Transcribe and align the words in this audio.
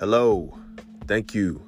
Hello, 0.00 0.58
thank 1.06 1.32
you 1.34 1.62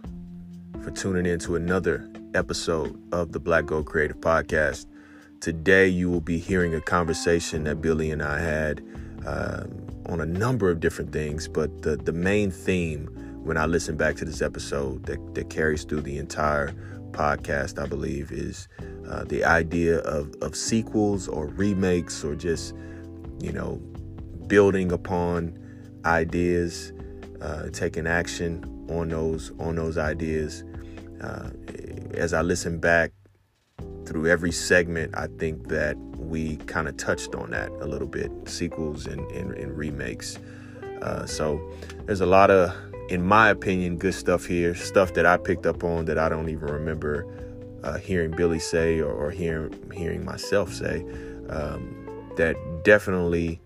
for 0.83 0.91
tuning 0.91 1.27
in 1.27 1.39
to 1.39 1.55
another 1.55 2.11
episode 2.35 3.01
of 3.13 3.31
the 3.31 3.39
Black 3.39 3.67
Gold 3.67 3.87
Creative 3.87 4.17
Podcast. 4.17 4.87
Today, 5.39 5.87
you 5.87 6.11
will 6.11 6.21
be 6.21 6.39
hearing 6.39 6.75
a 6.75 6.81
conversation 6.81 7.63
that 7.65 7.81
Billy 7.81 8.11
and 8.11 8.21
I 8.21 8.41
had 8.41 8.83
um, 9.25 9.92
on 10.07 10.21
a 10.21 10.27
number 10.27 10.71
of 10.71 10.81
different 10.81 11.13
things, 11.13 11.49
but 11.49 11.83
the, 11.83 11.97
the 11.97 12.13
main 12.13 12.51
theme 12.51 13.07
when 13.45 13.57
I 13.57 13.67
listen 13.67 13.97
back 13.97 14.17
to 14.17 14.25
this 14.25 14.41
episode 14.41 15.07
that, 15.07 15.35
that 15.35 15.51
carries 15.51 15.85
through 15.85 16.03
the 16.03 16.19
entire 16.19 16.73
podcast, 17.11 17.83
I 17.83 17.87
believe, 17.87 18.31
is 18.31 18.69
uh, 19.09 19.25
the 19.25 19.45
idea 19.45 19.99
of, 19.99 20.35
of 20.41 20.55
sequels 20.57 21.29
or 21.29 21.47
remakes 21.47 22.25
or 22.25 22.35
just, 22.35 22.75
you 23.41 23.53
know, 23.53 23.77
building 24.47 24.93
upon 24.93 25.59
ideas 26.05 26.93
uh, 27.41 27.69
taking 27.71 28.07
action 28.07 28.65
on 28.89 29.09
those 29.09 29.53
on 29.59 29.77
those 29.77 29.99
ideas. 29.99 30.65
Uh, 31.21 31.51
as 32.15 32.33
I 32.33 32.43
listen 32.43 32.79
back 32.79 33.13
through 34.07 34.29
every 34.29 34.53
segment, 34.53 35.15
I 35.17 35.29
think 35.39 35.69
that 35.69 35.97
we 36.17 36.57
kind 36.57 36.89
of 36.89 36.97
touched 36.97 37.35
on 37.35 37.51
that 37.51 37.71
a 37.81 37.87
little 37.87 38.09
bit, 38.09 38.31
sequels 38.47 39.07
and, 39.07 39.21
and, 39.33 39.53
and 39.53 39.77
remakes. 39.77 40.39
Uh, 41.03 41.27
so 41.27 41.61
there's 42.07 42.21
a 42.21 42.27
lot 42.27 42.51
of, 42.51 42.75
in 43.09 43.23
my 43.23 43.51
opinion, 43.51 43.97
good 43.97 44.15
stuff 44.15 44.47
here, 44.47 44.75
stuff 44.75 45.15
that 45.15 45.27
I 45.27 45.37
picked 45.37 45.67
up 45.67 45.85
on 45.85 46.05
that 46.07 46.19
I 46.19 46.29
don't 46.29 46.49
even 46.49 46.69
remember 46.69 47.27
uh, 47.83 47.99
hearing 47.99 48.31
Billy 48.31 48.61
say 48.61 49.01
or, 49.01 49.13
or, 49.13 49.31
hearing 49.31 49.75
hearing 49.93 50.25
myself 50.25 50.73
say. 50.73 51.05
Um, 51.49 51.99
that 52.37 52.57
definitely 52.85 53.61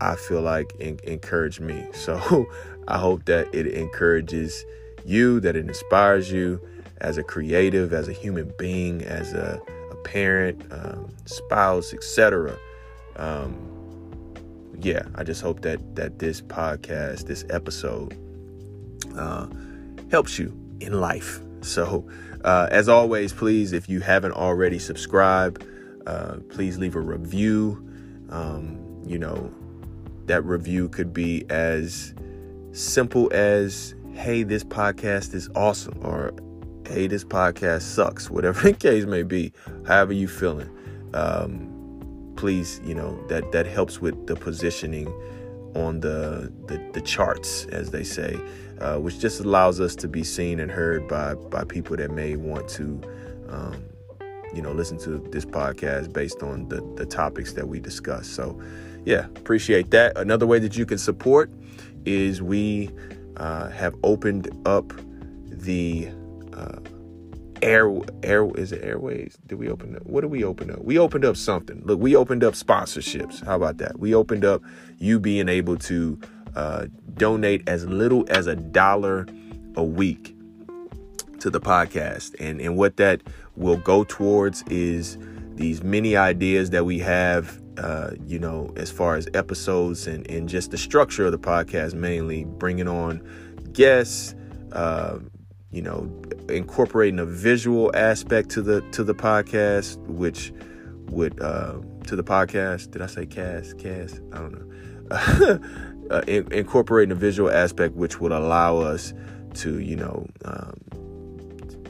I 0.00 0.16
feel 0.16 0.42
like 0.42 0.74
encouraged 0.80 1.60
me. 1.60 1.86
So 1.94 2.46
I 2.88 2.98
hope 2.98 3.26
that 3.26 3.54
it 3.54 3.68
encourages 3.68 4.64
you, 5.04 5.40
that 5.40 5.54
it 5.54 5.66
inspires 5.66 6.30
you 6.32 6.60
as 7.00 7.18
a 7.18 7.22
creative, 7.22 7.92
as 7.92 8.08
a 8.08 8.12
human 8.12 8.52
being, 8.58 9.02
as 9.02 9.32
a 9.32 9.60
parent, 10.04 10.62
um, 10.70 11.08
spouse, 11.24 11.92
etc. 11.92 12.56
Um, 13.16 14.34
yeah, 14.80 15.02
I 15.14 15.24
just 15.24 15.42
hope 15.42 15.60
that 15.62 15.96
that 15.96 16.18
this 16.18 16.40
podcast, 16.40 17.26
this 17.26 17.44
episode, 17.50 18.16
uh, 19.16 19.46
helps 20.10 20.38
you 20.38 20.56
in 20.80 21.00
life. 21.00 21.40
So, 21.60 22.08
uh, 22.44 22.68
as 22.70 22.88
always, 22.88 23.32
please, 23.32 23.72
if 23.72 23.88
you 23.88 24.00
haven't 24.00 24.32
already 24.32 24.78
subscribed, 24.78 25.64
uh, 26.06 26.36
please 26.48 26.78
leave 26.78 26.96
a 26.96 27.00
review. 27.00 27.86
Um, 28.30 29.02
you 29.04 29.18
know, 29.18 29.52
that 30.26 30.44
review 30.44 30.88
could 30.88 31.12
be 31.12 31.44
as 31.50 32.14
simple 32.72 33.30
as, 33.32 33.94
hey, 34.12 34.42
this 34.42 34.64
podcast 34.64 35.34
is 35.34 35.50
awesome, 35.54 35.98
or 36.02 36.32
hey, 36.90 37.06
this 37.06 37.24
podcast 37.24 37.82
sucks, 37.82 38.30
whatever 38.30 38.60
the 38.70 38.72
case 38.72 39.04
may 39.04 39.22
be, 39.22 39.52
however 39.86 40.12
you 40.12 40.28
feeling. 40.28 40.68
Um, 41.14 42.34
please, 42.36 42.80
you 42.84 42.94
know, 42.94 43.22
that 43.28 43.52
that 43.52 43.66
helps 43.66 44.00
with 44.00 44.26
the 44.26 44.36
positioning 44.36 45.08
on 45.74 46.00
the 46.00 46.52
the, 46.66 46.82
the 46.92 47.00
charts, 47.00 47.66
as 47.66 47.90
they 47.90 48.04
say, 48.04 48.38
uh, 48.80 48.98
which 48.98 49.18
just 49.18 49.40
allows 49.40 49.80
us 49.80 49.94
to 49.96 50.08
be 50.08 50.24
seen 50.24 50.60
and 50.60 50.70
heard 50.70 51.06
by 51.08 51.34
by 51.34 51.64
people 51.64 51.96
that 51.96 52.10
may 52.10 52.36
want 52.36 52.68
to 52.70 53.00
um, 53.48 53.84
you 54.54 54.62
know, 54.62 54.72
listen 54.72 54.98
to 54.98 55.18
this 55.30 55.44
podcast 55.44 56.12
based 56.12 56.42
on 56.42 56.68
the, 56.68 56.80
the 56.96 57.06
topics 57.06 57.52
that 57.52 57.68
we 57.68 57.80
discuss. 57.80 58.26
So, 58.28 58.60
yeah, 59.04 59.26
appreciate 59.36 59.90
that. 59.90 60.16
Another 60.18 60.46
way 60.46 60.58
that 60.58 60.76
you 60.76 60.86
can 60.86 60.98
support 60.98 61.50
is 62.04 62.42
we 62.42 62.90
uh, 63.36 63.68
have 63.70 63.94
opened 64.02 64.50
up 64.66 64.92
the 65.46 66.08
uh, 66.60 66.80
air 67.62 67.90
air 68.22 68.48
is 68.56 68.72
it 68.72 68.82
airways? 68.82 69.38
Did 69.46 69.58
we 69.58 69.68
open 69.68 69.96
up 69.96 70.06
what 70.06 70.22
did 70.22 70.30
we 70.30 70.44
open 70.44 70.70
up? 70.70 70.82
We 70.82 70.98
opened 70.98 71.24
up 71.24 71.36
something. 71.36 71.82
Look 71.84 72.00
we 72.00 72.16
opened 72.16 72.44
up 72.44 72.54
sponsorships. 72.54 73.44
How 73.44 73.56
about 73.56 73.78
that? 73.78 73.98
We 73.98 74.14
opened 74.14 74.44
up 74.44 74.62
you 74.98 75.20
being 75.20 75.48
able 75.48 75.76
to 75.78 76.20
uh, 76.56 76.86
donate 77.14 77.68
as 77.68 77.86
little 77.86 78.24
as 78.28 78.46
a 78.46 78.56
dollar 78.56 79.26
a 79.76 79.84
week 79.84 80.34
to 81.40 81.50
the 81.50 81.60
podcast. 81.60 82.34
And 82.40 82.60
and 82.60 82.76
what 82.76 82.96
that 82.96 83.22
will 83.56 83.76
go 83.76 84.04
towards 84.04 84.62
is 84.64 85.18
these 85.54 85.82
many 85.82 86.16
ideas 86.16 86.70
that 86.70 86.84
we 86.84 86.98
have 87.00 87.60
uh, 87.78 88.10
you 88.26 88.38
know, 88.38 88.70
as 88.76 88.90
far 88.90 89.16
as 89.16 89.26
episodes 89.32 90.06
and, 90.06 90.28
and 90.30 90.50
just 90.50 90.70
the 90.70 90.76
structure 90.76 91.24
of 91.24 91.32
the 91.32 91.38
podcast, 91.38 91.94
mainly 91.94 92.44
bringing 92.44 92.86
on 92.86 93.26
guests, 93.72 94.34
uh, 94.72 95.18
you 95.72 95.82
know, 95.82 96.10
incorporating 96.48 97.18
a 97.18 97.26
visual 97.26 97.94
aspect 97.94 98.50
to 98.50 98.62
the 98.62 98.80
to 98.92 99.04
the 99.04 99.14
podcast, 99.14 99.98
which 100.06 100.52
would 101.10 101.40
uh, 101.40 101.74
to 102.06 102.16
the 102.16 102.24
podcast. 102.24 102.90
Did 102.90 103.02
I 103.02 103.06
say 103.06 103.26
cast? 103.26 103.78
Cast? 103.78 104.20
I 104.32 104.38
don't 104.38 104.52
know. 104.52 105.60
uh, 106.10 106.22
in, 106.26 106.52
incorporating 106.52 107.12
a 107.12 107.16
visual 107.16 107.50
aspect, 107.50 107.94
which 107.94 108.20
would 108.20 108.32
allow 108.32 108.78
us 108.78 109.12
to, 109.54 109.80
you 109.80 109.96
know, 109.96 110.26
um, 110.44 110.74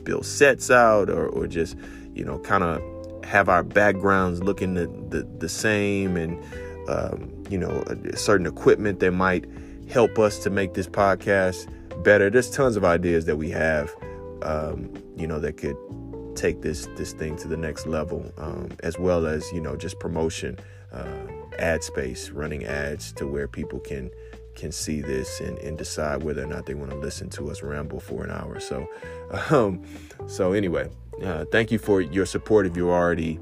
build 0.04 0.24
sets 0.24 0.70
out 0.70 1.10
or, 1.10 1.26
or 1.26 1.46
just, 1.46 1.76
you 2.14 2.24
know, 2.24 2.38
kind 2.38 2.64
of 2.64 2.80
have 3.24 3.48
our 3.48 3.62
backgrounds 3.62 4.42
looking 4.42 4.74
the, 4.74 4.86
the, 5.08 5.28
the 5.38 5.48
same 5.48 6.16
and 6.16 6.42
um, 6.88 7.30
you 7.48 7.58
know 7.58 7.84
certain 8.14 8.46
equipment 8.46 9.00
that 9.00 9.12
might 9.12 9.44
help 9.88 10.18
us 10.18 10.38
to 10.40 10.50
make 10.50 10.74
this 10.74 10.88
podcast 10.88 11.68
better 11.98 12.30
there's 12.30 12.50
tons 12.50 12.76
of 12.76 12.84
ideas 12.84 13.24
that 13.26 13.36
we 13.36 13.50
have 13.50 13.94
um, 14.42 14.92
you 15.16 15.26
know 15.26 15.38
that 15.38 15.56
could 15.56 15.76
take 16.34 16.62
this 16.62 16.86
this 16.96 17.12
thing 17.12 17.36
to 17.36 17.48
the 17.48 17.56
next 17.56 17.86
level 17.86 18.32
um, 18.38 18.68
as 18.82 18.98
well 18.98 19.26
as 19.26 19.50
you 19.52 19.60
know 19.60 19.76
just 19.76 19.98
promotion 19.98 20.58
uh, 20.92 21.26
ad 21.58 21.82
space 21.82 22.30
running 22.30 22.64
ads 22.64 23.12
to 23.12 23.26
where 23.26 23.46
people 23.46 23.78
can 23.80 24.10
can 24.56 24.72
see 24.72 25.00
this 25.00 25.40
and, 25.40 25.58
and 25.58 25.78
decide 25.78 26.22
whether 26.22 26.42
or 26.42 26.46
not 26.46 26.66
they 26.66 26.74
want 26.74 26.90
to 26.90 26.96
listen 26.96 27.28
to 27.30 27.50
us 27.50 27.62
ramble 27.62 28.00
for 28.00 28.24
an 28.24 28.30
hour 28.30 28.58
so 28.60 28.86
um, 29.50 29.82
so 30.26 30.52
anyway 30.52 30.88
uh, 31.22 31.44
thank 31.46 31.70
you 31.70 31.78
for 31.78 32.00
your 32.00 32.26
support 32.26 32.66
if 32.66 32.76
you 32.76 32.90
already, 32.90 33.38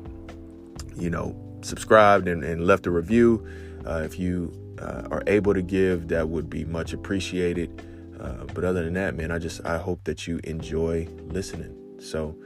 you 0.97 1.11
know, 1.11 1.37
subscribed 1.63 2.27
and, 2.29 2.43
and 2.43 2.67
left 2.67 2.87
a 2.87 2.91
review. 2.91 3.47
Uh, 3.87 4.03
if 4.05 4.19
you 4.19 4.53
uh, 4.81 5.07
are 5.11 5.23
able 5.27 5.55
to 5.55 5.63
give, 5.63 6.09
that 6.09 6.29
would 6.29 6.51
be 6.51 6.65
much 6.65 6.93
appreciated. 6.93 7.83
Uh, 8.21 8.45
but 8.55 8.65
other 8.65 8.85
than 8.85 8.95
that, 8.95 9.15
man, 9.15 9.31
I 9.31 9.39
just 9.39 9.65
I 9.65 9.79
hope 9.79 10.05
that 10.05 10.27
you 10.27 10.41
enjoy 10.45 11.09
listening. 11.27 11.75
So 12.01 12.37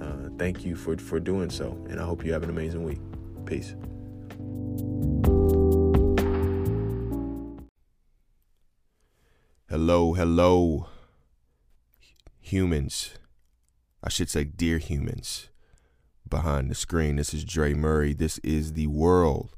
uh, 0.00 0.30
thank 0.38 0.64
you 0.64 0.76
for 0.76 0.96
for 0.98 1.20
doing 1.20 1.50
so, 1.50 1.78
and 1.88 2.00
I 2.00 2.04
hope 2.04 2.24
you 2.24 2.32
have 2.32 2.42
an 2.42 2.50
amazing 2.50 2.84
week. 2.84 3.00
Peace. 3.46 3.74
Hello, 9.68 10.12
hello, 10.12 10.88
humans. 12.40 13.14
I 14.04 14.10
should 14.10 14.28
say, 14.28 14.44
dear 14.44 14.78
humans 14.78 15.48
behind 16.28 16.70
the 16.70 16.74
screen. 16.74 17.16
This 17.16 17.32
is 17.32 17.44
Dre 17.44 17.74
Murray. 17.74 18.12
This 18.14 18.38
is 18.38 18.72
the 18.72 18.86
world 18.86 19.54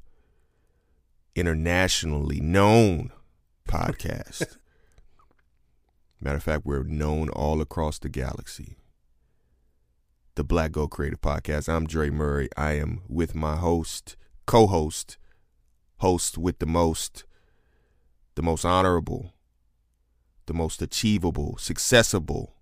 internationally 1.35 2.41
known 2.41 3.11
podcast. 3.69 4.57
Matter 6.21 6.37
of 6.37 6.43
fact, 6.43 6.65
we're 6.65 6.83
known 6.85 7.29
all 7.31 7.61
across 7.61 7.99
the 7.99 8.09
galaxy. 8.09 8.77
The 10.37 10.45
Black 10.45 10.73
Gold 10.73 10.91
Creative 10.91 11.21
Podcast. 11.21 11.69
I'm 11.69 11.87
Dre 11.87 12.11
Murray. 12.11 12.49
I 12.57 12.73
am 12.73 13.03
with 13.09 13.35
my 13.35 13.57
host, 13.57 14.17
co 14.47 14.67
host, 14.67 15.17
host 15.99 16.39
with 16.39 16.59
the 16.59 16.67
most, 16.67 17.25
the 18.35 18.43
most 18.43 18.65
honorable, 18.65 19.35
the 20.47 20.55
most 20.55 20.83
achievable, 20.83 21.57
successable, 21.59 22.55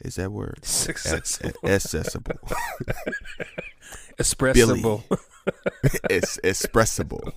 is 0.00 0.16
that 0.16 0.32
word? 0.32 0.58
Accessible. 0.62 1.52
Accessible. 1.64 2.38
Expressible. 4.18 5.04
es- 6.10 6.38
expressible. 6.42 7.32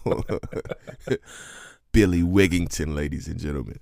Billy 1.92 2.22
Wigington, 2.22 2.96
ladies 2.96 3.28
and 3.28 3.40
gentlemen. 3.40 3.80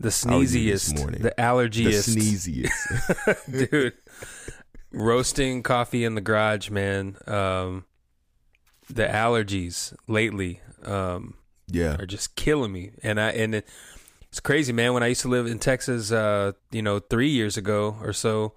The 0.00 0.10
sneeziest. 0.10 0.98
morning. 0.98 1.22
The 1.22 1.34
allergiest. 1.38 2.14
The 2.14 2.20
sneeziest. 3.40 3.70
Dude. 3.70 3.94
Roasting 4.92 5.62
coffee 5.62 6.04
in 6.04 6.14
the 6.14 6.20
garage, 6.20 6.70
man. 6.70 7.16
Um, 7.26 7.84
the 8.88 9.06
allergies 9.06 9.94
lately 10.06 10.60
um, 10.84 11.34
yeah. 11.66 11.96
are 11.98 12.06
just 12.06 12.36
killing 12.36 12.72
me. 12.72 12.92
And 13.02 13.20
I 13.20 13.30
and 13.30 13.56
it, 13.56 13.68
It's 14.28 14.40
crazy, 14.40 14.72
man. 14.72 14.94
When 14.94 15.02
I 15.02 15.08
used 15.08 15.22
to 15.22 15.28
live 15.28 15.46
in 15.46 15.58
Texas, 15.58 16.12
uh, 16.12 16.52
you 16.70 16.82
know, 16.82 16.98
three 16.98 17.30
years 17.30 17.56
ago 17.56 17.96
or 18.02 18.12
so, 18.12 18.54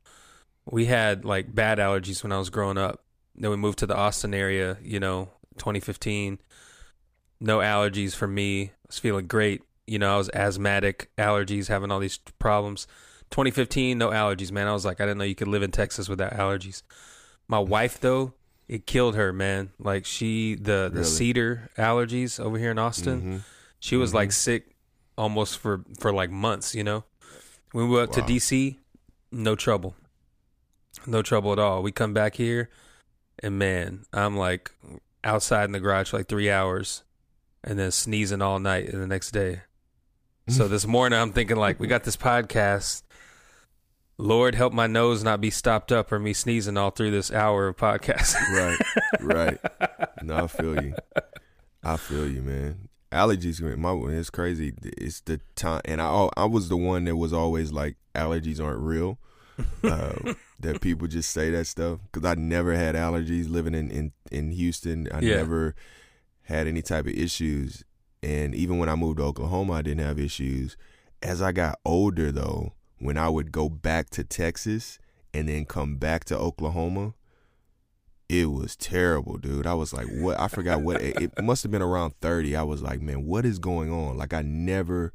we 0.66 0.86
had 0.86 1.26
like 1.26 1.54
bad 1.54 1.80
allergies 1.80 2.24
when 2.24 2.32
I 2.32 2.38
was 2.38 2.50
growing 2.50 2.78
up. 2.78 3.04
Then 3.36 3.50
we 3.50 3.58
moved 3.58 3.80
to 3.80 3.88
the 3.88 3.96
Austin 3.96 4.34
area, 4.34 4.78
you 4.82 5.00
know, 5.00 5.30
2015. 5.58 6.40
No 7.40 7.60
allergies 7.60 8.14
for 8.14 8.28
me. 8.28 8.66
I 8.66 8.70
was 8.88 9.00
feeling 9.00 9.28
great. 9.28 9.64
You 9.92 10.00
know, 10.00 10.14
I 10.14 10.18
was 10.18 10.30
asthmatic, 10.34 11.10
allergies, 11.18 11.68
having 11.68 11.92
all 11.92 12.00
these 12.00 12.18
problems. 12.40 12.88
2015, 13.32 13.98
no 13.98 14.10
allergies, 14.12 14.50
man. 14.50 14.68
I 14.68 14.72
was 14.72 14.86
like, 14.86 15.02
I 15.02 15.04
didn't 15.06 15.18
know 15.18 15.26
you 15.26 15.36
could 15.36 15.50
live 15.50 15.64
in 15.64 15.72
Texas 15.72 16.08
without 16.08 16.32
allergies. 16.32 16.82
My 17.50 17.60
wife, 17.60 18.00
though, 18.00 18.34
it 18.70 18.86
killed 18.88 19.16
her, 19.16 19.34
man. 19.34 19.72
Like 19.80 20.06
she, 20.06 20.56
the 20.56 20.90
the 20.94 21.02
Really? 21.02 21.04
cedar 21.04 21.70
allergies 21.78 22.40
over 22.40 22.58
here 22.58 22.72
in 22.72 22.80
Austin. 22.80 23.22
Mhm. 23.22 23.42
She 23.82 23.98
was 23.98 24.14
like 24.14 24.30
Mhm. 24.30 24.34
sick 24.34 24.76
almost 25.18 25.58
for 25.58 25.84
for 26.00 26.14
like 26.14 26.30
months, 26.32 26.74
you 26.74 26.86
know. 26.86 27.04
When 27.74 27.90
we 27.90 27.96
went 27.98 28.12
up 28.12 28.16
Wow. 28.16 28.26
to 28.26 28.34
DC, 28.34 28.78
no 29.30 29.56
trouble. 29.58 29.96
No 31.06 31.22
trouble 31.22 31.52
at 31.52 31.60
all. 31.60 31.84
We 31.84 31.92
come 31.92 32.14
back 32.14 32.36
here 32.36 32.70
and 33.44 33.60
man, 33.60 34.06
I'm 34.14 34.38
like 34.38 34.72
outside 35.26 35.66
in 35.66 35.74
the 35.74 35.82
garage 35.82 36.12
for 36.12 36.18
like 36.20 36.30
3 36.30 36.50
hours 36.50 37.04
and 37.62 37.78
then 37.78 37.92
sneezing 37.92 38.42
all 38.42 38.60
night 38.60 38.88
and 38.88 39.02
the 39.02 39.08
next 39.08 39.32
day. 39.32 39.64
So 40.48 40.68
this 40.68 40.86
morning 40.86 41.18
I'm 41.20 41.32
thinking 41.32 41.58
like 41.58 41.80
we 41.80 41.88
got 41.88 42.04
this 42.04 42.18
podcast. 42.18 43.04
Lord 44.18 44.54
help 44.56 44.74
my 44.74 44.88
nose 44.88 45.24
not 45.24 45.40
be 45.42 45.50
stopped 45.50 45.92
up 45.92 46.12
or 46.12 46.20
me 46.20 46.34
sneezing 46.34 46.78
all 46.78 46.92
through 46.92 47.12
this 47.12 47.32
hour 47.32 47.68
of 47.70 47.78
podcast. 47.78 48.36
right, 48.52 48.80
right. 49.22 49.58
No, 50.22 50.44
I 50.44 50.48
feel 50.48 50.82
you. 50.84 50.96
I 51.84 51.98
feel 51.98 52.28
you, 52.28 52.42
man. 52.42 52.90
Allergies, 53.12 53.62
my 53.78 53.94
it's 54.14 54.30
crazy. 54.30 54.74
It's 54.84 55.22
the 55.22 55.40
time, 55.56 55.82
and 55.86 56.02
I 56.02 56.30
I 56.38 56.46
was 56.46 56.70
the 56.70 56.78
one 56.78 57.06
that 57.06 57.16
was 57.16 57.34
always 57.34 57.72
like 57.72 57.98
allergies 58.16 58.64
aren't 58.64 58.80
real. 58.80 59.18
Uh, 59.84 60.34
that 60.60 60.82
people 60.82 61.08
just 61.08 61.32
say 61.32 61.50
that 61.52 61.66
stuff 61.66 62.00
because 62.12 62.26
I 62.30 62.36
never 62.36 62.74
had 62.76 62.96
allergies 62.96 63.50
living 63.50 63.74
in 63.76 63.90
in 63.92 64.12
in 64.32 64.52
Houston. 64.52 65.08
I 65.14 65.20
Yeah. 65.22 65.38
never 65.38 65.76
had 66.44 66.68
any 66.68 66.82
type 66.82 67.06
of 67.06 67.14
issues, 67.14 67.84
and 68.24 68.54
even 68.56 68.78
when 68.78 68.90
I 68.90 68.96
moved 68.96 69.18
to 69.18 69.24
Oklahoma, 69.24 69.74
I 69.74 69.82
didn't 69.82 70.06
have 70.06 70.20
issues. 70.20 70.78
As 71.22 71.42
I 71.42 71.52
got 71.52 71.80
older, 71.86 72.32
though, 72.32 72.74
when 73.00 73.18
I 73.18 73.30
would 73.30 73.52
go 73.52 73.70
back 73.70 74.10
to 74.12 74.24
Texas 74.24 75.00
and 75.34 75.50
then 75.50 75.66
come 75.66 75.98
back 75.98 76.26
to 76.26 76.38
Oklahoma, 76.38 77.14
it 78.30 78.46
was 78.50 78.76
terrible, 78.76 79.38
dude. 79.38 79.68
I 79.68 79.74
was 79.74 79.94
like, 79.94 80.08
what? 80.08 80.40
I 80.40 80.48
forgot 80.48 80.82
what. 80.82 81.02
It, 81.02 81.32
must 81.42 81.64
have 81.64 81.72
been 81.72 81.82
around 81.82 82.14
30. 82.22 82.56
I 82.56 82.64
was 82.64 82.82
like, 82.82 83.02
man, 83.02 83.26
what 83.26 83.46
is 83.46 83.60
going 83.60 83.92
on? 83.92 84.18
Like, 84.18 84.34
I 84.34 84.42
never 84.42 85.12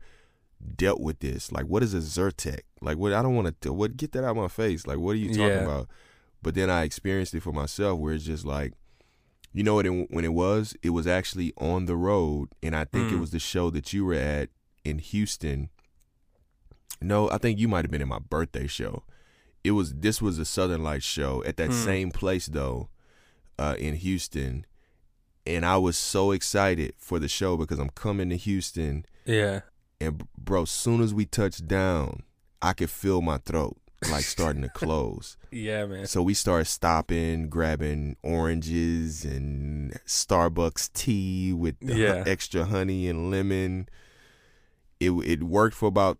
dealt 0.77 1.01
with 1.01 1.21
this. 1.21 1.51
Like, 1.51 1.67
what 1.67 1.83
is 1.83 1.95
a 1.95 1.99
Zyrtec? 1.99 2.61
Like, 2.81 2.99
what? 2.99 3.13
I 3.13 3.23
don't 3.23 3.35
want 3.35 3.59
to, 3.61 3.73
what? 3.73 3.97
Get 3.97 4.13
that 4.13 4.25
out 4.25 4.31
of 4.31 4.37
my 4.37 4.49
face. 4.49 4.87
Like, 4.87 4.99
what 4.99 5.13
are 5.13 5.19
you 5.19 5.29
talking 5.29 5.47
Yeah. 5.47 5.63
about? 5.65 5.89
But 6.43 6.55
then 6.55 6.69
I 6.69 6.83
experienced 6.85 7.35
it 7.35 7.43
for 7.43 7.53
myself 7.53 7.99
where 7.99 8.13
it's 8.15 8.25
just 8.25 8.45
like, 8.45 8.75
you 9.57 9.63
know 9.65 9.75
what? 9.75 9.87
It, 9.87 10.11
when 10.11 10.25
it 10.25 10.35
was, 10.35 10.77
it 10.83 10.91
was 10.91 11.07
actually 11.07 11.53
on 11.57 11.87
the 11.87 11.97
road. 11.97 12.51
And 12.63 12.77
I 12.77 12.85
think 12.85 13.11
it 13.11 13.15
Mm. 13.17 13.21
was 13.21 13.31
the 13.31 13.39
show 13.39 13.71
that 13.71 13.93
you 13.93 14.05
were 14.05 14.15
at 14.15 14.51
in 14.85 14.99
Houston. 14.99 15.71
No, 17.01 17.31
I 17.31 17.39
think 17.39 17.59
you 17.59 17.69
might 17.69 17.85
have 17.85 17.91
been 17.91 18.03
in 18.03 18.09
my 18.09 18.19
birthday 18.19 18.67
show. 18.67 19.05
It 19.65 19.73
was 19.73 19.95
this 19.95 20.23
was 20.23 20.39
a 20.39 20.45
Southern 20.45 20.83
Lights 20.83 21.05
show 21.05 21.43
at 21.45 21.57
that 21.57 21.69
Hmm. 21.71 21.85
same 21.85 22.11
place 22.11 22.47
though, 22.47 22.89
uh, 23.59 23.75
in 23.79 23.95
Houston, 23.97 24.65
and 25.47 25.65
I 25.67 25.77
was 25.77 25.97
so 25.99 26.31
excited 26.31 26.95
for 26.99 27.19
the 27.19 27.29
show 27.29 27.57
because 27.57 27.79
I'm 27.79 27.91
coming 27.91 28.29
to 28.31 28.37
Houston, 28.37 29.05
yeah. 29.25 29.61
and 30.01 30.27
bro, 30.39 30.65
soon 30.67 31.01
as 31.03 31.13
we 31.13 31.25
touched 31.27 31.67
down, 31.67 32.23
I 32.63 32.73
could 32.75 32.91
feel 32.91 33.21
my 33.23 33.39
throat 33.39 33.77
like 34.11 34.25
starting 34.25 34.63
to 34.63 34.69
close. 34.69 35.37
Yeah, 35.51 35.87
man. 35.87 36.07
So 36.07 36.23
we 36.23 36.35
started 36.35 36.67
stopping, 36.67 37.49
grabbing 37.49 38.17
oranges 38.23 39.25
and 39.25 39.93
Starbucks 40.07 40.93
tea 40.93 41.55
with 41.55 41.77
Yeah. 41.81 42.25
extra 42.27 42.67
honey 42.67 43.09
and 43.09 43.31
lemon. 43.31 43.89
It 45.01 45.11
it 45.25 45.43
worked 45.43 45.75
for 45.77 45.87
about 45.87 46.19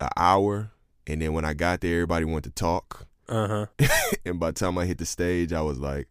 an 0.00 0.10
hour, 0.18 0.70
and 1.06 1.22
then 1.22 1.32
when 1.32 1.44
I 1.46 1.54
got 1.54 1.80
there, 1.80 1.94
everybody 1.94 2.24
wanted 2.26 2.54
to 2.54 2.60
talk. 2.60 3.06
Uh-huh. 3.28 3.66
and 4.26 4.38
by 4.38 4.50
the 4.50 4.58
time 4.60 4.76
I 4.76 4.84
hit 4.86 4.98
the 4.98 5.06
stage, 5.06 5.52
I 5.52 5.62
was 5.62 5.78
like, 5.78 6.08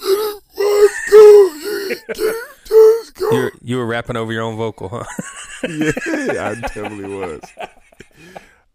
"Let's 0.00 1.10
go, 1.10 1.50
let's 2.08 3.10
go." 3.10 3.30
You 3.30 3.38
were, 3.38 3.52
you 3.62 3.76
were 3.78 3.86
rapping 3.86 4.16
over 4.16 4.32
your 4.32 4.42
own 4.42 4.56
vocal, 4.56 4.88
huh? 4.88 5.04
yeah, 5.68 6.48
I 6.50 6.60
definitely 6.60 7.14
was. 7.14 7.40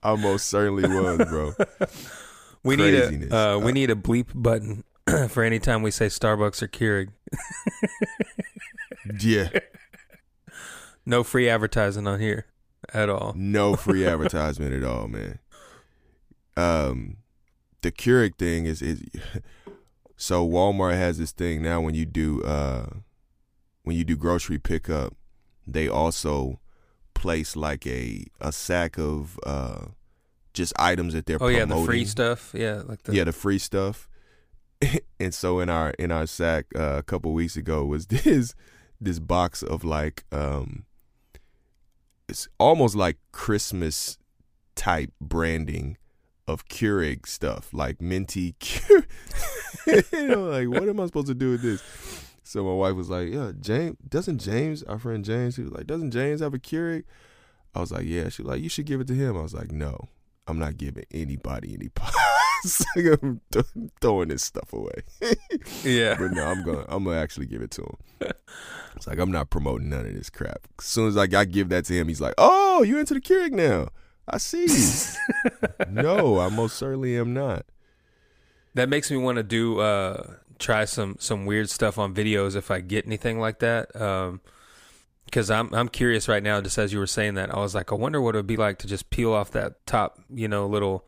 I 0.04 0.16
most 0.16 0.48
certainly 0.48 0.84
was, 0.88 1.18
bro. 1.30 1.54
We 2.64 2.76
need 2.76 2.96
a 2.96 3.02
Craziness. 3.08 3.32
uh, 3.32 3.60
we 3.64 3.70
Uh, 3.70 3.74
need 3.74 3.90
a 3.92 3.96
bleep 3.96 4.28
button 4.36 4.84
for 5.30 5.42
any 5.44 5.58
time 5.60 5.84
we 5.84 5.92
say 5.92 6.08
Starbucks 6.08 6.62
or 6.62 6.68
Keurig. 6.68 7.10
Yeah, 9.22 9.48
No 11.06 11.24
free 11.24 11.48
advertising 11.48 12.08
on 12.08 12.20
here 12.20 12.46
at 12.94 13.10
all. 13.10 13.34
no 13.38 13.76
free 13.78 14.06
advertisement 14.14 14.74
at 14.74 14.84
all, 14.84 15.08
man. 15.08 15.40
Um, 16.58 17.18
the 17.84 17.92
Keurig 17.92 18.36
thing 18.38 18.66
is 18.66 18.82
is 18.82 19.02
so 20.18 20.46
Walmart 20.48 20.96
has 20.96 21.18
this 21.20 21.32
thing 21.32 21.62
now 21.62 21.80
when 21.80 21.96
you 21.96 22.06
do 22.06 22.44
uh 22.44 22.88
when 23.84 23.96
you 23.96 24.04
do 24.04 24.18
grocery 24.18 24.58
pickup, 24.60 25.14
they 25.66 25.88
also 25.88 26.60
place 27.18 27.56
like 27.56 27.86
a 27.88 28.24
a 28.40 28.52
sack 28.52 28.98
of 29.00 29.40
uh 29.44 29.86
just 30.54 30.74
items 30.78 31.14
that 31.14 31.26
they're 31.26 31.38
Oh 31.42 31.48
yeah, 31.48 31.66
the 31.66 31.84
free 31.84 32.06
stuff. 32.06 32.52
Yeah, 32.54 32.84
like 32.86 33.04
the 33.04 33.14
yeah, 33.16 33.24
the 33.24 33.32
free 33.34 33.60
stuff. 33.60 34.08
and 35.20 35.34
so 35.34 35.60
in 35.60 35.70
our 35.70 35.92
in 35.92 36.12
our 36.12 36.28
sack 36.28 36.66
uh, 36.76 36.98
a 36.98 37.04
couple 37.04 37.34
weeks 37.34 37.56
ago 37.58 37.86
was 37.86 38.08
this 38.08 38.54
this 39.02 39.20
box 39.20 39.64
of 39.64 39.84
like 39.84 40.24
um 40.32 40.86
it's 42.30 42.48
almost 42.60 42.96
like 42.96 43.18
Christmas 43.32 44.18
type 44.76 45.12
branding 45.22 45.98
of 46.48 46.68
Keurig 46.68 47.26
stuff, 47.28 47.74
like 47.74 48.02
minty 48.02 48.54
Keurig. 48.60 49.06
you 50.12 50.28
know, 50.28 50.44
like 50.46 50.68
what 50.68 50.88
am 50.88 51.00
I 51.00 51.06
supposed 51.06 51.28
to 51.28 51.34
do 51.34 51.52
with 51.52 51.62
this? 51.62 52.27
So 52.48 52.64
my 52.64 52.74
wife 52.74 52.96
was 52.96 53.10
like, 53.10 53.30
"Yeah, 53.30 53.52
James 53.60 53.98
doesn't 54.08 54.40
James, 54.40 54.82
our 54.84 54.98
friend 54.98 55.26
James, 55.26 55.58
he 55.58 55.64
was 55.64 55.74
like, 55.74 55.86
doesn't 55.86 56.12
James 56.12 56.40
have 56.40 56.54
a 56.54 56.58
Keurig?" 56.60 57.04
I 57.76 57.82
was 57.82 57.92
like, 57.92 58.06
"Yeah." 58.06 58.30
She 58.30 58.42
was 58.42 58.52
like, 58.52 58.62
"You 58.62 58.70
should 58.70 58.86
give 58.86 59.02
it 59.02 59.08
to 59.08 59.14
him." 59.14 59.36
I 59.36 59.42
was 59.42 59.54
like, 59.54 59.72
"No, 59.74 60.08
I'm 60.48 60.58
not 60.58 60.78
giving 60.78 61.04
anybody 61.12 61.74
any 61.74 61.90
pots. 61.94 62.86
I'm 62.96 63.42
th- 63.52 63.66
throwing 64.00 64.30
this 64.30 64.44
stuff 64.44 64.72
away." 64.72 65.02
yeah. 65.84 66.16
but 66.18 66.32
no, 66.32 66.46
I'm 66.46 66.64
going. 66.64 66.86
to 66.86 66.94
I'm 66.96 67.04
gonna 67.04 67.18
actually 67.18 67.48
give 67.48 67.62
it 67.62 67.72
to 67.72 67.82
him. 67.82 68.32
It's 68.96 69.08
like 69.08 69.20
I'm 69.20 69.32
not 69.32 69.50
promoting 69.50 69.90
none 69.90 70.06
of 70.06 70.14
this 70.14 70.30
crap. 70.30 70.70
As 70.80 70.86
soon 70.86 71.10
as 71.10 71.18
like 71.18 71.34
I 71.34 71.44
give 71.44 71.68
that 71.70 71.84
to 71.86 71.94
him, 71.94 72.08
he's 72.08 72.22
like, 72.22 72.36
"Oh, 72.38 72.82
you 72.82 72.98
into 72.98 73.14
the 73.14 73.22
Keurig 73.22 73.52
now? 73.52 73.90
I 74.26 74.38
see." 74.38 74.68
no, 75.90 76.40
I 76.40 76.48
most 76.48 76.78
certainly 76.78 77.18
am 77.18 77.34
not. 77.34 77.66
That 78.74 78.88
makes 78.88 79.12
me 79.12 79.18
want 79.18 79.36
to 79.36 79.44
do 79.44 79.82
uh 79.82 80.36
try 80.60 80.86
some 80.86 81.16
some 81.20 81.46
weird 81.46 81.70
stuff 81.70 81.98
on 81.98 82.14
videos 82.14 82.56
if 82.56 82.72
I 82.72 82.80
get 82.82 83.06
anything 83.06 83.40
like 83.40 83.60
that. 83.60 83.96
Um 84.00 84.42
because 85.26 85.52
I'm 85.52 85.74
I'm 85.74 85.90
curious 85.90 86.28
right 86.28 86.42
now. 86.44 86.62
Just 86.62 86.78
as 86.78 86.94
you 86.94 87.00
were 87.00 87.08
saying 87.08 87.34
that, 87.36 87.54
I 87.54 87.60
was 87.60 87.76
like, 87.76 87.92
I 87.92 87.96
wonder 87.96 88.22
what 88.22 88.36
it 88.36 88.40
would 88.40 88.48
be 88.48 88.58
like 88.58 88.78
to 88.80 88.88
just 88.88 89.10
peel 89.10 89.34
off 89.34 89.52
that 89.52 89.86
top, 89.86 90.20
you 90.34 90.48
know, 90.48 90.66
little 90.68 91.06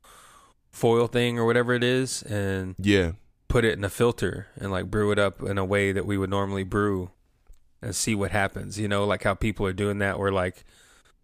foil 0.72 1.08
thing 1.08 1.40
or 1.40 1.46
whatever 1.46 1.74
it 1.74 1.84
is, 1.84 2.22
and 2.24 2.76
Yeah, 2.78 3.14
put 3.48 3.64
it 3.66 3.78
in 3.78 3.84
a 3.84 3.90
filter 3.90 4.48
and 4.58 4.72
like 4.72 4.92
brew 4.92 5.12
it 5.12 5.20
up 5.20 5.42
in 5.42 5.58
a 5.58 5.66
way 5.66 5.92
that 5.94 6.06
we 6.06 6.18
would 6.18 6.30
normally 6.30 6.64
brew, 6.64 7.12
and 7.82 7.96
see 7.96 8.14
what 8.14 8.32
happens. 8.32 8.78
You 8.78 8.88
know, 8.90 9.06
like 9.06 9.24
how 9.24 9.34
people 9.36 9.66
are 9.66 9.74
doing 9.74 10.00
that. 10.00 10.20
Where 10.20 10.34
like, 10.34 10.66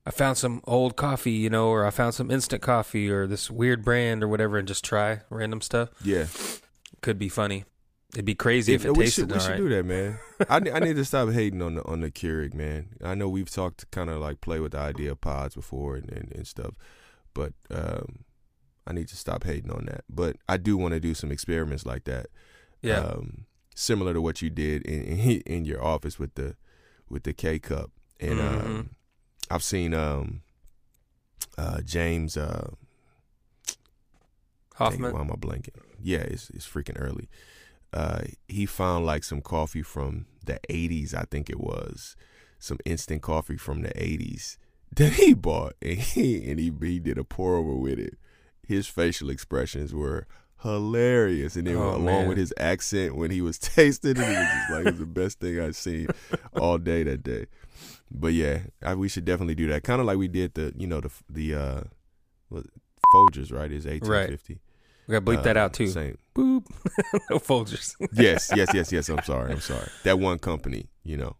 I 0.05 0.11
found 0.11 0.37
some 0.37 0.61
old 0.63 0.95
coffee, 0.95 1.31
you 1.31 1.49
know, 1.49 1.67
or 1.67 1.85
I 1.85 1.89
found 1.89 2.13
some 2.15 2.31
instant 2.31 2.61
coffee 2.61 3.09
or 3.09 3.27
this 3.27 3.51
weird 3.51 3.83
brand 3.83 4.23
or 4.23 4.29
whatever, 4.29 4.57
and 4.57 4.67
just 4.67 4.85
try 4.85 5.19
random 5.29 5.59
stuff. 5.61 5.89
yeah. 6.01 6.27
Could 7.01 7.19
be 7.19 7.29
funny. 7.29 7.65
It'd 8.13 8.25
be 8.25 8.35
crazy 8.35 8.73
if 8.73 8.83
Yeah, 8.83 8.89
it 8.91 8.97
we 8.97 9.05
tasted 9.05 9.21
should, 9.23 9.31
we 9.31 9.39
should 9.39 9.49
right. 9.49 9.57
do 9.57 9.69
that, 9.69 9.85
man. 9.85 10.19
I, 10.49 10.55
I 10.57 10.79
need 10.79 10.95
to 10.95 11.03
stop 11.05 11.29
hating 11.31 11.61
on 11.61 11.75
the 11.75 11.83
on 11.85 12.01
the 12.01 12.11
Keurig, 12.11 12.53
man. 12.53 12.89
I 13.03 13.13
know 13.15 13.27
we've 13.27 13.49
talked 13.49 13.89
kind 13.91 14.09
of 14.09 14.19
like 14.21 14.41
play 14.41 14.59
with 14.59 14.71
the 14.71 14.79
idea 14.79 15.11
of 15.11 15.21
pods 15.21 15.55
before 15.55 15.95
and, 15.95 16.09
and, 16.11 16.31
and 16.33 16.47
stuff, 16.47 16.75
but 17.33 17.53
um, 17.71 18.19
I 18.87 18.93
need 18.93 19.07
to 19.09 19.17
stop 19.17 19.43
hating 19.43 19.71
on 19.71 19.85
that. 19.87 20.05
But 20.09 20.37
I 20.47 20.57
do 20.57 20.77
want 20.77 20.93
to 20.93 20.99
do 21.01 21.13
some 21.13 21.31
experiments 21.31 21.85
like 21.85 22.05
that, 22.05 22.27
Yeah. 22.81 22.99
um, 22.99 23.45
similar 23.75 24.13
to 24.13 24.21
what 24.21 24.41
you 24.41 24.49
did 24.49 24.83
in, 24.83 25.01
in 25.03 25.41
in 25.45 25.65
your 25.65 25.83
office 25.83 26.17
with 26.17 26.35
the 26.35 26.55
with 27.09 27.23
the 27.23 27.33
K 27.33 27.59
cup, 27.59 27.91
and 28.19 28.39
Mhm. 28.39 28.65
um, 28.65 28.89
I've 29.51 29.63
seen 29.63 29.93
um, 29.93 30.41
uh, 31.57 31.81
James. 31.81 32.37
Uh, 32.37 32.69
Dang, 34.77 34.89
Hoffmann. 34.91 35.13
why 35.13 35.21
am 35.21 35.31
I 35.31 35.35
blanking? 35.35 35.69
Yeah, 36.01 36.19
it's 36.19 36.49
it's 36.51 36.67
freaking 36.67 36.99
early. 36.99 37.29
Uh, 37.95 38.21
he 38.47 38.65
found 38.65 39.05
like 39.05 39.23
some 39.23 39.41
coffee 39.41 39.81
from 39.81 40.25
the 40.43 40.59
'80s, 40.69 41.13
I 41.13 41.23
think 41.31 41.49
it 41.49 41.59
was, 41.59 42.15
some 42.59 42.77
instant 42.85 43.21
coffee 43.21 43.57
from 43.57 43.81
the 43.83 43.89
'80s, 43.89 44.57
that 44.97 45.13
he 45.13 45.33
bought, 45.33 45.73
and 45.81 45.97
he 45.99 46.49
and 46.49 46.59
he, 46.59 46.71
he 46.81 46.99
did 46.99 47.17
a 47.17 47.23
pour 47.23 47.55
over 47.55 47.73
with 47.73 47.97
it. 47.99 48.17
His 48.67 48.85
facial 48.87 49.29
expressions 49.29 49.93
were 49.93 50.27
hilarious, 50.61 51.55
and 51.55 51.67
then 51.67 51.75
Oh, 51.77 51.91
along 51.91 52.03
man. 52.05 52.27
with 52.27 52.37
his 52.37 52.53
accent 52.57 53.15
when 53.15 53.31
he 53.31 53.39
was 53.41 53.57
tasting 53.75 54.11
it, 54.11 54.19
it 54.19 54.27
was 54.27 54.47
just 54.57 54.69
like 54.71 54.85
it 54.87 54.91
was 54.91 54.99
the 54.99 55.05
best 55.05 55.39
thing 55.39 55.59
I've 55.59 55.75
seen 55.75 56.07
all 56.59 56.77
day 56.77 57.03
that 57.03 57.23
day. 57.23 57.45
But 58.11 58.33
yeah, 58.33 58.59
I, 58.83 58.95
we 58.95 59.07
should 59.09 59.25
definitely 59.25 59.55
do 59.55 59.67
that. 59.67 59.83
Kind 59.83 59.99
of 60.01 60.07
like 60.07 60.17
we 60.17 60.27
did 60.27 60.53
the 60.55 60.73
you 60.77 60.87
know 60.87 60.99
the 61.01 61.11
the 61.29 61.55
uh, 61.55 61.81
Folgers, 63.13 63.53
right? 63.53 63.71
Is 63.71 63.85
eighteen 63.85 64.27
fifty. 64.27 64.59
We 65.07 65.13
gotta 65.13 65.25
bleep 65.25 65.43
that 65.43 65.57
out 65.57 65.73
too. 65.73 65.85
Uh, 65.85 65.89
Same. 65.89 66.17
Boop. 66.35 66.65
no 67.29 67.37
Folgers. 67.37 67.95
Yes, 68.11 68.51
yes, 68.55 68.69
yes, 68.73 68.91
yes. 68.91 69.09
I'm 69.09 69.23
sorry. 69.23 69.51
I'm 69.51 69.61
sorry. 69.61 69.87
That 70.03 70.19
one 70.19 70.39
company, 70.39 70.87
you 71.03 71.17
know. 71.17 71.35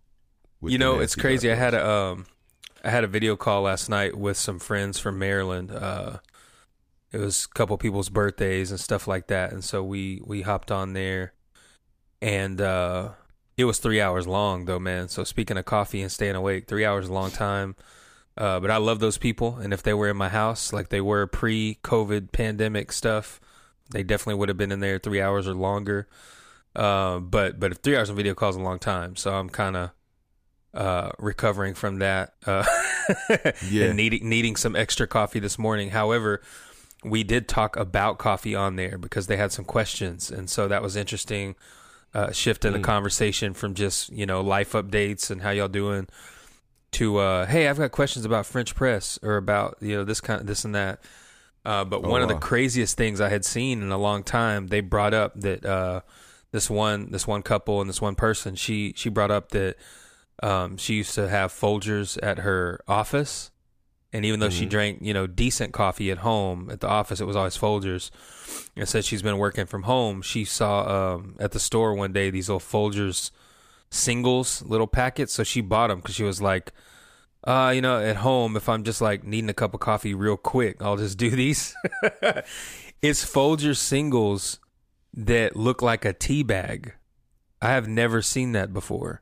you 0.61 0.77
know, 0.77 0.99
it's 0.99 1.15
crazy. 1.15 1.51
I 1.51 1.55
had 1.55 1.73
a 1.73 1.87
um, 1.87 2.25
I 2.83 2.89
had 2.91 3.03
a 3.03 3.07
video 3.07 3.35
call 3.35 3.63
last 3.63 3.89
night 3.89 4.15
with 4.15 4.37
some 4.37 4.59
friends 4.59 4.99
from 4.99 5.17
Maryland. 5.17 5.71
Uh, 5.71 6.19
it 7.11 7.17
was 7.17 7.45
a 7.45 7.53
couple 7.55 7.77
people's 7.77 8.09
birthdays 8.09 8.71
and 8.71 8.79
stuff 8.79 9.07
like 9.07 9.27
that, 9.27 9.51
and 9.51 9.63
so 9.63 9.83
we 9.83 10.21
we 10.23 10.43
hopped 10.43 10.71
on 10.71 10.93
there, 10.93 11.33
and 12.21 12.61
uh, 12.61 13.09
it 13.57 13.65
was 13.65 13.79
three 13.79 13.99
hours 13.99 14.27
long 14.27 14.65
though, 14.65 14.79
man. 14.79 15.07
So 15.07 15.23
speaking 15.23 15.57
of 15.57 15.65
coffee 15.65 16.01
and 16.01 16.11
staying 16.11 16.35
awake, 16.35 16.67
three 16.67 16.85
hours 16.85 17.05
is 17.05 17.09
a 17.09 17.13
long 17.13 17.31
time. 17.31 17.75
Uh, 18.37 18.59
but 18.59 18.69
I 18.69 18.77
love 18.77 18.99
those 18.99 19.17
people, 19.17 19.57
and 19.57 19.73
if 19.73 19.81
they 19.81 19.93
were 19.93 20.09
in 20.09 20.17
my 20.17 20.27
house 20.27 20.73
like 20.73 20.89
they 20.89 20.99
were 20.99 21.25
pre-COVID 21.25 22.33
pandemic 22.33 22.91
stuff, 22.91 23.39
they 23.91 24.03
definitely 24.03 24.35
would 24.39 24.49
have 24.49 24.57
been 24.57 24.71
in 24.71 24.79
there 24.79 24.99
three 24.99 25.21
hours 25.21 25.47
or 25.47 25.53
longer. 25.53 26.07
Uh, 26.75 27.19
but 27.19 27.59
but 27.59 27.71
if 27.71 27.77
three 27.77 27.95
hours 27.95 28.09
of 28.09 28.15
video 28.17 28.33
calls 28.33 28.55
is 28.55 28.61
a 28.61 28.63
long 28.63 28.79
time, 28.79 29.15
so 29.15 29.33
I'm 29.33 29.49
kind 29.49 29.77
of 29.77 29.91
uh, 30.73 31.11
recovering 31.19 31.73
from 31.73 31.99
that 31.99 32.33
uh, 32.45 32.65
Yeah. 33.69 33.85
and 33.85 33.97
needing 33.97 34.27
needing 34.27 34.55
some 34.55 34.75
extra 34.75 35.07
coffee 35.07 35.39
this 35.39 35.57
morning. 35.57 35.91
However, 35.91 36.41
we 37.03 37.23
did 37.23 37.47
talk 37.47 37.77
about 37.77 38.17
coffee 38.17 38.55
on 38.55 38.75
there 38.75 38.97
because 38.97 39.27
they 39.27 39.37
had 39.37 39.51
some 39.53 39.63
questions, 39.65 40.29
and 40.31 40.49
so 40.49 40.67
that 40.67 40.81
was 40.81 40.95
interesting. 40.95 41.55
Uh, 42.13 42.31
shift 42.31 42.63
in 42.63 42.71
the 42.71 42.79
Mm. 42.79 42.83
conversation 42.83 43.53
from 43.53 43.73
just 43.73 44.09
you 44.11 44.25
know 44.25 44.39
life 44.41 44.71
updates 44.71 45.29
and 45.29 45.41
how 45.41 45.49
y'all 45.51 45.67
doing 45.67 46.07
to 46.91 47.17
uh, 47.17 47.45
hey, 47.45 47.67
I've 47.67 47.77
got 47.77 47.91
questions 47.91 48.23
about 48.25 48.45
French 48.45 48.73
press 48.73 49.19
or 49.21 49.35
about 49.37 49.77
you 49.81 49.95
know 49.97 50.03
this 50.05 50.21
kind 50.21 50.41
of 50.41 50.47
this 50.47 50.63
and 50.65 50.73
that. 50.75 50.99
Uh, 51.65 51.83
but 51.83 52.03
Oh, 52.05 52.09
one 52.09 52.21
of 52.21 52.27
the 52.27 52.35
craziest 52.35 52.95
things 52.95 53.19
I 53.19 53.29
had 53.29 53.43
seen 53.43 53.81
in 53.81 53.91
a 53.91 53.97
long 53.97 54.23
time, 54.23 54.67
they 54.67 54.81
brought 54.81 55.13
up 55.13 55.33
that 55.41 55.65
uh, 55.65 56.01
this 56.51 56.69
one 56.69 57.09
this 57.11 57.25
one 57.27 57.41
couple 57.41 57.81
and 57.81 57.89
this 57.89 58.01
one 58.01 58.15
person 58.15 58.55
she 58.55 58.93
she 58.95 59.09
brought 59.09 59.31
up 59.31 59.49
that 59.49 59.75
um, 60.43 60.77
she 60.77 60.95
used 60.95 61.15
to 61.15 61.27
have 61.27 61.51
Folgers 61.51 62.17
at 62.21 62.39
her 62.39 62.79
office, 62.87 63.49
and 64.13 64.23
even 64.25 64.39
though 64.41 64.49
she 64.49 64.65
Mhm. 64.65 64.69
drank 64.69 64.99
you 65.01 65.13
know 65.13 65.25
decent 65.27 65.73
coffee 65.73 66.11
at 66.11 66.19
home 66.19 66.69
at 66.69 66.81
the 66.81 66.87
office, 66.87 67.19
it 67.19 67.25
was 67.25 67.35
always 67.35 67.57
Folgers. 67.57 68.11
And 68.77 68.87
said 68.87 69.03
she's 69.05 69.21
been 69.23 69.37
working 69.37 69.65
from 69.65 69.83
home. 69.83 70.21
She 70.21 70.45
saw 70.45 71.15
um, 71.15 71.35
at 71.39 71.51
the 71.51 71.59
store 71.59 71.93
one 71.95 72.13
day 72.13 72.29
these 72.29 72.47
little 72.49 72.59
Folgers 72.59 73.31
singles, 73.89 74.61
little 74.63 74.87
packets. 74.87 75.33
So 75.33 75.43
she 75.43 75.61
bought 75.61 75.87
them 75.87 75.99
because 75.99 76.15
she 76.15 76.23
was 76.23 76.41
like, 76.41 76.71
uh, 77.45 77.71
you 77.75 77.81
know, 77.81 77.99
at 78.01 78.17
home, 78.17 78.55
if 78.57 78.67
I'm 78.69 78.83
just 78.83 79.01
like 79.01 79.23
needing 79.23 79.49
a 79.49 79.53
cup 79.53 79.73
of 79.73 79.79
coffee 79.79 80.13
real 80.13 80.37
quick, 80.37 80.81
I'll 80.81 80.97
just 80.97 81.17
do 81.17 81.29
these. 81.35 81.75
it's 83.01 83.23
Folgers 83.25 83.77
singles 83.77 84.59
that 85.13 85.55
look 85.55 85.81
like 85.81 86.05
a 86.05 86.13
tea 86.13 86.43
bag. 86.43 86.93
I 87.61 87.69
have 87.69 87.87
never 87.87 88.21
seen 88.21 88.51
that 88.53 88.73
before. 88.73 89.21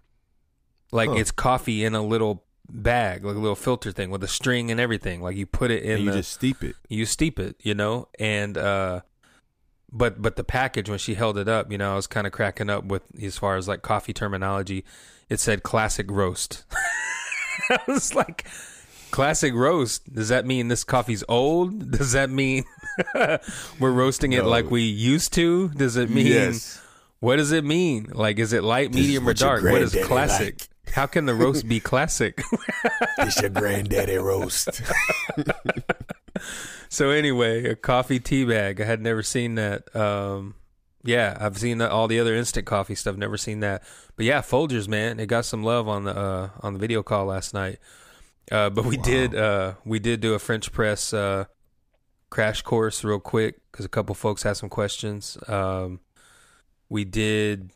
Like 0.92 1.10
Huh. 1.10 1.16
it's 1.16 1.32
coffee 1.32 1.84
in 1.84 1.96
a 1.96 2.02
little 2.02 2.44
bag, 2.70 3.24
like 3.26 3.36
a 3.36 3.40
little 3.40 3.56
filter 3.56 3.92
thing 3.92 4.10
with 4.10 4.24
a 4.24 4.28
string 4.28 4.72
and 4.72 4.80
everything. 4.80 5.22
Like 5.22 5.36
you 5.36 5.46
put 5.46 5.70
it 5.72 5.84
in 5.84 5.92
and 5.98 6.04
you 6.06 6.12
the 6.12 6.18
just 6.18 6.32
steep 6.34 6.64
it. 6.64 6.76
you 6.88 7.06
steep 7.06 7.40
it, 7.40 7.56
you 7.62 7.74
know, 7.74 8.08
and 8.20 8.58
uh 8.58 9.02
but 9.92 10.22
but 10.22 10.36
the 10.38 10.44
package 10.44 10.90
when 10.90 10.98
she 11.00 11.14
held 11.16 11.38
it 11.38 11.48
up, 11.48 11.72
you 11.72 11.78
know, 11.78 11.94
I 11.94 11.96
was 11.96 12.08
kind 12.08 12.26
of 12.26 12.34
cracking 12.34 12.70
up 12.70 12.86
with 12.86 13.04
as 13.22 13.38
far 13.38 13.56
as 13.58 13.68
like 13.68 13.82
coffee 13.82 14.14
terminology. 14.14 14.84
It 15.30 15.40
said 15.40 15.64
classic 15.64 16.10
roast. 16.10 16.64
I 17.70 17.80
was 17.88 18.14
like 18.16 18.46
classic 19.12 19.54
roast. 19.54 20.14
Does 20.14 20.30
that 20.30 20.46
mean 20.46 20.68
this 20.68 20.84
coffee's 20.84 21.24
old? 21.30 21.92
Does 21.92 22.14
that 22.14 22.30
mean 22.30 22.64
we're 23.80 23.92
roasting 23.92 24.34
it 24.34 24.44
No. 24.44 24.50
like 24.50 24.70
we 24.72 24.82
used 24.82 25.34
to? 25.34 25.70
Does 25.70 25.96
it 25.98 26.10
mean 26.10 26.28
yes. 26.28 26.82
what 27.20 27.38
does 27.38 27.52
it 27.52 27.64
mean? 27.66 28.10
Like 28.14 28.40
is 28.40 28.54
it 28.54 28.64
light, 28.64 28.92
This 28.92 29.02
medium 29.02 29.28
or 29.28 29.34
dark? 29.34 29.64
What 29.64 29.82
is 29.82 29.96
classic? 30.04 30.68
How 30.94 31.06
can 31.08 31.26
the 31.26 31.34
roast 31.34 31.68
be 31.68 31.80
classic? 31.80 32.42
It's 33.20 33.40
your 33.42 33.50
granddaddy 33.50 34.18
roast. 34.18 34.82
So 36.90 37.10
anyway, 37.10 37.66
a 37.66 37.76
coffee 37.76 38.20
tea 38.20 38.44
bag. 38.46 38.80
I 38.82 38.86
had 38.86 39.02
never 39.02 39.24
seen 39.24 39.56
that. 39.56 39.96
Um, 39.96 40.56
yeah, 41.04 41.38
I've 41.40 41.58
seen 41.58 41.78
the, 41.80 41.90
all 41.90 42.08
the 42.08 42.20
other 42.20 42.34
instant 42.36 42.66
coffee 42.66 42.96
stuff. 42.96 43.16
Never 43.18 43.38
seen 43.38 43.60
that. 43.62 43.84
But 44.16 44.26
yeah, 44.26 44.42
Folgers, 44.42 44.88
man, 44.88 45.20
it 45.20 45.26
got 45.28 45.46
some 45.46 45.64
love 45.64 45.88
on 45.88 46.04
the 46.06 46.16
uh, 46.18 46.50
on 46.62 46.74
the 46.74 46.80
video 46.80 47.04
call 47.04 47.26
last 47.26 47.54
night. 47.54 47.80
Uh, 48.52 48.70
but 48.70 48.86
we 48.86 48.98
Wow. 48.98 49.04
did 49.04 49.36
uh, 49.36 49.74
we 49.86 50.00
did 50.00 50.20
do 50.22 50.34
a 50.34 50.40
French 50.40 50.72
press 50.72 51.14
uh, 51.14 51.46
crash 52.30 52.62
course 52.62 53.04
real 53.04 53.20
quick 53.20 53.60
because 53.72 53.86
a 53.86 53.90
couple 53.90 54.16
folks 54.16 54.44
had 54.44 54.58
some 54.58 54.70
questions. 54.70 55.38
Um, 55.48 56.00
we 56.90 57.06
did 57.06 57.72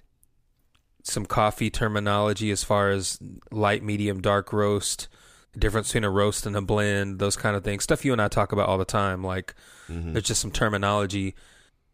some 1.04 1.26
coffee 1.26 1.70
terminology 1.70 2.52
as 2.52 2.64
far 2.64 2.90
as 2.92 3.18
light, 3.52 3.82
medium, 3.84 4.22
dark 4.22 4.52
roast, 4.52 5.08
the 5.54 5.60
difference 5.60 5.88
between 5.88 6.04
a 6.04 6.10
roast 6.10 6.46
and 6.46 6.56
a 6.56 6.62
blend, 6.62 7.20
those 7.20 7.38
kind 7.38 7.56
of 7.56 7.64
things. 7.64 7.84
Stuff 7.84 8.04
you 8.04 8.12
and 8.12 8.22
I 8.22 8.28
talk 8.28 8.52
about 8.52 8.68
all 8.68 8.78
the 8.78 8.86
time. 8.86 9.24
Like 9.24 9.56
Mhm. 9.90 10.12
there's 10.14 10.26
just 10.26 10.42
some 10.42 10.52
terminology. 10.52 11.34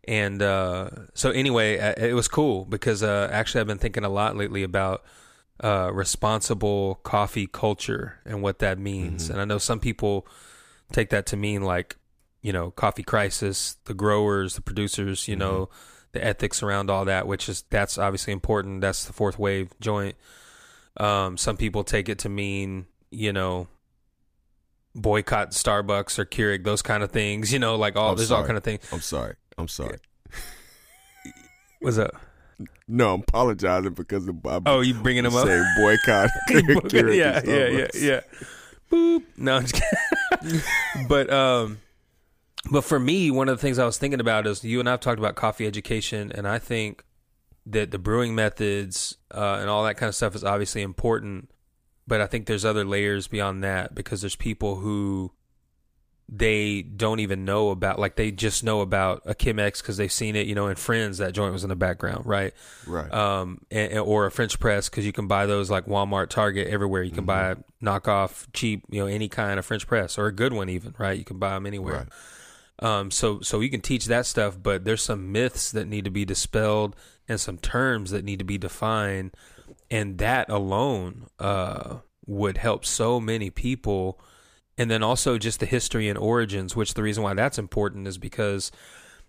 And 0.06 0.42
uh, 0.42 0.90
so 1.14 1.32
anyway, 1.32 1.80
uh, 1.80 1.94
it 1.98 2.14
was 2.14 2.28
cool 2.28 2.66
because 2.66 3.04
uh, 3.04 3.30
actually 3.32 3.62
I've 3.62 3.68
been 3.68 3.78
thinking 3.78 4.04
a 4.04 4.10
lot 4.10 4.36
lately 4.36 4.64
about 4.64 5.04
uh, 5.64 5.92
responsible 5.94 6.96
coffee 7.04 7.48
culture 7.48 8.20
and 8.26 8.42
what 8.42 8.60
that 8.60 8.78
means. 8.78 9.28
Mhm. 9.28 9.32
And 9.32 9.42
I 9.42 9.46
know 9.46 9.58
some 9.58 9.80
people 9.80 10.28
take 10.92 11.10
that 11.12 11.26
to 11.28 11.38
mean 11.38 11.62
like, 11.62 11.96
you 12.42 12.52
know, 12.52 12.72
coffee 12.72 13.04
crisis, 13.04 13.78
the 13.86 13.94
growers, 13.94 14.56
the 14.56 14.62
producers, 14.62 15.28
you 15.28 15.36
know, 15.38 15.70
the 16.12 16.24
ethics 16.24 16.62
around 16.62 16.90
all 16.90 17.06
that, 17.06 17.26
which 17.26 17.48
is 17.48 17.64
that's 17.70 17.98
obviously 17.98 18.34
important. 18.34 18.82
That's 18.82 19.06
the 19.06 19.14
fourth 19.14 19.40
wave 19.40 19.70
joint. 19.80 20.16
Um, 20.98 21.38
some 21.38 21.56
people 21.58 21.84
take 21.84 22.10
it 22.10 22.20
to 22.20 22.30
mean, 22.30 22.86
you 23.10 23.32
know, 23.32 23.68
boycott 24.96 25.52
Starbucks 25.52 26.20
or 26.20 26.26
Keurig, 26.26 26.64
those 26.64 26.82
kind 26.82 27.04
of 27.04 27.12
things. 27.12 27.52
You 27.52 27.60
know, 27.60 27.76
like 27.76 27.96
all 27.96 28.12
I'm 28.12 28.18
there's 28.18 28.32
all 28.32 28.44
kind 28.46 28.58
of 28.58 28.64
things. 28.64 28.82
I'm 28.92 29.02
sorry. 29.02 29.36
I'm 29.58 29.68
sorry. 29.68 29.98
What's 31.82 31.98
up? 31.98 32.16
No, 32.88 33.16
I'm 33.16 33.22
apologizing 33.22 33.94
because 33.94 34.28
of 34.28 34.46
I'm 34.46 34.64
Oh, 34.66 34.82
you 34.82 34.94
bringing 34.94 35.24
them 35.24 35.36
up? 35.36 35.46
saying 35.48 35.66
boycott. 35.78 36.30
Yeah, 36.94 37.42
yeah, 37.46 37.68
yeah, 37.68 37.88
yeah. 37.94 38.20
Boop. 38.92 39.24
No, 39.38 39.56
I'm 39.58 39.66
just 39.66 39.82
kidding. 40.42 40.62
but 41.08 41.32
um, 41.32 41.80
but 42.72 42.84
for 42.84 43.00
me, 43.00 43.32
one 43.32 43.50
of 43.50 43.58
the 43.58 43.62
things 43.62 43.80
I 43.80 43.86
was 43.86 43.98
thinking 43.98 44.20
about 44.20 44.46
is 44.48 44.64
you 44.64 44.80
and 44.80 44.88
I've 44.90 45.00
talked 45.00 45.20
about 45.20 45.36
coffee 45.36 45.66
education, 45.66 46.32
and 46.32 46.48
I 46.48 46.60
think 46.60 47.04
that 47.66 47.92
the 47.92 47.98
brewing 48.00 48.36
methods 48.36 49.18
uh, 49.34 49.58
and 49.60 49.70
all 49.70 49.84
that 49.86 49.96
kind 49.96 50.10
of 50.10 50.16
stuff 50.16 50.36
is 50.36 50.44
obviously 50.44 50.82
important. 50.82 51.50
But 52.06 52.20
I 52.22 52.28
think 52.28 52.46
there's 52.46 52.66
other 52.66 52.84
layers 52.84 53.28
beyond 53.28 53.64
that 53.64 53.96
because 53.96 54.22
there's 54.22 54.36
people 54.36 54.76
who 54.76 55.32
they 56.30 56.82
don't 56.82 57.20
even 57.20 57.46
know 57.46 57.70
about, 57.70 58.00
like 58.00 58.16
they 58.16 58.32
just 58.32 58.64
know 58.64 58.82
about 58.82 59.22
a 59.26 59.36
Chemex 59.36 59.82
because 59.82 59.98
they've 59.98 60.12
seen 60.12 60.36
it, 60.36 60.48
you 60.48 60.56
know, 60.56 60.68
in 60.68 60.76
Friends. 60.76 61.18
That 61.20 61.34
joint 61.34 61.54
was 61.54 61.64
in 61.64 61.70
the 61.70 61.76
background, 61.76 62.26
right? 62.26 62.54
Right. 62.88 63.12
um, 63.14 63.62
and, 63.70 64.00
or 64.00 64.26
a 64.26 64.32
French 64.32 64.60
press 64.60 64.90
because 64.90 65.06
you 65.06 65.12
can 65.12 65.28
buy 65.28 65.46
those 65.46 65.70
like 65.70 65.86
Walmart, 65.86 66.30
Target, 66.30 66.68
everywhere. 66.68 67.04
You 67.04 67.12
can 67.12 67.26
buy 67.26 67.56
knockoff, 67.84 68.48
cheap, 68.54 68.84
you 68.90 69.02
know, 69.02 69.08
any 69.08 69.30
kind 69.30 69.60
of 69.60 69.66
French 69.66 69.86
press 69.86 70.18
or 70.18 70.28
a 70.28 70.32
good 70.32 70.54
one, 70.54 70.70
even 70.70 70.96
right. 70.98 71.18
You 71.18 71.26
can 71.26 71.40
buy 71.40 71.52
them 71.52 71.66
anywhere. 71.66 72.08
Right. 72.80 73.00
Um, 73.00 73.12
so 73.12 73.40
so 73.42 73.60
you 73.60 73.70
can 73.70 73.82
teach 73.82 74.08
that 74.08 74.26
stuff, 74.26 74.58
but 74.62 74.84
there's 74.84 75.04
some 75.04 75.32
myths 75.32 75.72
that 75.72 75.88
need 75.88 76.06
to 76.06 76.12
be 76.12 76.26
dispelled 76.26 76.96
and 77.28 77.40
some 77.40 77.58
terms 77.58 78.12
that 78.12 78.26
need 78.26 78.40
to 78.40 78.46
be 78.46 78.58
defined, 78.58 79.36
and 79.92 80.18
that 80.18 80.50
alone 80.50 81.28
uh, 81.40 81.98
would 82.26 82.58
help 82.58 82.86
so 82.86 83.20
many 83.20 83.50
people. 83.50 84.20
And 84.78 84.90
then 84.90 85.04
also 85.04 85.38
just 85.38 85.60
the 85.60 85.66
history 85.66 86.10
and 86.10 86.18
origins, 86.18 86.76
which 86.76 86.96
the 86.96 87.04
reason 87.04 87.24
why 87.24 87.34
that's 87.34 87.60
important 87.60 88.08
is 88.08 88.18
because 88.18 88.72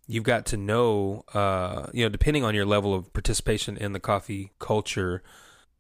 you've 0.07 0.25
got 0.25 0.47
to 0.47 0.57
know, 0.57 1.25
uh, 1.35 1.87
you 1.93 2.05
know, 2.05 2.09
depending 2.09 2.45
on 2.45 2.55
your 2.55 2.65
level 2.65 2.95
of 2.95 3.13
participation 3.13 3.77
in 3.77 3.93
the 3.93 4.01
coffee 4.01 4.53
culture, 4.59 5.23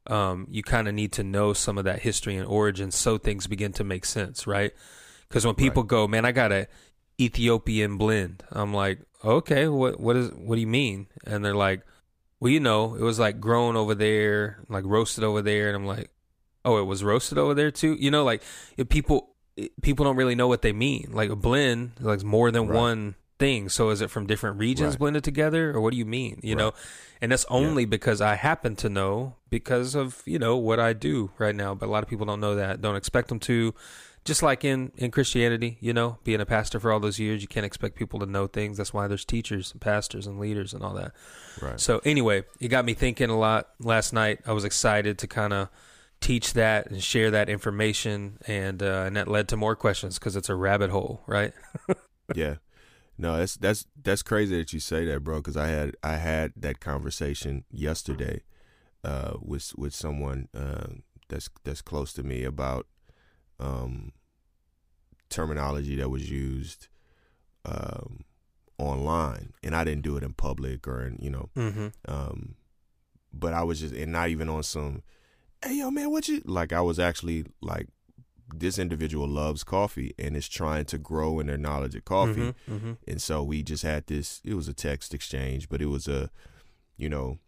um, 0.06 0.46
you 0.50 0.62
kind 0.62 0.86
of 0.86 0.94
need 0.94 1.12
to 1.12 1.24
know 1.24 1.52
some 1.52 1.78
of 1.78 1.84
that 1.84 2.00
history 2.00 2.36
and 2.36 2.46
origins 2.46 2.94
so 2.94 3.16
things 3.16 3.46
begin 3.46 3.72
to 3.72 3.84
make 3.84 4.04
sense, 4.04 4.46
right? 4.46 4.72
Because 5.28 5.46
when 5.46 5.54
people 5.54 5.82
go, 5.82 6.06
man, 6.06 6.24
I 6.24 6.32
got 6.32 6.52
a 6.52 6.68
Ethiopian 7.20 7.96
blend, 7.96 8.44
I'm 8.50 8.74
like, 8.74 9.00
okay, 9.24 9.66
what 9.68 9.98
what 9.98 10.16
is 10.16 10.30
what 10.32 10.56
do 10.56 10.60
you 10.60 10.66
mean? 10.66 11.06
And 11.24 11.44
they're 11.44 11.54
like, 11.54 11.82
well, 12.40 12.52
you 12.52 12.60
know, 12.60 12.94
it 12.94 13.00
was 13.00 13.18
like 13.18 13.40
grown 13.40 13.76
over 13.76 13.94
there, 13.94 14.58
like 14.68 14.84
roasted 14.86 15.24
over 15.24 15.40
there, 15.40 15.68
and 15.68 15.76
I'm 15.76 15.86
like, 15.86 16.10
oh, 16.64 16.78
it 16.78 16.84
was 16.84 17.02
roasted 17.02 17.38
over 17.38 17.54
there 17.54 17.70
too. 17.70 17.96
You 17.98 18.10
know, 18.10 18.24
like 18.24 18.42
if 18.76 18.88
people 18.88 19.33
people 19.82 20.04
don't 20.04 20.16
really 20.16 20.34
know 20.34 20.48
what 20.48 20.62
they 20.62 20.72
mean. 20.72 21.10
Like 21.12 21.30
a 21.30 21.36
blend, 21.36 21.92
like 22.00 22.22
more 22.24 22.50
than 22.50 22.66
Right. 22.68 22.78
one 22.78 23.14
thing. 23.38 23.68
So 23.68 23.90
is 23.90 24.00
it 24.00 24.10
from 24.10 24.26
different 24.26 24.58
regions 24.58 24.90
Right. 24.94 24.98
blended 25.00 25.24
together, 25.24 25.70
or 25.72 25.80
what 25.80 25.92
do 25.92 25.96
you 25.96 26.04
mean? 26.04 26.40
You 26.42 26.54
know, 26.56 26.72
and 27.20 27.32
that's 27.32 27.44
only 27.48 27.84
because 27.84 28.20
I 28.20 28.34
happen 28.36 28.76
to 28.76 28.88
know 28.88 29.34
because 29.50 29.94
of 29.94 30.22
you 30.24 30.38
know 30.38 30.56
what 30.56 30.78
I 30.80 30.92
do 30.92 31.30
right 31.38 31.54
now. 31.54 31.74
But 31.74 31.86
a 31.88 31.92
lot 31.92 32.02
of 32.02 32.08
people 32.08 32.26
don't 32.26 32.40
know 32.40 32.54
that. 32.56 32.80
Don't 32.80 32.96
expect 32.96 33.28
them 33.28 33.40
to. 33.40 33.74
Just 34.24 34.42
like 34.42 34.64
in 34.64 34.90
in 34.96 35.10
Christianity, 35.10 35.76
you 35.82 35.92
know, 35.92 36.16
being 36.24 36.40
a 36.40 36.46
pastor 36.46 36.80
for 36.80 36.90
all 36.90 36.98
those 36.98 37.18
years, 37.18 37.42
you 37.42 37.48
can't 37.48 37.66
expect 37.66 37.94
people 37.94 38.18
to 38.20 38.24
know 38.26 38.46
things. 38.46 38.78
That's 38.78 38.94
why 38.94 39.06
there's 39.06 39.22
teachers 39.24 39.70
and 39.72 39.82
pastors 39.82 40.26
and 40.26 40.40
leaders 40.40 40.72
and 40.72 40.82
all 40.82 40.94
that. 40.94 41.12
Right. 41.60 41.78
So 41.78 42.00
anyway, 42.06 42.44
it 42.58 42.68
got 42.68 42.86
me 42.86 42.94
thinking 42.94 43.28
a 43.28 43.38
lot 43.38 43.68
last 43.80 44.14
night. 44.14 44.40
I 44.46 44.52
was 44.52 44.64
excited 44.64 45.18
to 45.18 45.26
kind 45.26 45.52
of 45.52 45.68
teach 46.24 46.54
that 46.54 46.90
and 46.90 47.02
share 47.02 47.30
that 47.30 47.48
information, 47.48 48.38
and 48.46 48.82
uh, 48.82 49.04
and 49.06 49.16
that 49.16 49.28
led 49.28 49.46
to 49.48 49.56
more 49.56 49.76
questions 49.76 50.18
because 50.18 50.36
it's 50.36 50.48
a 50.48 50.54
rabbit 50.54 50.90
hole, 50.90 51.22
right? 51.26 51.52
yeah. 52.34 52.56
No, 53.16 53.36
that's 53.36 53.56
that's 53.56 53.86
that's 54.02 54.22
crazy 54.22 54.56
that 54.56 54.72
you 54.72 54.80
say 54.80 55.04
that, 55.04 55.22
bro. 55.22 55.36
Because 55.36 55.56
I 55.56 55.68
had 55.68 55.96
I 56.02 56.16
had 56.16 56.52
that 56.56 56.80
conversation 56.80 57.64
yesterday 57.70 58.42
uh, 59.04 59.34
with 59.40 59.72
with 59.76 59.94
someone 59.94 60.48
uh, 60.56 60.86
that's 61.28 61.48
that's 61.62 61.82
close 61.82 62.12
to 62.14 62.22
me 62.22 62.42
about 62.42 62.86
um, 63.60 64.12
terminology 65.28 65.96
that 65.96 66.08
was 66.08 66.30
used 66.30 66.88
um, 67.64 68.24
online, 68.78 69.52
and 69.62 69.76
I 69.76 69.84
didn't 69.84 70.02
do 70.02 70.16
it 70.16 70.22
in 70.24 70.32
public 70.32 70.88
or 70.88 71.06
in, 71.06 71.18
you 71.20 71.30
know, 71.30 71.50
Mm-hmm. 71.56 71.88
um, 72.08 72.56
but 73.32 73.52
I 73.52 73.62
was 73.62 73.80
just 73.80 73.94
and 73.94 74.12
not 74.12 74.28
even 74.28 74.48
on 74.48 74.62
some, 74.64 75.02
hey 75.64 75.74
yo 75.78 75.90
man, 75.90 76.10
what 76.10 76.28
you 76.28 76.42
like? 76.44 76.72
I 76.72 76.80
was 76.80 76.98
actually 76.98 77.44
like, 77.60 77.88
this 78.54 78.78
individual 78.78 79.26
loves 79.26 79.64
coffee 79.64 80.14
and 80.18 80.36
is 80.36 80.48
trying 80.48 80.84
to 80.86 80.98
grow 80.98 81.40
in 81.40 81.46
their 81.46 81.56
knowledge 81.58 81.94
of 81.94 82.04
coffee, 82.04 82.54
Mm-hmm. 82.70 82.92
and 83.08 83.20
so 83.22 83.42
we 83.42 83.62
just 83.62 83.82
had 83.82 84.06
this. 84.06 84.40
It 84.44 84.54
was 84.54 84.68
a 84.68 84.74
text 84.74 85.14
exchange, 85.14 85.68
but 85.68 85.80
it 85.80 85.86
was 85.86 86.06
a, 86.06 86.30
you 86.96 87.08
know, 87.08 87.38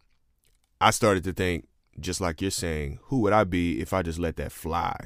I 0.81 0.91
started 0.91 1.23
to 1.25 1.33
think 1.33 1.69
just 2.01 2.21
like 2.21 2.41
you're 2.43 2.51
saying, 2.51 2.99
who 3.05 3.21
would 3.21 3.33
I 3.33 3.45
be 3.45 3.81
if 3.81 3.93
I 3.93 4.03
just 4.03 4.19
let 4.19 4.37
that 4.37 4.53
fly, 4.53 4.97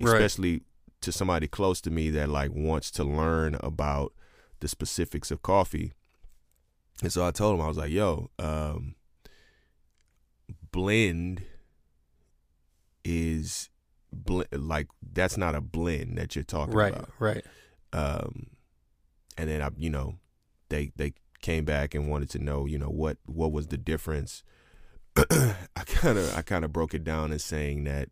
Right. 0.00 0.14
especially 0.14 0.62
to 1.00 1.12
somebody 1.12 1.46
close 1.48 1.80
to 1.82 1.90
me 1.90 2.10
that 2.10 2.28
like 2.28 2.50
wants 2.52 2.90
to 2.92 3.04
learn 3.04 3.56
about 3.60 4.12
the 4.60 4.68
specifics 4.68 5.30
of 5.30 5.42
coffee. 5.42 5.92
And 7.02 7.12
so 7.12 7.24
I 7.26 7.30
told 7.30 7.54
him 7.54 7.64
I 7.64 7.68
was 7.68 7.76
like, 7.76 7.90
"Yo, 7.92 8.30
um, 8.38 8.94
blend 10.72 11.42
is 13.08 13.70
bl- 14.12 14.42
like 14.52 14.88
that's 15.12 15.36
not 15.36 15.54
a 15.54 15.60
blend 15.60 16.18
that 16.18 16.34
you're 16.34 16.42
talking 16.44 16.74
Right, 16.74 16.92
about." 16.92 17.10
right. 17.20 17.44
um, 17.92 18.48
and 19.38 19.48
then 19.48 19.62
I, 19.62 19.70
you 19.76 19.90
know, 19.90 20.16
they 20.68 20.90
they 20.96 21.12
came 21.40 21.64
back 21.64 21.94
and 21.94 22.08
wanted 22.08 22.30
to 22.30 22.38
know, 22.38 22.66
you 22.66 22.78
know, 22.78 22.88
what 22.90 23.18
what 23.26 23.52
was 23.52 23.68
the 23.68 23.76
difference. 23.78 24.42
I 25.16 25.54
kind 25.86 26.18
of 26.18 26.36
I 26.36 26.42
kind 26.42 26.64
of 26.64 26.72
broke 26.72 26.92
it 26.94 27.04
down 27.04 27.32
as 27.32 27.44
saying 27.44 27.84
that, 27.84 28.08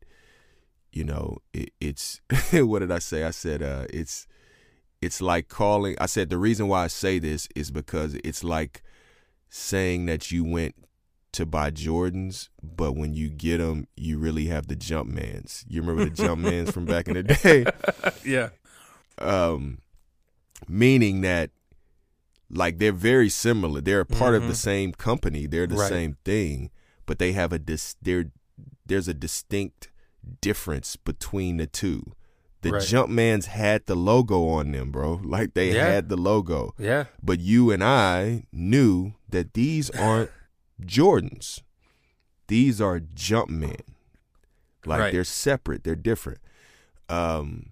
you 0.93 1.05
know, 1.05 1.39
it, 1.53 1.71
it's 1.81 2.21
what 2.53 2.79
did 2.79 2.93
I 2.93 3.01
say? 3.01 3.25
I 3.25 3.31
said 3.31 3.63
uh, 3.63 3.87
it's 3.91 4.27
it's 5.03 5.21
like 5.21 5.49
calling. 5.49 5.97
I 6.01 6.07
said 6.07 6.31
the 6.31 6.39
reason 6.39 6.69
why 6.69 6.85
I 6.85 6.87
say 6.89 7.19
this 7.19 7.49
is 7.57 7.71
because 7.71 8.15
it's 8.25 8.45
like 8.45 8.83
saying 9.49 10.07
that 10.07 10.31
you 10.31 10.45
went 10.45 10.75
to 11.35 11.47
buy 11.47 11.71
Jordans, 11.71 12.49
but 12.63 12.93
when 12.97 13.15
you 13.15 13.29
get 13.29 13.59
them, 13.59 13.87
you 13.97 14.19
really 14.19 14.47
have 14.47 14.67
the 14.69 14.77
Jumpmans. 14.77 15.65
You 15.69 15.83
remember 15.83 16.05
the 16.05 16.23
Jumpmans 16.23 16.73
from 16.75 16.85
back 16.87 17.09
in 17.09 17.15
the 17.15 17.23
day? 17.23 17.65
yeah. 18.25 18.49
um, 19.19 19.79
meaning 20.69 21.21
that 21.21 21.51
like 22.51 22.79
they're 22.79 22.93
very 22.93 23.29
similar. 23.29 23.81
They're 23.81 24.01
a 24.01 24.07
part 24.07 24.35
of 24.35 24.43
the 24.43 24.53
Mhm. 24.53 24.57
same 24.57 24.93
company. 24.93 25.47
They're 25.47 25.67
the 25.67 25.77
Right. 25.77 25.89
same 25.89 26.17
thing, 26.25 26.71
but 27.07 27.19
they 27.19 27.33
have 27.33 27.53
a 27.53 27.59
dis- 27.59 27.97
there 28.03 28.27
there's 28.87 29.09
a 29.09 29.15
distinct 29.15 29.89
difference 30.43 30.97
between 30.97 31.57
the 31.57 31.67
two. 31.67 32.13
The 32.61 32.73
Right. 32.73 32.83
Jumpmans 32.83 33.47
had 33.47 33.87
the 33.87 33.95
logo 33.95 34.47
on 34.49 34.73
them, 34.73 34.91
bro. 34.93 35.21
Like 35.25 35.55
they 35.55 35.75
Yeah. 35.75 35.87
had 35.87 36.09
the 36.11 36.17
logo. 36.17 36.75
Yeah. 36.79 37.05
But 37.23 37.41
you 37.41 37.71
and 37.71 37.83
I 37.83 38.45
knew 38.53 39.15
that 39.31 39.55
these 39.55 39.89
aren't 39.91 40.31
Jordans. 40.83 41.61
These 42.49 42.81
are 42.81 43.01
Jumpmen. 43.01 43.81
Like 44.87 45.01
Right. 45.01 45.13
they're 45.13 45.25
separate. 45.25 45.83
They're 45.85 45.95
different. 45.97 46.41
Um, 47.09 47.71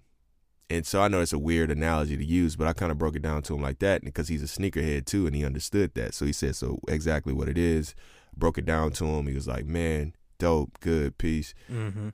and 0.70 0.86
so 0.86 1.02
I 1.02 1.08
know 1.08 1.20
it's 1.20 1.32
a 1.34 1.38
weird 1.38 1.70
analogy 1.70 2.16
to 2.16 2.24
use, 2.24 2.56
but 2.56 2.66
I 2.66 2.72
kind 2.72 2.90
of 2.90 2.96
broke 2.98 3.14
it 3.16 3.22
down 3.22 3.42
to 3.42 3.54
him 3.54 3.60
like 3.60 3.80
that 3.80 4.02
because 4.02 4.28
he's 4.28 4.42
a 4.42 4.46
sneakerhead 4.46 5.04
too, 5.04 5.26
and 5.26 5.36
he 5.36 5.44
understood 5.44 5.92
that. 5.94 6.14
So 6.14 6.24
he 6.24 6.32
said, 6.32 6.56
"So 6.56 6.78
exactly 6.88 7.32
what 7.34 7.48
it 7.48 7.58
is." 7.58 7.94
Broke 8.34 8.56
it 8.56 8.64
down 8.64 8.92
to 8.92 9.04
him. 9.04 9.26
He 9.26 9.34
was 9.34 9.46
like, 9.46 9.66
"Man, 9.66 10.14
dope, 10.38 10.78
good, 10.80 11.18
peace, 11.18 11.52
Mm-hmm. 11.70 12.08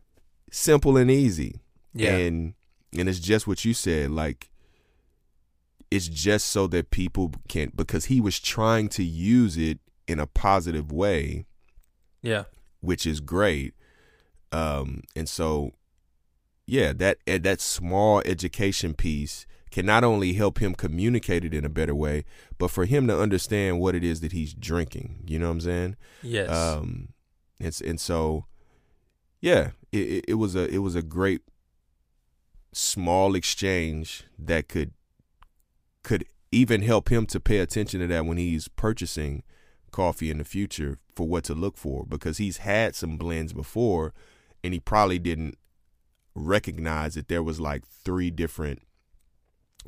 simple 0.50 0.96
and 0.96 1.08
easy." 1.10 1.60
Yeah. 1.94 2.16
And 2.16 2.54
and 2.96 3.08
it's 3.08 3.20
just 3.20 3.46
what 3.46 3.64
you 3.64 3.74
said, 3.74 4.10
like 4.10 4.50
it's 5.90 6.08
just 6.08 6.48
so 6.48 6.66
that 6.66 6.90
people 6.90 7.32
can 7.48 7.70
because 7.74 8.06
he 8.06 8.20
was 8.20 8.40
trying 8.40 8.88
to 8.90 9.04
use 9.04 9.56
it 9.56 9.78
in 10.08 10.18
a 10.18 10.26
positive 10.26 10.90
way, 10.90 11.46
yeah. 12.22 12.44
which 12.80 13.06
is 13.06 13.20
great. 13.20 13.74
Um 14.50 15.02
and 15.14 15.28
so 15.28 15.72
yeah, 16.66 16.92
that 16.94 17.18
eh, 17.26 17.38
that 17.38 17.60
small 17.60 18.20
education 18.26 18.94
piece 18.94 19.46
can 19.70 19.86
not 19.86 20.04
only 20.04 20.34
help 20.34 20.58
him 20.58 20.74
communicate 20.74 21.44
it 21.44 21.54
in 21.54 21.64
a 21.64 21.68
better 21.68 21.94
way, 21.94 22.24
but 22.58 22.70
for 22.70 22.84
him 22.84 23.06
to 23.06 23.18
understand 23.18 23.80
what 23.80 23.94
it 23.94 24.04
is 24.04 24.20
that 24.20 24.32
he's 24.32 24.54
drinking. 24.54 25.24
You 25.26 25.38
know 25.38 25.46
what 25.46 25.52
I'm 25.52 25.60
saying? 25.60 25.96
Yes. 26.22 26.50
Um, 26.50 27.08
it's 27.58 27.80
and 27.80 28.00
so, 28.00 28.46
yeah, 29.40 29.70
it, 29.92 29.98
it, 29.98 30.24
it 30.28 30.34
was 30.34 30.54
a 30.54 30.66
it 30.68 30.78
was 30.78 30.94
a 30.94 31.02
great 31.02 31.42
small 32.72 33.34
exchange 33.34 34.24
that 34.38 34.68
could 34.68 34.92
could 36.02 36.24
even 36.50 36.82
help 36.82 37.10
him 37.10 37.26
to 37.26 37.40
pay 37.40 37.58
attention 37.58 38.00
to 38.00 38.06
that 38.06 38.24
when 38.24 38.38
he's 38.38 38.68
purchasing 38.68 39.42
coffee 39.90 40.30
in 40.30 40.38
the 40.38 40.44
future 40.44 40.98
for 41.14 41.26
what 41.26 41.44
to 41.44 41.54
look 41.54 41.76
for 41.76 42.04
because 42.06 42.38
he's 42.38 42.58
had 42.58 42.94
some 42.94 43.16
blends 43.16 43.52
before 43.52 44.12
and 44.62 44.72
he 44.72 44.80
probably 44.80 45.18
didn't 45.18 45.56
recognize 46.34 47.14
that 47.14 47.28
there 47.28 47.42
was 47.42 47.60
like 47.60 47.86
three 47.86 48.30
different 48.30 48.82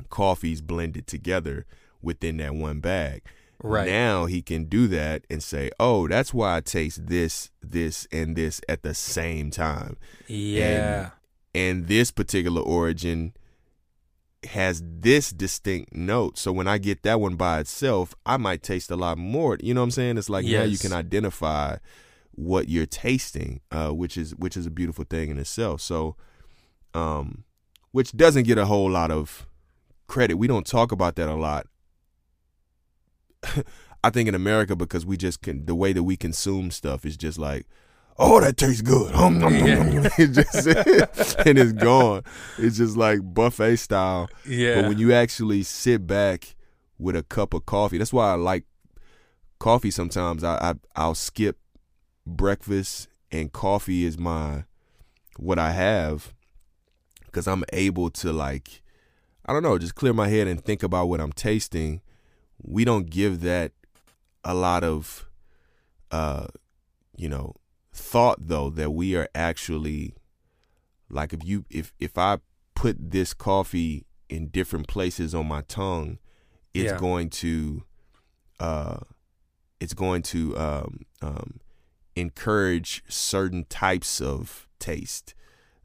coffees 0.09 0.61
blended 0.61 1.07
together 1.07 1.65
within 2.01 2.37
that 2.37 2.55
one 2.55 2.79
bag. 2.79 3.23
right. 3.63 3.87
Now 3.87 4.25
he 4.25 4.41
can 4.41 4.65
do 4.65 4.87
that 4.87 5.25
and 5.29 5.43
say, 5.43 5.69
"Oh, 5.79 6.07
that's 6.07 6.33
why 6.33 6.57
I 6.57 6.61
taste 6.61 7.07
this, 7.07 7.51
this, 7.61 8.07
and 8.11 8.35
this 8.35 8.61
at 8.67 8.83
the 8.83 8.93
same 8.93 9.51
time." 9.51 9.97
yeah. 10.57 11.09
And 11.53 11.87
this 11.87 12.11
particular 12.11 12.61
origin 12.61 13.33
has 14.45 14.81
this 14.85 15.31
distinct 15.31 15.93
note. 15.95 16.37
So 16.37 16.51
when 16.51 16.67
I 16.67 16.77
get 16.77 17.03
that 17.03 17.19
one 17.19 17.35
by 17.35 17.59
itself, 17.59 18.15
I 18.25 18.37
might 18.37 18.63
taste 18.63 18.89
a 18.89 18.95
lot 18.95 19.17
more. 19.17 19.57
You 19.61 19.73
know 19.73 19.81
what 19.81 19.85
I'm 19.85 19.91
saying? 19.91 20.17
It's 20.17 20.29
like 20.29 20.45
now 20.45 20.63
you 20.63 20.77
can 20.77 20.93
identify 20.93 21.77
what 22.31 22.69
you're 22.69 22.85
tasting, 22.85 23.61
uh, 23.71 23.89
which 23.89 24.17
is 24.17 24.35
which 24.35 24.57
is 24.57 24.65
a 24.65 24.71
beautiful 24.71 25.05
thing 25.05 25.29
in 25.29 25.37
itself. 25.37 25.81
So, 25.81 26.15
um, 26.93 27.43
which 27.91 28.13
doesn't 28.13 28.43
get 28.43 28.57
a 28.57 28.65
whole 28.65 28.89
lot 28.89 29.11
of 29.11 29.47
credit. 30.07 30.35
We 30.35 30.47
don't 30.47 30.65
talk 30.65 30.91
about 30.91 31.15
that 31.17 31.29
a 31.29 31.35
lot. 31.35 31.67
I 34.03 34.09
think 34.09 34.27
in 34.27 34.33
America 34.33 34.75
because 34.75 35.05
we 35.05 35.17
just 35.17 35.41
can 35.41 35.65
the 35.65 35.75
way 35.75 35.93
that 35.93 36.03
we 36.03 36.17
consume 36.17 36.71
stuff 36.71 37.05
is 37.05 37.15
just 37.15 37.37
like, 37.37 37.67
oh, 38.17 38.39
that 38.41 38.57
tastes 38.57 38.81
good. 38.81 39.13
Hum, 39.13 39.39
nom, 39.39 39.57
nom, 39.57 39.67
nom, 39.67 39.95
nom. 40.03 40.11
It's 40.17 40.35
just 40.35 40.67
and 41.45 41.57
it's 41.57 41.73
gone. 41.73 42.23
It's 42.57 42.77
just 42.77 42.97
like 42.97 43.19
buffet 43.23 43.77
style. 43.77 44.29
yeah. 44.45 44.81
But 44.81 44.89
when 44.89 44.97
you 44.97 45.13
actually 45.13 45.63
sit 45.63 46.05
back 46.07 46.55
with 46.97 47.15
a 47.15 47.23
cup 47.23 47.53
of 47.53 47.65
coffee, 47.65 47.97
that's 47.97 48.13
why 48.13 48.31
I 48.31 48.35
like 48.35 48.65
coffee. 49.59 49.91
Sometimes 49.91 50.43
I, 50.43 50.55
I 50.55 50.73
I'll 50.95 51.15
skip 51.15 51.57
breakfast 52.25 53.07
and 53.31 53.51
coffee 53.51 54.05
is 54.05 54.17
my 54.17 54.65
what 55.37 55.57
I 55.57 55.71
have 55.71 56.33
because 57.25 57.47
I'm 57.47 57.63
able 57.73 58.09
to 58.11 58.31
like 58.31 58.81
I 59.45 59.53
don't 59.53 59.63
know 59.63 59.77
just 59.77 59.95
clear 59.95 60.13
my 60.13 60.27
head 60.27 60.47
and 60.47 60.63
think 60.63 60.83
about 60.83 61.07
what 61.07 61.19
I'm 61.19 61.31
tasting. 61.31 62.01
We 62.61 62.85
don't 62.85 63.09
give 63.09 63.41
that 63.41 63.71
a 64.43 64.53
lot 64.53 64.83
of 64.83 65.27
uh 66.11 66.47
you 67.15 67.29
know 67.29 67.55
thought 67.93 68.47
though 68.47 68.69
that 68.69 68.91
we 68.91 69.15
are 69.15 69.27
actually 69.35 70.13
like 71.09 71.33
if 71.33 71.43
you 71.43 71.65
if 71.69 71.93
if 71.99 72.17
I 72.17 72.37
put 72.75 73.11
this 73.11 73.33
coffee 73.33 74.05
in 74.29 74.47
different 74.47 74.87
places 74.87 75.35
on 75.35 75.47
my 75.47 75.61
tongue, 75.61 76.19
it's 76.73 76.91
Yeah. 76.93 76.97
going 76.97 77.29
to 77.31 77.83
uh 78.59 78.97
it's 79.79 79.93
going 79.93 80.21
to 80.21 80.57
um 80.57 80.99
um 81.21 81.59
encourage 82.15 83.03
certain 83.07 83.65
types 83.65 84.21
of 84.21 84.67
taste. 84.79 85.33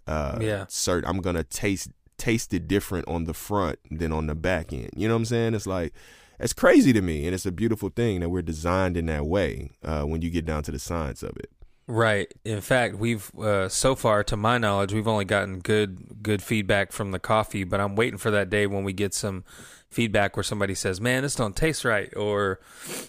Uh 0.06 0.38
Yeah. 0.40 0.66
certain 0.68 1.08
I'm 1.08 1.20
gonna 1.20 1.44
taste 1.44 1.90
tasted 2.18 2.66
different 2.68 3.06
on 3.08 3.24
the 3.24 3.34
front 3.34 3.78
than 3.90 4.12
on 4.12 4.26
the 4.26 4.34
back 4.34 4.72
end. 4.72 4.90
You 4.96 5.08
know 5.08 5.14
what 5.14 5.18
I'm 5.20 5.24
saying? 5.26 5.54
It's 5.54 5.66
like 5.66 5.92
it's 6.38 6.52
crazy 6.52 6.92
to 6.92 7.00
me, 7.00 7.24
and 7.26 7.34
it's 7.34 7.46
a 7.46 7.52
beautiful 7.52 7.88
thing 7.88 8.20
that 8.20 8.28
we're 8.28 8.42
designed 8.42 8.96
in 8.96 9.06
that 9.06 9.24
way 9.26 9.70
uh, 9.82 10.02
when 10.02 10.20
you 10.20 10.28
get 10.30 10.44
down 10.44 10.62
to 10.64 10.70
the 10.70 10.78
science 10.78 11.22
of 11.22 11.34
it. 11.38 11.50
Right. 11.88 12.32
In 12.44 12.60
fact, 12.60 12.96
we've 12.96 13.32
uh, 13.38 13.68
so 13.68 13.94
far, 13.94 14.24
to 14.24 14.36
my 14.36 14.58
knowledge, 14.58 14.92
we've 14.92 15.06
only 15.06 15.24
gotten 15.24 15.60
good 15.60 16.20
good 16.20 16.42
feedback 16.42 16.90
from 16.90 17.12
the 17.12 17.20
coffee. 17.20 17.62
But 17.62 17.80
I'm 17.80 17.94
waiting 17.94 18.18
for 18.18 18.32
that 18.32 18.50
day 18.50 18.66
when 18.66 18.82
we 18.82 18.92
get 18.92 19.14
some 19.14 19.44
feedback 19.88 20.36
where 20.36 20.42
somebody 20.42 20.74
says, 20.74 21.00
"Man, 21.00 21.22
this 21.22 21.36
don't 21.36 21.54
taste 21.54 21.84
right," 21.84 22.12
or 22.16 22.58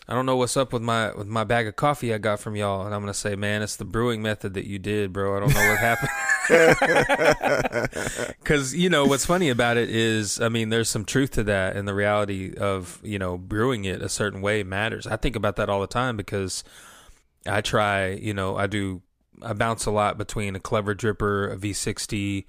"I 0.08 0.14
don't 0.14 0.28
know 0.28 0.36
what's 0.36 0.56
up 0.56 0.74
with 0.74 0.84
my 0.84 1.12
with 1.16 1.26
my 1.26 1.44
bag 1.44 1.66
of 1.66 1.76
coffee 1.76 2.14
I 2.14 2.20
got 2.20 2.40
from 2.40 2.56
y'all," 2.56 2.86
and 2.86 2.94
I'm 2.94 3.02
gonna 3.02 3.16
say, 3.16 3.36
"Man, 3.36 3.64
it's 3.64 3.78
the 3.78 3.86
brewing 3.86 4.22
method 4.22 4.54
that 4.54 4.68
you 4.68 4.78
did, 4.78 5.12
bro. 5.12 5.36
I 5.36 5.40
don't 5.40 5.54
know 5.56 5.70
what 5.70 5.80
happened." 5.80 6.12
Because 8.40 8.74
you 8.74 8.90
know 8.90 9.06
what's 9.06 9.26
funny 9.26 9.50
about 9.50 9.76
it 9.76 9.90
is, 9.90 10.40
I 10.40 10.48
mean, 10.50 10.70
there's 10.70 10.88
some 10.90 11.04
truth 11.04 11.32
to 11.32 11.44
that, 11.44 11.76
and 11.76 11.88
the 11.88 11.94
reality 11.94 12.54
of 12.56 13.00
you 13.04 13.18
know 13.18 13.38
brewing 13.38 13.86
it 13.86 14.02
a 14.02 14.10
certain 14.10 14.40
way 14.42 14.64
matters. 14.64 15.08
I 15.08 15.18
think 15.18 15.36
about 15.36 15.56
that 15.58 15.68
all 15.68 15.82
the 15.82 15.88
time 15.88 16.16
because 16.16 16.64
I 17.48 17.62
try, 17.62 18.10
you 18.10 18.34
know, 18.34 18.58
I 18.58 18.68
do, 18.68 19.02
I 19.42 19.54
bounce 19.54 19.86
a 19.86 19.92
lot 19.92 20.18
between 20.18 20.56
a 20.56 20.60
clever 20.60 20.94
dripper, 20.94 21.52
a 21.52 21.58
V60 21.58 22.46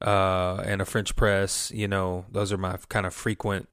uh, 0.00 0.62
and 0.64 0.80
a 0.80 0.84
French 0.84 1.16
press. 1.16 1.70
You 1.74 1.88
know, 1.88 2.26
those 2.30 2.52
are 2.52 2.58
my 2.58 2.76
kind 2.88 3.06
of 3.06 3.14
frequent 3.14 3.68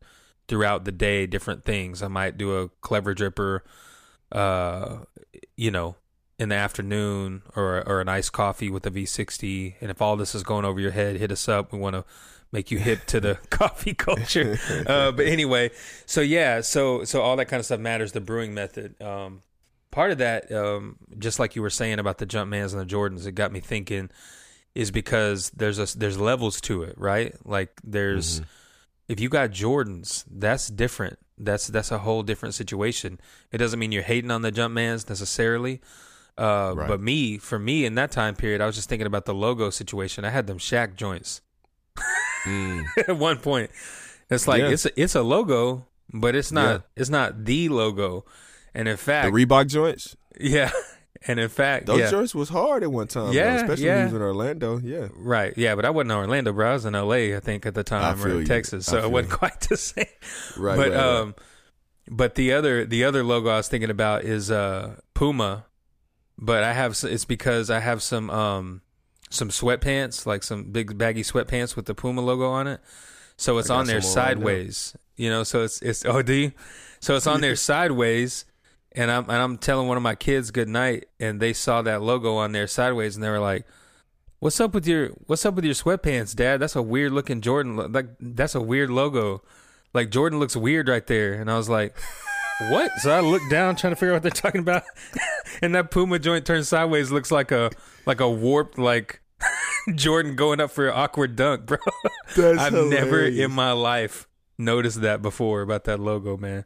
throughout 0.47 0.86
the 0.86 0.91
day 0.91 1.25
different 1.28 1.65
things. 1.65 2.01
I 2.01 2.08
might 2.08 2.38
do 2.38 2.58
a 2.58 2.69
clever 2.82 3.13
dripper, 3.13 3.62
uh, 4.32 4.97
you 5.56 5.71
know, 5.71 5.95
in 6.38 6.49
the 6.49 6.56
afternoon 6.56 7.43
or 7.56 7.88
or 7.88 8.01
an 8.01 8.10
iced 8.10 8.34
coffee 8.34 8.69
with 8.69 8.86
a 8.86 8.91
V60. 8.91 9.75
And 9.82 9.89
if 9.91 10.01
all 10.01 10.15
this 10.17 10.36
is 10.36 10.43
going 10.43 10.65
over 10.65 10.80
your 10.80 10.91
head, 10.91 11.17
hit 11.17 11.32
us 11.32 11.47
up. 11.47 11.71
We 11.71 11.80
want 11.80 11.95
to 11.95 12.06
make 12.51 12.71
you 12.71 12.80
hip 12.80 13.06
to 13.08 13.19
the 13.19 13.36
coffee 13.49 13.93
culture. 13.93 14.58
Uh, 14.86 15.12
but 15.12 15.25
anyway, 15.25 15.71
so 16.06 16.21
yeah, 16.21 16.62
so 16.62 17.04
so 17.04 17.21
all 17.21 17.36
that 17.36 17.45
kind 17.45 17.60
of 17.60 17.65
stuff 17.65 17.80
matters. 17.80 18.12
The 18.12 18.21
brewing 18.21 18.54
method. 18.54 19.01
Um, 19.01 19.41
part 19.95 20.12
of 20.12 20.17
that, 20.17 20.51
um, 20.51 20.97
just 21.17 21.39
like 21.39 21.55
you 21.55 21.62
were 21.62 21.69
saying 21.69 21.99
about 21.99 22.17
the 22.17 22.27
Jumpmans 22.27 22.73
and 22.73 22.81
the 22.81 22.86
Jordans, 22.86 23.25
it 23.25 23.31
got 23.31 23.53
me 23.53 23.62
thinking 23.62 24.10
is 24.75 24.91
because 24.91 25.51
there's 25.51 25.79
a 25.79 25.97
there's 25.97 26.19
levels 26.19 26.60
to 26.62 26.84
it, 26.84 26.95
right? 26.97 27.34
Like 27.45 27.79
there's 27.81 28.41
mm-hmm. 28.41 28.49
if 29.08 29.21
you 29.21 29.29
got 29.29 29.51
Jordans, 29.51 30.25
that's 30.29 30.67
different. 30.67 31.17
That's 31.38 31.67
that's 31.67 31.91
a 31.91 31.99
whole 31.99 32.23
different 32.23 32.55
situation. 32.55 33.21
It 33.53 33.58
doesn't 33.58 33.79
mean 33.79 33.93
you're 33.93 34.03
hating 34.03 34.31
on 34.31 34.41
the 34.41 34.51
Jumpmans 34.51 35.08
necessarily. 35.08 35.79
Uh, 36.38 36.73
right. 36.75 36.89
But 36.89 36.99
me, 36.99 37.38
for 37.38 37.58
me 37.58 37.86
in 37.86 37.95
that 37.95 38.12
time 38.12 38.36
period, 38.36 38.60
I 38.60 38.65
was 38.65 38.75
just 38.75 38.89
thinking 38.89 39.08
about 39.08 39.23
the 39.23 39.34
logo 39.34 39.69
situation. 39.69 40.25
I 40.25 40.29
had 40.29 40.45
them 40.45 40.58
Shaq 40.58 40.97
joints 40.97 41.39
mm. 42.43 42.84
at 42.97 43.15
one 43.17 43.38
point. 43.38 43.71
It's 44.29 44.45
like 44.45 44.60
yeah. 44.60 44.71
it's 44.71 44.86
a, 44.86 45.01
it's 45.01 45.15
a 45.15 45.21
logo, 45.21 45.86
but 46.13 46.36
it's 46.36 46.51
not 46.51 46.71
yeah. 46.71 47.01
it's 47.01 47.10
not 47.10 47.45
the 47.45 47.69
logo. 47.69 48.25
And 48.76 48.88
in 48.88 48.98
fact, 48.98 49.34
the 49.34 49.46
Reebok 49.46 49.68
joints. 49.70 50.16
Yeah, 50.40 50.70
and 51.28 51.40
in 51.40 51.50
fact, 51.50 51.86
those 51.86 52.00
yeah. 52.00 52.12
joints 52.12 52.36
was 52.36 52.50
hard 52.50 52.84
at 52.84 52.92
one 52.92 53.08
time. 53.08 53.34
Yeah, 53.34 53.52
though, 53.52 53.64
especially 53.64 53.86
yeah. 53.86 54.08
in 54.08 54.22
Orlando. 54.22 54.80
Yeah, 54.80 55.08
right. 55.16 55.54
Yeah, 55.58 55.76
but 55.76 55.86
I 55.86 55.90
wasn't 55.90 56.12
in 56.12 56.18
Orlando, 56.18 56.52
bro. 56.52 56.72
I 56.72 56.74
was 56.74 56.86
in 56.86 56.94
L.A. 56.94 57.36
I 57.36 57.40
think 57.40 57.66
at 57.66 57.74
the 57.74 57.84
time, 57.84 58.22
or 58.22 58.30
in 58.30 58.40
you. 58.40 58.46
Texas, 58.46 58.86
so 58.86 59.04
it 59.04 59.10
wasn't 59.10 59.32
you. 59.32 59.38
quite 59.38 59.60
the 59.70 59.78
same. 59.78 60.06
Right, 60.58 60.76
but 60.76 60.92
right, 60.92 61.00
um, 61.00 61.28
right. 61.28 61.36
but 62.10 62.36
the 62.36 62.54
other 62.54 62.86
the 62.86 63.06
other 63.06 63.24
logo 63.24 63.50
I 63.50 63.58
was 63.58 63.70
thinking 63.70 63.90
about 63.90 64.26
is 64.26 64.52
uh 64.52 64.98
Puma, 65.14 65.66
but 66.38 66.64
I 66.64 66.74
have 66.74 66.98
it's 67.04 67.26
because 67.26 67.70
I 67.70 67.80
have 67.80 68.04
some 68.04 68.30
um 68.30 68.82
some 69.30 69.50
sweatpants, 69.50 70.26
like 70.26 70.44
some 70.44 70.66
big 70.66 70.98
baggy 70.98 71.24
sweatpants 71.24 71.78
with 71.78 71.86
the 71.86 71.96
Puma 71.96 72.22
logo 72.22 72.50
on 72.50 72.68
it. 72.68 72.82
So 73.38 73.58
it's 73.58 73.70
on 73.70 73.88
there 73.88 74.02
sideways. 74.02 74.96
You 75.16 75.30
know, 75.30 75.44
so 75.44 75.64
it's 75.64 75.82
it's 75.82 76.06
oh 76.06 76.22
do 76.22 76.34
you? 76.34 76.52
So 77.00 77.16
it's 77.16 77.28
on 77.28 77.40
there 77.40 77.56
sideways 77.56 78.46
and 78.95 79.12
I'm 79.12 79.23
and 79.23 79.38
I'm 79.38 79.58
telling 79.58 79.88
one 79.88 79.97
of 79.97 80.03
my 80.03 80.15
kids 80.15 80.51
good 80.51 80.69
night, 80.69 81.05
and 81.19 81.39
they 81.39 81.53
saw 81.53 81.81
that 81.81 82.01
logo 82.01 82.36
on 82.38 82.51
there 82.53 82.67
sideways, 82.67 83.15
and 83.15 83.23
they 83.23 83.29
were 83.29 83.39
like, 83.39 83.65
"What's 84.39 84.60
up 84.60 84.73
with 84.73 84.88
your 84.88 85.10
What's 85.27 85.45
up 85.45 85.55
with 85.55 85.65
your 85.65 85.73
sweatpants, 85.73 86.36
Dad? 86.36 86.60
That's 86.60 86.75
a 86.75 86.81
weird 86.81 87.12
looking 87.12 87.41
Jordan. 87.41 87.91
Like 87.91 88.08
that's 88.19 88.55
a 88.55 88.62
weird 88.62 88.89
logo. 88.89 89.43
Like 89.93 90.10
Jordan 90.10 90.39
looks 90.39 90.55
weird 90.55 90.88
right 90.88 91.05
there." 91.05 91.34
And 91.34 91.51
I 91.51 91.58
was 91.58 91.69
like, 91.69 91.95
"What?" 92.69 92.91
So 92.99 93.12
I 93.12 93.19
looked 93.19 93.49
down 93.51 93.75
trying 93.75 93.91
to 93.91 93.95
figure 93.95 94.13
out 94.13 94.15
what 94.15 94.23
they're 94.23 94.31
talking 94.31 94.62
about, 94.62 94.84
and 95.62 95.75
that 95.75 95.91
Puma 95.91 96.19
joint 96.19 96.45
turned 96.45 96.65
sideways 96.65 97.12
looks 97.12 97.31
like 97.31 97.51
a 97.51 97.71
like 98.05 98.21
a 98.21 98.29
warped 98.29 98.77
like 98.77 99.21
Jordan 99.95 100.36
going 100.36 100.62
up 100.62 100.71
for 100.71 100.88
an 100.88 100.93
awkward 100.95 101.36
dunk, 101.36 101.65
bro. 101.65 101.77
That's 102.36 102.60
I've 102.60 102.73
hilarious. 102.73 102.99
never 103.01 103.25
in 103.25 103.51
my 103.51 103.73
life 103.73 104.27
noticed 104.58 105.01
that 105.01 105.21
before 105.21 105.62
about 105.62 105.84
that 105.84 105.99
logo, 105.99 106.38
man. 106.38 106.65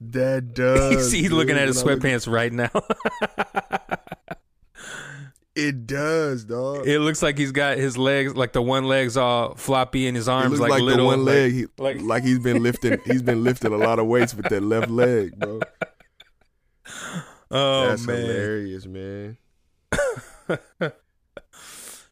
That 0.00 0.54
does. 0.54 1.12
he's 1.12 1.32
looking 1.32 1.56
at 1.56 1.68
his 1.68 1.82
sweatpants 1.82 2.30
right 2.30 2.52
now. 2.52 2.70
it 5.54 5.86
does, 5.86 6.44
dog. 6.44 6.86
It 6.86 6.98
looks 7.00 7.22
like 7.22 7.38
he's 7.38 7.52
got 7.52 7.78
his 7.78 7.96
legs, 7.96 8.36
like 8.36 8.52
the 8.52 8.62
one 8.62 8.84
leg's 8.84 9.16
all 9.16 9.54
floppy, 9.54 10.06
and 10.06 10.16
his 10.16 10.28
arms 10.28 10.60
like, 10.60 10.70
like 10.70 10.82
little. 10.82 11.10
The 11.10 11.16
one 11.16 11.24
leg, 11.24 11.52
he, 11.52 11.66
like 11.78 12.00
like 12.00 12.22
he's 12.24 12.38
been 12.38 12.62
lifting. 12.62 12.98
he's 13.06 13.22
been 13.22 13.44
lifting 13.44 13.72
a 13.72 13.76
lot 13.76 13.98
of 13.98 14.06
weights 14.06 14.34
with 14.34 14.48
that 14.48 14.62
left 14.62 14.90
leg, 14.90 15.38
bro. 15.38 15.60
Oh 17.50 17.88
That's 17.88 18.04
man, 18.06 18.16
hilarious, 18.16 18.86
man. 18.86 19.36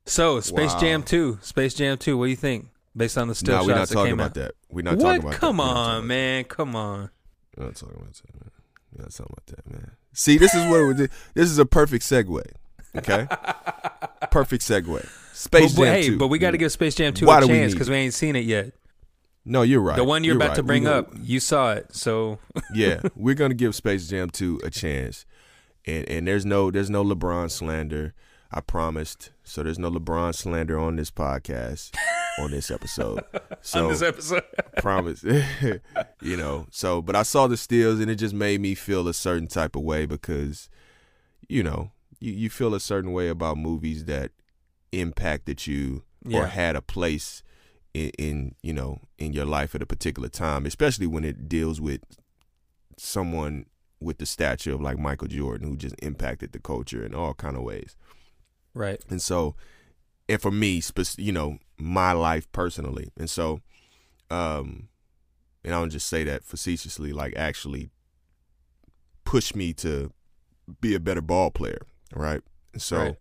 so, 0.05 0.39
Space 0.41 0.73
wow. 0.75 0.81
Jam 0.81 1.03
Two, 1.03 1.39
Space 1.43 1.75
Jam 1.75 1.99
Two. 1.99 2.17
What 2.17 2.27
do 2.27 2.31
you 2.31 2.37
think? 2.37 2.69
Based 2.97 3.19
on 3.19 3.27
the 3.29 3.35
still 3.35 3.57
no, 3.57 3.61
shots 3.61 3.67
we're 3.67 3.75
not 3.75 3.89
talking 3.89 4.13
about 4.13 4.27
out? 4.27 4.35
that. 4.35 4.53
We're 4.71 4.83
not 4.83 4.99
what? 4.99 5.03
talking 5.03 5.21
about 5.23 5.35
Come 5.35 5.57
that. 5.57 5.63
on, 5.63 6.07
man. 6.07 6.45
Come 6.45 6.77
on. 6.77 7.11
We're 7.57 7.67
not 7.67 7.77
talking 7.77 7.97
about 7.97 8.15
that, 8.15 8.35
man. 8.35 8.51
We're 8.93 9.03
not 9.03 9.13
talking 9.13 9.35
about 9.37 9.47
that, 9.47 9.71
man. 9.71 9.91
See, 10.13 10.39
this 10.39 10.55
is 10.55 10.67
what 10.67 11.11
this 11.35 11.51
is 11.51 11.59
a 11.59 11.67
perfect 11.67 12.05
segue. 12.05 12.43
Okay, 12.97 13.27
perfect 14.31 14.63
segue. 14.63 15.09
Space 15.35 15.75
but, 15.75 15.83
Jam 15.83 15.95
hey, 15.95 16.07
2. 16.09 16.19
but 16.19 16.29
we 16.29 16.39
got 16.39 16.53
to 16.53 16.59
give 16.59 16.71
Space 16.73 16.95
Jam 16.95 17.15
2 17.15 17.27
Why 17.27 17.41
a 17.41 17.47
chance 17.47 17.73
because 17.73 17.89
we, 17.89 17.97
we, 17.97 18.01
ain't 18.03 18.15
seen 18.15 18.37
it 18.37 18.45
yet. 18.45 18.73
No, 19.45 19.63
you're 19.63 19.81
right. 19.81 19.97
The 19.97 20.05
one 20.05 20.23
you're, 20.23 20.35
you're 20.35 20.37
about 20.37 20.51
right. 20.51 20.57
to 20.57 20.63
bring 20.63 20.87
up, 20.87 21.11
you 21.21 21.41
saw 21.41 21.73
it, 21.73 21.95
so 21.95 22.39
yeah, 22.75 23.01
we're 23.17 23.35
gonna 23.35 23.55
give 23.55 23.75
Space 23.75 24.09
Jam 24.09 24.31
2 24.31 24.61
a 24.65 24.71
chance, 24.71 25.27
and 25.87 26.09
and 26.09 26.27
there's 26.27 26.47
no 26.47 26.71
there's 26.71 26.91
no 26.91 27.05
LeBron 27.05 27.51
slander. 27.51 28.15
I 28.55 28.61
promised. 28.61 29.31
So 29.45 29.63
there's 29.63 29.79
no 29.79 29.91
LeBron 29.91 30.35
slander 30.35 30.79
on 30.79 30.97
this 30.97 31.11
podcast 31.11 31.97
on 32.39 32.51
this 32.51 32.71
episode. 32.71 33.25
So 33.65 33.85
on 33.85 33.93
this 33.93 34.03
episode, 34.03 34.43
promise. 34.79 35.23
you 36.21 36.37
know. 36.37 36.67
So, 36.73 37.01
but 37.01 37.15
I 37.15 37.23
saw 37.23 37.47
the 37.47 37.57
steals 37.57 38.01
and 38.01 38.11
it 38.11 38.17
just 38.17 38.35
made 38.35 38.61
me 38.61 38.75
feel 38.75 39.07
a 39.07 39.15
certain 39.15 39.47
type 39.47 39.77
of 39.77 39.83
way 39.83 40.05
because, 40.05 40.69
you 41.49 41.63
know, 41.63 41.93
you 42.19 42.33
you 42.33 42.51
feel 42.51 42.75
a 42.75 42.81
certain 42.81 43.13
way 43.13 43.29
about 43.29 43.59
movies 43.59 44.07
that 44.07 44.33
impacted 44.91 45.65
you 45.69 46.03
yeah. 46.25 46.41
or 46.41 46.47
had 46.47 46.75
a 46.75 46.83
place 46.83 47.45
in, 47.95 48.11
in 48.19 48.55
you 48.65 48.73
know 48.73 48.99
in 49.17 49.33
your 49.33 49.47
life 49.47 49.77
at 49.77 49.83
a 49.83 49.87
particular 49.87 50.29
time, 50.29 50.67
especially 50.67 51.07
when 51.07 51.25
it 51.25 51.49
deals 51.49 51.81
with 51.81 52.01
someone 52.99 53.67
with 54.01 54.19
the 54.19 54.27
stature 54.27 54.73
of 54.73 54.81
like 54.81 54.99
Michael 54.99 55.29
Jordan 55.29 55.69
who 55.69 55.77
just 55.77 55.95
impacted 56.03 56.53
the 56.53 56.59
culture 56.59 57.05
in 57.05 57.15
all 57.15 57.35
kind 57.35 57.57
of 57.57 57.63
ways. 57.63 57.97
Right. 58.75 59.01
And 59.09 59.23
so 59.23 59.55
and 60.29 60.41
for 60.41 60.51
me, 60.51 60.83
you 61.17 61.33
know, 61.33 61.59
my 61.79 62.13
life 62.13 62.51
personally. 62.53 63.11
And 63.19 63.29
so, 63.29 63.61
um, 64.31 64.89
and 65.65 65.75
I 65.75 65.79
don't 65.79 65.91
just 65.91 66.09
say 66.09 66.25
that 66.25 66.45
facetiously, 66.45 67.13
like 67.13 67.35
actually 67.37 67.91
push 69.25 69.55
me 69.55 69.73
to 69.75 70.13
be 70.81 70.95
a 70.95 71.01
better 71.01 71.21
ball 71.21 71.51
player, 71.51 71.83
right? 72.15 72.43
And 72.73 72.83
so, 72.83 72.99
right. 72.99 73.17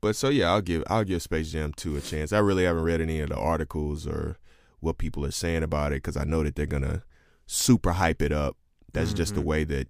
but 0.00 0.16
so 0.16 0.28
yeah, 0.28 0.50
I'll 0.50 0.60
give 0.60 0.84
I'll 0.88 1.04
give 1.04 1.22
Space 1.22 1.52
Jam 1.52 1.72
two 1.72 1.96
a 1.96 2.00
chance. 2.00 2.32
I 2.32 2.38
really 2.38 2.64
haven't 2.64 2.84
read 2.84 3.00
any 3.00 3.20
of 3.20 3.30
the 3.30 3.36
articles 3.36 4.06
or 4.06 4.38
what 4.80 4.98
people 4.98 5.24
are 5.24 5.30
saying 5.30 5.62
about 5.62 5.92
it 5.92 6.02
because 6.02 6.16
I 6.16 6.24
know 6.24 6.42
that 6.42 6.56
they're 6.56 6.66
gonna 6.66 7.02
super 7.46 7.92
hype 7.92 8.22
it 8.22 8.32
up. 8.32 8.56
That's 8.92 9.10
mm-hmm. 9.10 9.16
just 9.16 9.34
the 9.34 9.40
mm-hmm. 9.40 9.48
way 9.48 9.64
that 9.64 9.88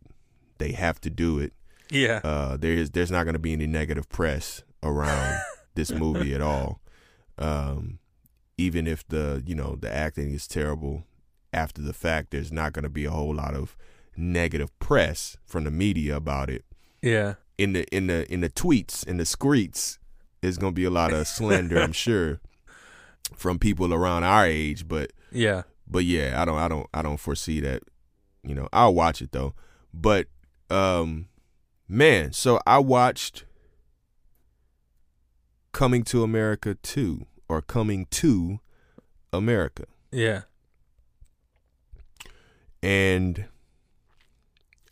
they 0.58 0.72
have 0.72 1.00
to 1.02 1.10
do 1.10 1.38
it. 1.38 1.52
Yeah. 1.90 2.20
Uh, 2.24 2.56
there 2.56 2.72
is 2.72 2.90
there's 2.90 3.10
not 3.10 3.24
gonna 3.24 3.38
be 3.38 3.52
any 3.52 3.66
negative 3.66 4.08
press 4.08 4.62
around 4.82 5.40
this 5.74 5.90
movie 5.92 6.34
at 6.34 6.40
all. 6.40 6.80
Um, 7.38 7.98
even 8.56 8.86
if 8.86 9.06
the 9.08 9.42
you 9.44 9.54
know 9.54 9.76
the 9.76 9.92
acting 9.92 10.32
is 10.32 10.46
terrible 10.46 11.04
after 11.54 11.80
the 11.80 11.92
fact, 11.92 12.32
there's 12.32 12.52
not 12.52 12.72
going 12.72 12.82
to 12.82 12.90
be 12.90 13.04
a 13.04 13.10
whole 13.10 13.34
lot 13.34 13.54
of 13.54 13.76
negative 14.16 14.76
press 14.78 15.36
from 15.46 15.64
the 15.64 15.70
media 15.70 16.16
about 16.16 16.50
it. 16.50 16.64
Yeah. 17.00 17.34
In 17.56 17.72
the 17.72 17.84
in 17.94 18.08
the 18.08 18.30
in 18.32 18.40
the 18.40 18.50
tweets 18.50 19.06
in 19.06 19.16
the 19.16 19.24
screets, 19.24 19.98
there's 20.40 20.58
going 20.58 20.72
to 20.72 20.74
be 20.74 20.84
a 20.84 20.90
lot 20.90 21.12
of 21.12 21.26
slander, 21.28 21.78
I'm 21.78 21.92
sure, 21.92 22.40
from 23.34 23.58
people 23.58 23.94
around 23.94 24.24
our 24.24 24.46
age. 24.46 24.88
But 24.88 25.12
yeah, 25.30 25.62
but 25.86 26.04
yeah, 26.04 26.40
I 26.40 26.44
don't 26.44 26.58
I 26.58 26.68
don't 26.68 26.88
I 26.92 27.02
don't 27.02 27.18
foresee 27.20 27.60
that. 27.60 27.82
You 28.42 28.54
know, 28.54 28.68
I'll 28.72 28.94
watch 28.94 29.22
it 29.22 29.32
though. 29.32 29.54
But 29.92 30.26
um, 30.68 31.28
man, 31.88 32.32
so 32.32 32.60
I 32.66 32.78
watched 32.78 33.44
Coming 35.74 36.04
to 36.04 36.22
America 36.22 36.76
2 36.76 37.26
or 37.48 37.60
coming 37.60 38.06
to 38.12 38.60
America. 39.32 39.86
Yeah. 40.12 40.42
And 42.80 43.46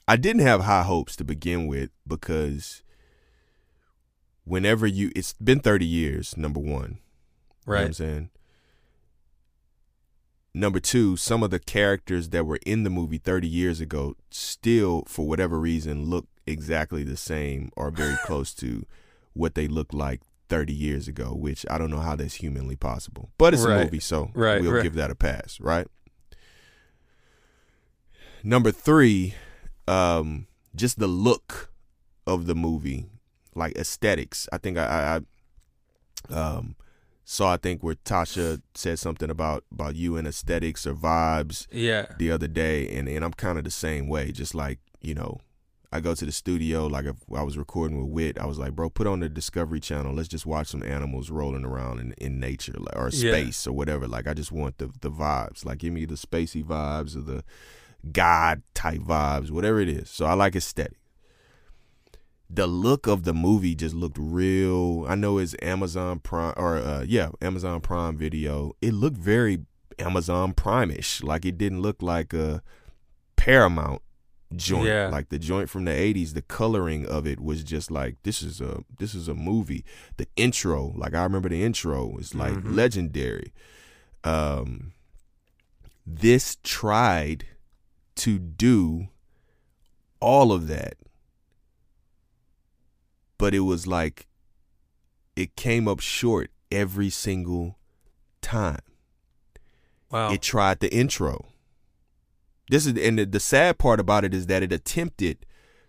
I 0.08 0.16
didn't 0.16 0.42
have 0.42 0.62
high 0.62 0.82
hopes 0.82 1.14
to 1.16 1.24
begin 1.24 1.68
with 1.68 1.90
because 2.04 2.82
whenever 4.44 4.84
you 4.84 5.12
it's 5.14 5.34
been 5.34 5.60
30 5.60 5.86
years, 5.86 6.36
number 6.36 6.58
1. 6.58 6.68
You 6.68 6.76
know 6.76 6.98
what 7.64 7.80
I'm 7.80 7.92
saying? 7.92 8.30
Number 10.52 10.80
two, 10.80 11.16
some 11.16 11.44
of 11.44 11.50
the 11.50 11.60
characters 11.60 12.30
that 12.30 12.44
were 12.44 12.58
in 12.66 12.82
the 12.82 12.90
movie 12.90 13.18
30 13.18 13.46
years 13.46 13.80
ago 13.80 14.16
still, 14.30 15.04
for 15.06 15.26
whatever 15.28 15.60
reason, 15.60 16.06
look 16.06 16.26
exactly 16.44 17.04
the 17.04 17.16
same 17.16 17.70
or 17.76 17.92
very 17.92 18.16
close 18.24 18.52
to 18.54 18.84
what 19.32 19.54
they 19.54 19.68
looked 19.68 19.94
like 19.94 20.22
30 20.52 20.74
years 20.74 21.08
ago, 21.08 21.32
which 21.34 21.64
I 21.70 21.78
don't 21.78 21.88
know 21.88 22.00
how 22.00 22.14
that's 22.14 22.34
humanly 22.34 22.76
possible. 22.76 23.30
But 23.38 23.54
it's 23.54 23.64
a 23.64 23.68
movie, 23.84 24.00
so 24.00 24.30
Right, 24.34 24.60
we'll 24.60 24.72
right. 24.72 24.82
give 24.82 24.92
that 24.96 25.10
a 25.10 25.14
pass, 25.14 25.58
right? 25.60 25.86
Number 28.44 28.70
three, 28.70 29.34
um, 29.88 30.46
just 30.76 30.98
the 30.98 31.06
look 31.06 31.72
of 32.26 32.44
the 32.44 32.54
movie, 32.54 33.06
like 33.54 33.74
aesthetics. 33.76 34.46
I 34.52 34.58
think 34.58 34.76
I, 34.76 35.20
I, 36.30 36.34
I 36.34 36.38
um, 36.38 36.76
saw 37.24 37.54
I 37.54 37.56
think 37.56 37.82
where 37.82 37.94
Tasha 37.94 38.60
said 38.74 38.98
something 38.98 39.30
about 39.30 39.64
about 39.72 39.94
you 39.96 40.18
and 40.18 40.26
aesthetics 40.28 40.86
or 40.86 40.92
vibes 40.94 41.66
Yeah. 41.70 42.06
the 42.18 42.30
other 42.30 42.46
day, 42.48 42.88
and 42.94 43.08
and 43.08 43.24
I'm 43.24 43.32
kind 43.32 43.56
of 43.56 43.64
the 43.64 43.70
same 43.70 44.06
way. 44.06 44.32
Just 44.32 44.54
like 44.54 44.80
you 45.00 45.14
know, 45.14 45.40
I 45.92 46.00
go 46.00 46.14
to 46.14 46.24
the 46.24 46.32
studio, 46.32 46.86
like 46.86 47.04
if 47.04 47.16
I 47.34 47.42
was 47.42 47.58
recording 47.58 48.00
with 48.00 48.08
Wit, 48.10 48.38
I 48.38 48.46
was 48.46 48.58
like, 48.58 48.72
bro, 48.74 48.88
put 48.90 49.06
on 49.06 49.20
the 49.20 49.28
Discovery 49.28 49.80
Channel. 49.80 50.14
Let's 50.14 50.28
just 50.28 50.46
watch 50.46 50.68
some 50.68 50.82
animals 50.82 51.30
rolling 51.30 51.64
around 51.64 52.00
in, 52.00 52.12
in 52.18 52.40
nature 52.40 52.74
like, 52.78 52.96
or 52.96 53.10
Yeah. 53.12 53.30
space 53.32 53.66
or 53.66 53.72
whatever. 53.72 54.08
Like 54.08 54.26
I 54.26 54.34
just 54.34 54.52
want 54.52 54.78
the 54.78 54.90
the 55.00 55.10
vibes. 55.10 55.64
Like 55.64 55.78
give 55.78 55.92
me 55.92 56.04
the 56.06 56.14
spacey 56.14 56.64
vibes 56.64 57.16
or 57.16 57.20
the 57.20 57.44
God 58.10 58.62
type 58.74 59.00
vibes, 59.00 59.50
whatever 59.50 59.80
it 59.80 59.88
is. 59.88 60.08
So 60.10 60.24
I 60.26 60.34
like 60.34 60.56
aesthetic. 60.56 60.96
The 62.50 62.66
look 62.66 63.06
of 63.06 63.24
the 63.24 63.32
movie 63.32 63.74
just 63.74 63.94
looked 63.94 64.18
real. 64.18 65.06
I 65.08 65.14
know 65.14 65.38
it's 65.38 65.54
Amazon 65.62 66.18
Prime 66.18 66.52
or 66.56 66.76
uh, 66.78 67.04
yeah, 67.06 67.30
Amazon 67.40 67.80
Prime 67.80 68.16
Video. 68.16 68.72
It 68.82 68.92
looked 68.92 69.16
very 69.16 69.60
Amazon 69.98 70.52
Prime-ish. 70.52 71.22
Like 71.22 71.44
it 71.46 71.56
didn't 71.56 71.80
look 71.80 72.02
like 72.02 72.32
a 72.34 72.62
Paramount 73.36 74.02
joint. 74.52 74.86
Yeah. 74.86 75.08
Like 75.08 75.28
the 75.30 75.38
joint 75.38 75.68
from 75.70 75.84
the 75.84 75.90
80s, 75.92 76.34
the 76.34 76.42
coloring 76.42 77.06
of 77.06 77.26
it 77.26 77.40
was 77.40 77.62
just 77.64 77.90
like 77.90 78.16
this 78.22 78.42
is 78.42 78.60
a 78.60 78.84
this 78.98 79.14
is 79.14 79.28
a 79.28 79.34
movie. 79.34 79.84
The 80.16 80.26
intro, 80.36 80.92
like 80.96 81.14
I 81.14 81.22
remember 81.24 81.48
the 81.48 81.62
intro 81.62 82.16
is 82.18 82.34
like 82.34 82.54
Mhm. 82.54 82.74
legendary. 82.74 83.52
Um 84.24 84.92
this 86.06 86.56
tried 86.62 87.46
to 88.16 88.38
do 88.38 89.08
all 90.20 90.52
of 90.52 90.66
that. 90.68 90.94
But 93.38 93.54
it 93.54 93.60
was 93.60 93.86
like 93.86 94.26
it 95.36 95.56
came 95.56 95.88
up 95.88 96.00
short 96.00 96.50
every 96.70 97.10
single 97.10 97.78
time 98.40 98.80
Wow. 100.10 100.32
it 100.32 100.42
tried 100.42 100.80
the 100.80 100.92
intro. 100.94 101.46
This 102.68 102.86
is 102.86 102.96
and 102.98 103.18
the, 103.18 103.26
the 103.26 103.40
sad 103.40 103.78
part 103.78 104.00
about 104.00 104.24
it 104.24 104.32
is 104.34 104.46
that 104.46 104.62
it 104.62 104.72
attempted 104.72 105.44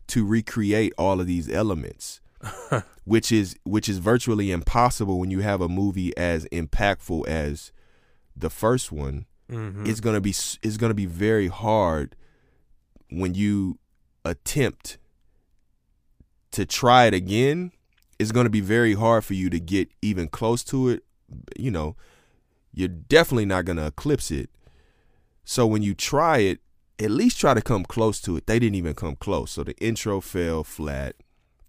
to 0.08 0.26
recreate 0.26 0.94
all 0.98 1.22
of 1.22 1.28
these 1.28 1.50
elements, 1.50 2.20
which 3.06 3.32
is 3.32 3.56
which 3.64 3.88
is 3.88 4.00
virtually 4.00 4.52
impossible 4.52 5.20
when 5.20 5.32
you 5.32 5.40
have 5.40 5.62
a 5.62 5.70
movie 5.70 6.16
as 6.18 6.46
impactful 6.46 7.28
as 7.28 7.72
the 8.36 8.50
first 8.50 8.92
one. 8.92 9.26
Mhm. 9.50 9.88
It's 9.88 10.00
gonna 10.00 10.22
be 10.22 10.32
it's 10.32 10.78
gonna 10.78 10.94
be 10.94 11.06
very 11.06 11.48
hard 11.48 12.16
when 13.10 13.34
you 13.36 13.78
attempt 14.26 14.98
to 16.52 16.66
try 16.66 17.06
it 17.06 17.14
again. 17.14 17.72
It's 18.20 18.32
gonna 18.32 18.50
be 18.50 18.62
very 18.62 18.94
hard 18.94 19.24
for 19.26 19.34
you 19.36 19.50
to 19.50 19.60
get 19.60 19.90
even 20.02 20.28
close 20.28 20.64
to 20.66 20.90
it. 20.90 21.04
You 21.58 21.72
know, 21.72 21.96
you're 22.74 22.88
definitely 22.88 23.46
not 23.46 23.66
going 23.66 23.78
to 23.78 23.86
eclipse 23.88 24.30
it. 24.32 24.50
So 25.46 25.66
when 25.66 25.82
you 25.82 25.94
try 25.96 26.40
it, 26.40 26.60
at 27.04 27.12
least 27.12 27.40
try 27.40 27.54
to 27.54 27.62
come 27.62 27.84
close 27.84 28.22
to 28.22 28.38
it. 28.38 28.48
They 28.48 28.60
didn't 28.60 28.76
even 28.76 28.94
come 28.94 29.16
close. 29.16 29.52
So 29.52 29.64
the 29.64 29.76
intro 29.78 30.22
fell 30.22 30.64
flat. 30.64 31.16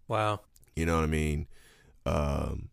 wow. 0.09 0.41
You 0.77 0.87
know 0.87 0.97
what 0.97 1.05
I 1.05 1.09
mean? 1.09 1.47
Um, 2.05 2.71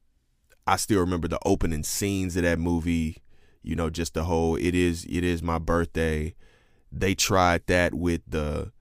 I 0.65 0.75
still 0.77 0.99
remember 0.99 1.27
the 1.27 1.39
opening 1.45 1.83
scenes 1.83 2.35
of 2.35 2.43
that 2.43 2.57
movie. 2.57 3.17
You 3.61 3.75
know, 3.75 3.91
just 3.91 4.15
the 4.15 4.23
whole 4.23 4.55
it 4.55 4.73
is 4.73 5.05
it 5.05 5.23
is 5.23 5.43
my 5.43 5.59
birthday. 5.59 6.33
They 6.91 7.13
tried 7.13 7.67
that 7.67 7.93
with 7.93 8.21
the 8.27 8.71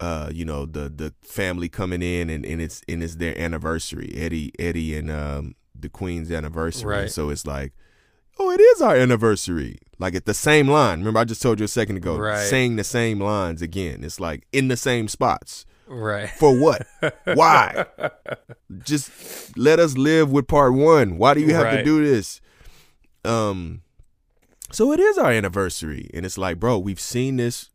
uh, 0.00 0.30
you 0.32 0.44
know, 0.44 0.66
the 0.66 0.88
the 0.88 1.14
family 1.22 1.68
coming 1.68 2.02
in 2.02 2.30
and, 2.30 2.44
and 2.44 2.60
it's 2.60 2.82
and 2.88 3.02
it's 3.02 3.16
their 3.16 3.38
anniversary. 3.38 4.12
Eddie 4.16 4.52
Eddie 4.58 4.96
and 4.96 5.10
um 5.10 5.54
the 5.78 5.88
Queen's 5.88 6.30
anniversary. 6.30 6.88
Right. 6.88 7.10
So 7.10 7.28
it's 7.30 7.46
like, 7.46 7.72
oh, 8.38 8.50
it 8.50 8.60
is 8.60 8.82
our 8.82 8.96
anniversary. 8.96 9.78
Like 9.98 10.14
at 10.14 10.26
the 10.26 10.34
same 10.34 10.68
line. 10.68 10.98
Remember 11.00 11.20
I 11.20 11.24
just 11.24 11.42
told 11.42 11.58
you 11.60 11.64
a 11.64 11.68
second 11.68 11.96
ago, 11.96 12.16
Right. 12.18 12.38
saying 12.46 12.76
the 12.76 12.84
same 12.84 13.20
lines 13.20 13.62
again. 13.62 14.02
It's 14.02 14.18
like 14.18 14.46
in 14.52 14.68
the 14.68 14.76
same 14.76 15.06
spots. 15.08 15.64
Right. 15.86 16.28
For 16.30 16.58
what? 16.58 16.86
Why? 17.24 17.86
Just 18.84 19.56
let 19.56 19.78
us 19.78 19.96
live 19.96 20.30
with 20.32 20.48
part 20.48 20.72
one. 20.74 21.18
Why 21.18 21.34
do 21.34 21.40
you 21.40 21.54
have 21.54 21.70
to 21.72 21.84
do 21.84 22.02
this? 22.04 22.40
Um, 23.24 23.82
so 24.72 24.90
it 24.92 24.98
is 25.00 25.18
our 25.18 25.30
anniversary, 25.30 26.08
and 26.14 26.24
it's 26.26 26.38
like, 26.38 26.58
bro, 26.58 26.78
we've 26.78 26.98
seen 27.00 27.36
this 27.36 27.70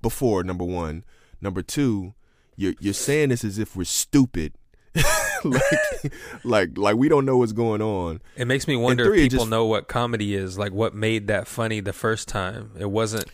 before. 0.00 0.42
Number 0.42 0.64
one, 0.64 1.04
number 1.40 1.62
two, 1.62 2.14
you're 2.56 2.74
you're 2.80 2.94
saying 2.94 3.28
this 3.28 3.44
as 3.44 3.58
if 3.58 3.76
we're 3.76 3.84
stupid, 3.84 4.54
like 5.44 6.12
like 6.44 6.78
like 6.78 6.96
we 6.96 7.08
don't 7.08 7.24
know 7.24 7.36
what's 7.38 7.52
going 7.52 7.82
on. 7.82 8.20
It 8.36 8.46
makes 8.46 8.66
me 8.68 8.76
wonder 8.76 9.04
three, 9.04 9.24
if 9.24 9.30
people 9.30 9.44
just- 9.44 9.50
know 9.50 9.66
what 9.66 9.88
comedy 9.88 10.34
is, 10.34 10.58
like 10.58 10.72
what 10.72 10.94
made 10.94 11.26
that 11.28 11.46
funny 11.46 11.80
the 11.80 11.92
first 11.92 12.28
time. 12.28 12.72
It 12.78 12.90
wasn't, 12.90 13.26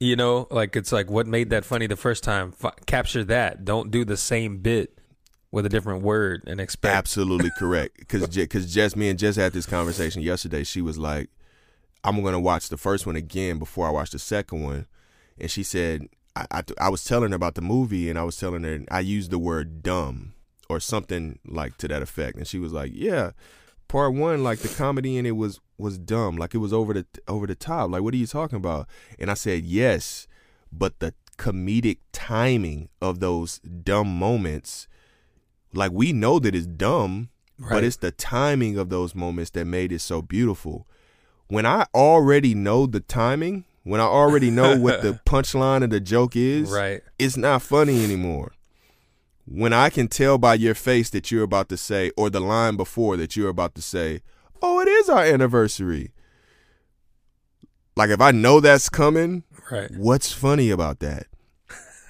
you 0.00 0.16
know, 0.16 0.46
like 0.50 0.76
it's 0.76 0.92
like 0.92 1.10
what 1.10 1.26
made 1.26 1.50
that 1.50 1.64
funny 1.64 1.86
the 1.86 1.96
first 1.96 2.22
time. 2.24 2.52
F- 2.62 2.74
capture 2.86 3.24
that. 3.24 3.64
Don't 3.64 3.90
do 3.90 4.04
the 4.04 4.16
same 4.16 4.58
bit 4.58 4.98
with 5.50 5.64
a 5.64 5.68
different 5.68 6.02
word 6.02 6.42
and 6.46 6.60
expect. 6.60 6.94
Absolutely 6.94 7.50
correct. 7.58 7.98
Because 7.98 8.28
because 8.28 8.72
Jess, 8.72 8.96
me 8.96 9.08
and 9.08 9.18
Jess 9.18 9.36
had 9.36 9.52
this 9.52 9.66
conversation 9.66 10.22
yesterday. 10.22 10.64
She 10.64 10.82
was 10.82 10.98
like, 10.98 11.30
"I'm 12.04 12.22
gonna 12.22 12.40
watch 12.40 12.68
the 12.68 12.76
first 12.76 13.06
one 13.06 13.16
again 13.16 13.58
before 13.58 13.86
I 13.86 13.90
watch 13.90 14.10
the 14.10 14.18
second 14.18 14.62
one," 14.62 14.86
and 15.38 15.50
she 15.50 15.62
said, 15.62 16.08
I, 16.34 16.46
I, 16.50 16.62
I 16.82 16.88
was 16.90 17.02
telling 17.04 17.30
her 17.30 17.36
about 17.36 17.54
the 17.54 17.62
movie, 17.62 18.10
and 18.10 18.18
I 18.18 18.22
was 18.24 18.36
telling 18.36 18.64
her 18.64 18.80
I 18.90 19.00
used 19.00 19.30
the 19.30 19.38
word 19.38 19.82
dumb 19.82 20.34
or 20.68 20.80
something 20.80 21.38
like 21.46 21.76
to 21.78 21.88
that 21.88 22.02
effect, 22.02 22.36
and 22.38 22.46
she 22.46 22.58
was 22.58 22.72
like, 22.72 22.92
"Yeah." 22.94 23.32
Part 23.88 24.14
one, 24.14 24.42
like 24.42 24.58
the 24.58 24.68
comedy 24.68 25.16
in 25.16 25.26
it 25.26 25.36
was 25.36 25.60
was 25.78 25.96
dumb, 25.96 26.36
like 26.36 26.54
it 26.54 26.58
was 26.58 26.72
over 26.72 26.92
the 26.92 27.06
over 27.28 27.46
the 27.46 27.54
top. 27.54 27.90
Like, 27.90 28.02
what 28.02 28.14
are 28.14 28.16
you 28.16 28.26
talking 28.26 28.56
about? 28.56 28.88
And 29.16 29.30
I 29.30 29.34
said, 29.34 29.62
yes, 29.64 30.26
but 30.72 30.98
the 30.98 31.14
comedic 31.38 31.98
timing 32.12 32.88
of 33.00 33.20
those 33.20 33.58
dumb 33.60 34.08
moments, 34.18 34.88
like 35.72 35.92
we 35.92 36.12
know 36.12 36.40
that 36.40 36.54
it's 36.56 36.66
dumb, 36.66 37.28
Right. 37.58 37.70
but 37.70 37.84
it's 37.84 37.96
the 37.98 38.10
timing 38.10 38.76
of 38.76 38.88
those 38.88 39.14
moments 39.14 39.50
that 39.52 39.66
made 39.66 39.92
it 39.92 40.00
so 40.00 40.20
beautiful. 40.20 40.86
When 41.46 41.64
I 41.64 41.86
already 41.94 42.54
know 42.56 42.86
the 42.86 42.98
timing, 43.00 43.66
when 43.84 44.00
I 44.00 44.04
already 44.04 44.50
know 44.50 44.76
what 44.76 45.02
the 45.02 45.20
punchline 45.26 45.84
of 45.84 45.90
the 45.90 46.00
joke 46.00 46.34
is, 46.34 46.70
right. 46.70 47.02
it's 47.20 47.36
not 47.36 47.62
funny 47.62 48.02
anymore. 48.02 48.52
When 49.46 49.72
I 49.72 49.90
can 49.90 50.08
tell 50.08 50.38
by 50.38 50.54
your 50.54 50.74
face 50.74 51.08
that 51.10 51.30
you're 51.30 51.44
about 51.44 51.68
to 51.70 51.76
say, 51.76 52.10
or 52.16 52.30
the 52.30 52.40
line 52.40 52.76
before 52.76 53.16
that 53.16 53.36
you're 53.36 53.48
about 53.48 53.74
to 53.76 53.82
say, 53.82 54.22
oh, 54.60 54.80
it 54.80 54.88
is 54.88 55.08
our 55.08 55.24
anniversary. 55.24 56.12
Like 57.94 58.10
if 58.10 58.20
I 58.20 58.32
know 58.32 58.60
that's 58.60 58.88
coming, 58.88 59.44
Right. 59.70 59.90
What's 59.96 60.32
funny 60.32 60.70
about 60.70 61.00
that? 61.00 61.26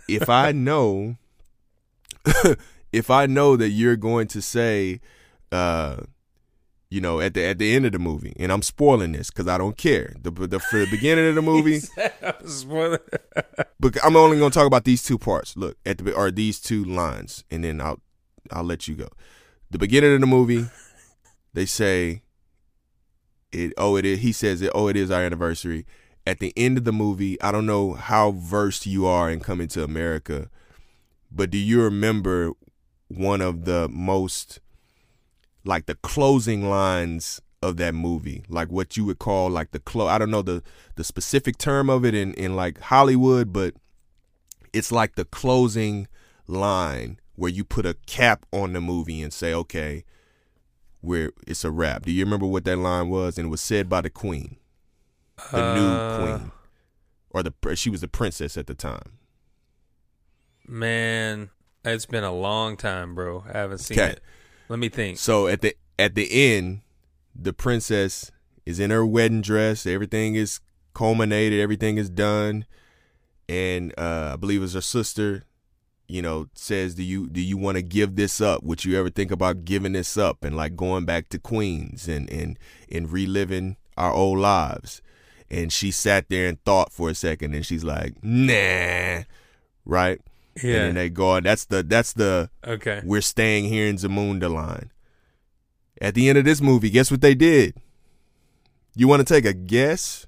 If 0.09 0.29
I 0.29 0.53
know, 0.53 1.17
if 2.93 3.11
I 3.11 3.27
know 3.27 3.57
that 3.57 3.71
you're 3.71 3.97
going 3.97 4.29
to 4.29 4.43
say, 4.43 5.01
uh, 5.53 5.99
you 6.91 7.01
know, 7.01 7.21
at 7.21 7.35
the 7.35 7.45
at 7.45 7.59
the 7.59 7.75
end 7.75 7.85
of 7.85 7.93
the 7.93 7.99
movie, 7.99 8.35
and 8.39 8.53
I'm 8.53 8.63
spoiling 8.63 9.13
this 9.13 9.31
because 9.31 9.49
I 9.49 9.59
don't 9.59 9.77
care. 9.77 10.15
The, 10.23 10.31
the 10.31 10.61
for 10.61 10.79
the 10.79 10.87
beginning 10.91 11.29
of 11.29 11.35
the 11.35 11.43
movie, 11.53 11.81
Spoiler. 12.47 13.01
but 13.81 13.97
I'm 14.05 14.17
only 14.17 14.39
going 14.39 14.51
to 14.51 14.59
talk 14.59 14.67
about 14.67 14.85
these 14.85 15.03
two 15.03 15.19
parts. 15.19 15.57
Look 15.57 15.77
at 15.85 15.99
the 15.99 16.13
or 16.15 16.31
these 16.31 16.61
two 16.61 16.85
lines, 16.85 17.45
and 17.51 17.65
then 17.65 17.81
I'll 17.81 18.01
I'll 18.53 18.65
let 18.65 18.87
you 18.87 18.95
go. 18.95 19.09
The 19.71 19.79
beginning 19.79 20.15
of 20.15 20.21
the 20.21 20.27
movie, 20.27 20.67
they 21.55 21.67
say 21.67 22.23
it. 23.51 23.73
Oh, 23.77 23.97
it 23.97 24.05
is. 24.05 24.21
He 24.21 24.33
says 24.33 24.63
it. 24.63 24.71
Oh, 24.75 24.87
it 24.89 24.97
is 24.97 25.11
our 25.11 25.23
anniversary. 25.23 25.87
At 26.25 26.39
the 26.41 26.53
end 26.57 26.79
of 26.79 26.85
the 26.85 26.93
movie, 26.93 27.41
I 27.41 27.53
don't 27.53 27.67
know 27.67 27.95
how 27.95 28.33
versed 28.33 28.85
you 28.87 29.07
are 29.07 29.31
in 29.31 29.41
coming 29.41 29.69
to 29.69 29.85
America, 29.85 30.51
but 31.31 31.51
do 31.51 31.59
you 31.59 31.83
remember 31.83 32.53
one 33.09 33.41
of 33.41 33.65
the 33.65 33.89
most 33.89 34.59
like 35.67 35.87
the 35.87 35.97
closing 35.97 36.69
lines 36.69 37.41
of 37.63 37.77
that 37.79 37.95
movie, 37.95 38.45
like 38.49 38.69
what 38.69 38.97
you 38.97 39.05
would 39.05 39.19
call 39.19 39.51
like 39.51 39.73
the 39.73 39.81
close. 39.81 40.09
I 40.09 40.19
don't 40.19 40.31
know 40.31 40.43
the 40.43 40.63
the 40.95 41.05
specific 41.05 41.59
term 41.59 41.91
of 41.91 42.05
it 42.05 42.15
in 42.15 42.35
in 42.35 42.57
like 42.57 42.79
Hollywood, 42.81 43.53
but 43.53 43.75
it's 44.73 44.93
like 44.93 45.17
the 45.17 45.25
closing 45.25 46.07
line 46.47 47.19
where 47.35 47.51
you 47.51 47.65
put 47.65 47.85
a 47.87 47.95
cap 48.07 48.47
on 48.53 48.73
the 48.73 48.81
movie 48.81 49.23
and 49.23 49.33
say, 49.33 49.53
okay, 49.53 50.05
where 51.01 51.31
it's 51.47 51.65
a 51.65 51.71
wrap. 51.71 52.05
Do 52.05 52.13
you 52.13 52.25
remember 52.25 52.47
what 52.47 52.65
that 52.65 52.79
line 52.79 53.09
was? 53.09 53.39
And 53.39 53.47
it 53.47 53.51
was 53.51 53.61
said 53.61 53.89
by 53.89 54.01
the 54.01 54.11
queen, 54.11 54.57
the 55.51 55.65
uh, 55.65 55.75
new 55.75 56.25
queen, 56.25 56.53
or 57.31 57.43
the 57.43 57.77
she 57.77 57.91
was 57.91 58.01
the 58.01 58.09
princess 58.09 58.57
at 58.57 58.67
the 58.67 58.75
time. 58.75 59.19
Man, 60.67 61.51
it's 61.85 62.07
been 62.07 62.25
a 62.25 62.33
long 62.33 62.77
time, 62.77 63.15
bro. 63.15 63.45
I 63.49 63.59
haven't 63.59 63.79
seen 63.79 63.99
okay. 63.99 64.13
it. 64.13 64.21
Let 64.69 64.79
me 64.79 64.89
think. 64.89 65.19
So 65.19 65.47
at 65.47 65.61
the 65.61 65.77
at 65.99 66.15
the 66.15 66.55
end, 66.55 66.81
the 67.35 67.53
princess 67.53 68.31
is 68.65 68.81
in 68.81 68.91
her 68.91 69.07
wedding 69.07 69.43
dress. 69.43 69.87
Everything 69.87 70.35
is 70.35 70.61
culminated. 70.95 71.61
Everything 71.61 71.99
is 71.99 72.11
done, 72.11 72.67
and 73.49 73.93
uh, 73.99 74.31
I 74.33 74.37
believe 74.37 74.61
it 74.61 74.63
was 74.63 74.75
her 74.75 74.81
sister 74.81 75.45
you 76.09 76.23
know, 76.23 76.49
says, 76.55 76.95
"Do 76.95 77.03
you 77.03 77.29
do 77.29 77.41
you 77.41 77.57
want 77.57 77.77
to 77.77 77.83
give 77.83 78.17
this 78.17 78.41
up? 78.41 78.63
Would 78.63 78.85
you 78.85 78.99
ever 78.99 79.11
think 79.11 79.31
about 79.31 79.65
giving 79.65 79.93
this 79.93 80.17
up 80.17 80.45
and 80.45 80.57
like 80.57 80.77
going 80.77 81.05
back 81.05 81.29
to 81.31 81.39
Queens 81.39 82.09
and 82.09 82.31
and 82.31 82.59
and 82.91 83.11
reliving 83.11 83.77
our 83.97 84.13
old 84.13 84.39
lives?" 84.39 85.03
And 85.51 85.73
she 85.73 85.91
sat 85.91 86.29
there 86.29 86.49
and 86.49 86.63
thought 86.65 86.93
for 86.93 87.11
a 87.11 87.15
second, 87.15 87.55
and 87.55 87.67
she's 87.67 87.85
like, 87.85 88.23
"Nah," 88.23 89.23
right? 89.85 90.21
Yeah. 90.63 90.75
And 90.75 90.85
then 90.89 90.95
they 90.95 91.11
go. 91.11 91.41
That's 91.41 91.65
the 91.65 91.83
that's 91.83 92.13
the 92.13 92.51
okay. 92.67 93.03
We're 93.05 93.21
staying 93.21 93.67
here 93.67 93.87
in 93.87 93.97
Zamunda 93.97 94.53
line. 94.53 94.91
At 96.01 96.15
the 96.15 96.29
end 96.29 96.39
of 96.39 96.45
this 96.45 96.61
movie, 96.61 96.91
guess 96.91 97.11
what 97.11 97.21
they 97.21 97.35
did? 97.35 97.75
You 98.95 99.09
want 99.09 99.27
to 99.27 99.35
take 99.35 99.45
a 99.45 99.53
guess? 99.53 100.27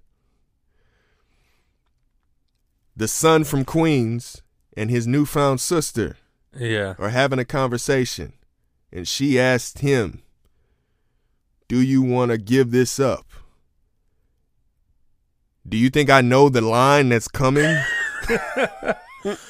The 2.96 3.08
son 3.08 3.44
from 3.44 3.64
Queens 3.64 4.42
and 4.78 4.90
his 4.90 5.06
newfound 5.06 5.60
sister 5.60 6.16
yeah 6.56 6.94
are 6.98 7.10
having 7.10 7.38
a 7.38 7.44
conversation 7.44 8.32
and 8.92 9.06
she 9.06 9.38
asked 9.38 9.80
him 9.80 10.22
do 11.66 11.80
you 11.80 12.00
want 12.00 12.30
to 12.30 12.38
give 12.38 12.70
this 12.70 13.00
up 13.00 13.26
do 15.68 15.76
you 15.76 15.90
think 15.90 16.08
i 16.08 16.20
know 16.20 16.48
the 16.48 16.60
line 16.60 17.08
that's 17.08 17.28
coming 17.28 17.76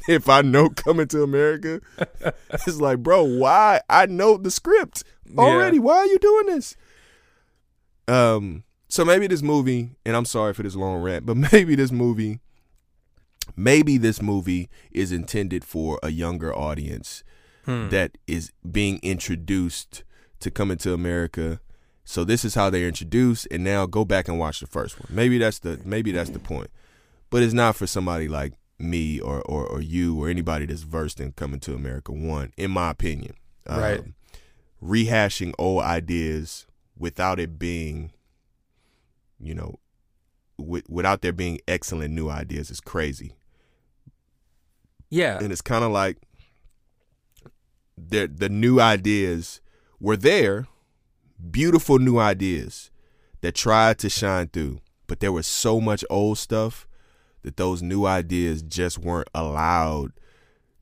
if 0.08 0.28
i 0.28 0.40
know 0.40 0.68
coming 0.68 1.06
to 1.06 1.22
america 1.22 1.80
it's 2.50 2.80
like 2.80 2.98
bro 2.98 3.22
why 3.22 3.80
i 3.88 4.06
know 4.06 4.36
the 4.36 4.50
script 4.50 5.04
already 5.38 5.76
yeah. 5.76 5.82
why 5.82 5.96
are 5.96 6.06
you 6.06 6.18
doing 6.18 6.46
this 6.46 6.76
um 8.08 8.64
so 8.88 9.04
maybe 9.04 9.26
this 9.26 9.42
movie 9.42 9.90
and 10.04 10.16
i'm 10.16 10.24
sorry 10.24 10.52
for 10.52 10.62
this 10.62 10.76
long 10.76 11.00
rant 11.00 11.24
but 11.26 11.36
maybe 11.52 11.74
this 11.74 11.92
movie 11.92 12.40
maybe 13.56 13.98
this 13.98 14.22
movie 14.22 14.68
is 14.90 15.12
intended 15.12 15.64
for 15.64 15.98
a 16.02 16.10
younger 16.10 16.54
audience 16.54 17.22
hmm. 17.64 17.88
that 17.88 18.18
is 18.26 18.52
being 18.70 18.98
introduced 19.02 20.04
to 20.40 20.50
coming 20.50 20.78
to 20.78 20.92
America. 20.92 21.60
So 22.04 22.24
this 22.24 22.44
is 22.44 22.54
how 22.54 22.70
they're 22.70 22.88
introduced, 22.88 23.46
and 23.50 23.62
now 23.62 23.86
go 23.86 24.04
back 24.04 24.26
and 24.28 24.38
watch 24.38 24.60
the 24.60 24.66
first 24.66 24.98
one. 24.98 25.06
Maybe 25.10 25.38
that's 25.38 25.60
the 25.60 25.80
maybe 25.84 26.12
that's 26.12 26.30
the 26.30 26.38
point, 26.38 26.70
but 27.28 27.42
it's 27.42 27.54
not 27.54 27.76
for 27.76 27.86
somebody 27.86 28.26
like 28.26 28.54
me 28.80 29.20
or 29.20 29.42
or, 29.42 29.66
or 29.66 29.80
you 29.80 30.22
or 30.22 30.28
anybody 30.28 30.66
that's 30.66 30.82
versed 30.82 31.20
in 31.20 31.32
coming 31.32 31.60
to 31.60 31.74
America. 31.74 32.12
One, 32.12 32.52
in 32.56 32.70
my 32.70 32.90
opinion, 32.90 33.34
right? 33.68 34.00
Um, 34.00 34.14
rehashing 34.82 35.52
old 35.58 35.82
ideas 35.82 36.66
without 36.96 37.38
it 37.38 37.58
being, 37.58 38.12
you 39.38 39.54
know, 39.54 39.78
without 40.58 41.22
there 41.22 41.32
being 41.32 41.58
excellent 41.68 42.14
new 42.14 42.28
ideas 42.28 42.70
is 42.70 42.80
crazy. 42.80 43.34
Yeah. 45.08 45.38
And 45.38 45.52
it's 45.52 45.62
kind 45.62 45.84
of 45.84 45.90
like 45.90 46.18
the 47.96 48.26
the 48.26 48.48
new 48.48 48.80
ideas 48.80 49.60
were 49.98 50.16
there, 50.16 50.66
beautiful 51.50 51.98
new 51.98 52.18
ideas 52.18 52.90
that 53.40 53.54
tried 53.54 53.98
to 53.98 54.08
shine 54.08 54.48
through, 54.48 54.80
but 55.06 55.20
there 55.20 55.32
was 55.32 55.46
so 55.46 55.80
much 55.80 56.04
old 56.08 56.38
stuff 56.38 56.86
that 57.42 57.56
those 57.56 57.82
new 57.82 58.06
ideas 58.06 58.62
just 58.62 58.98
weren't 58.98 59.28
allowed 59.34 60.12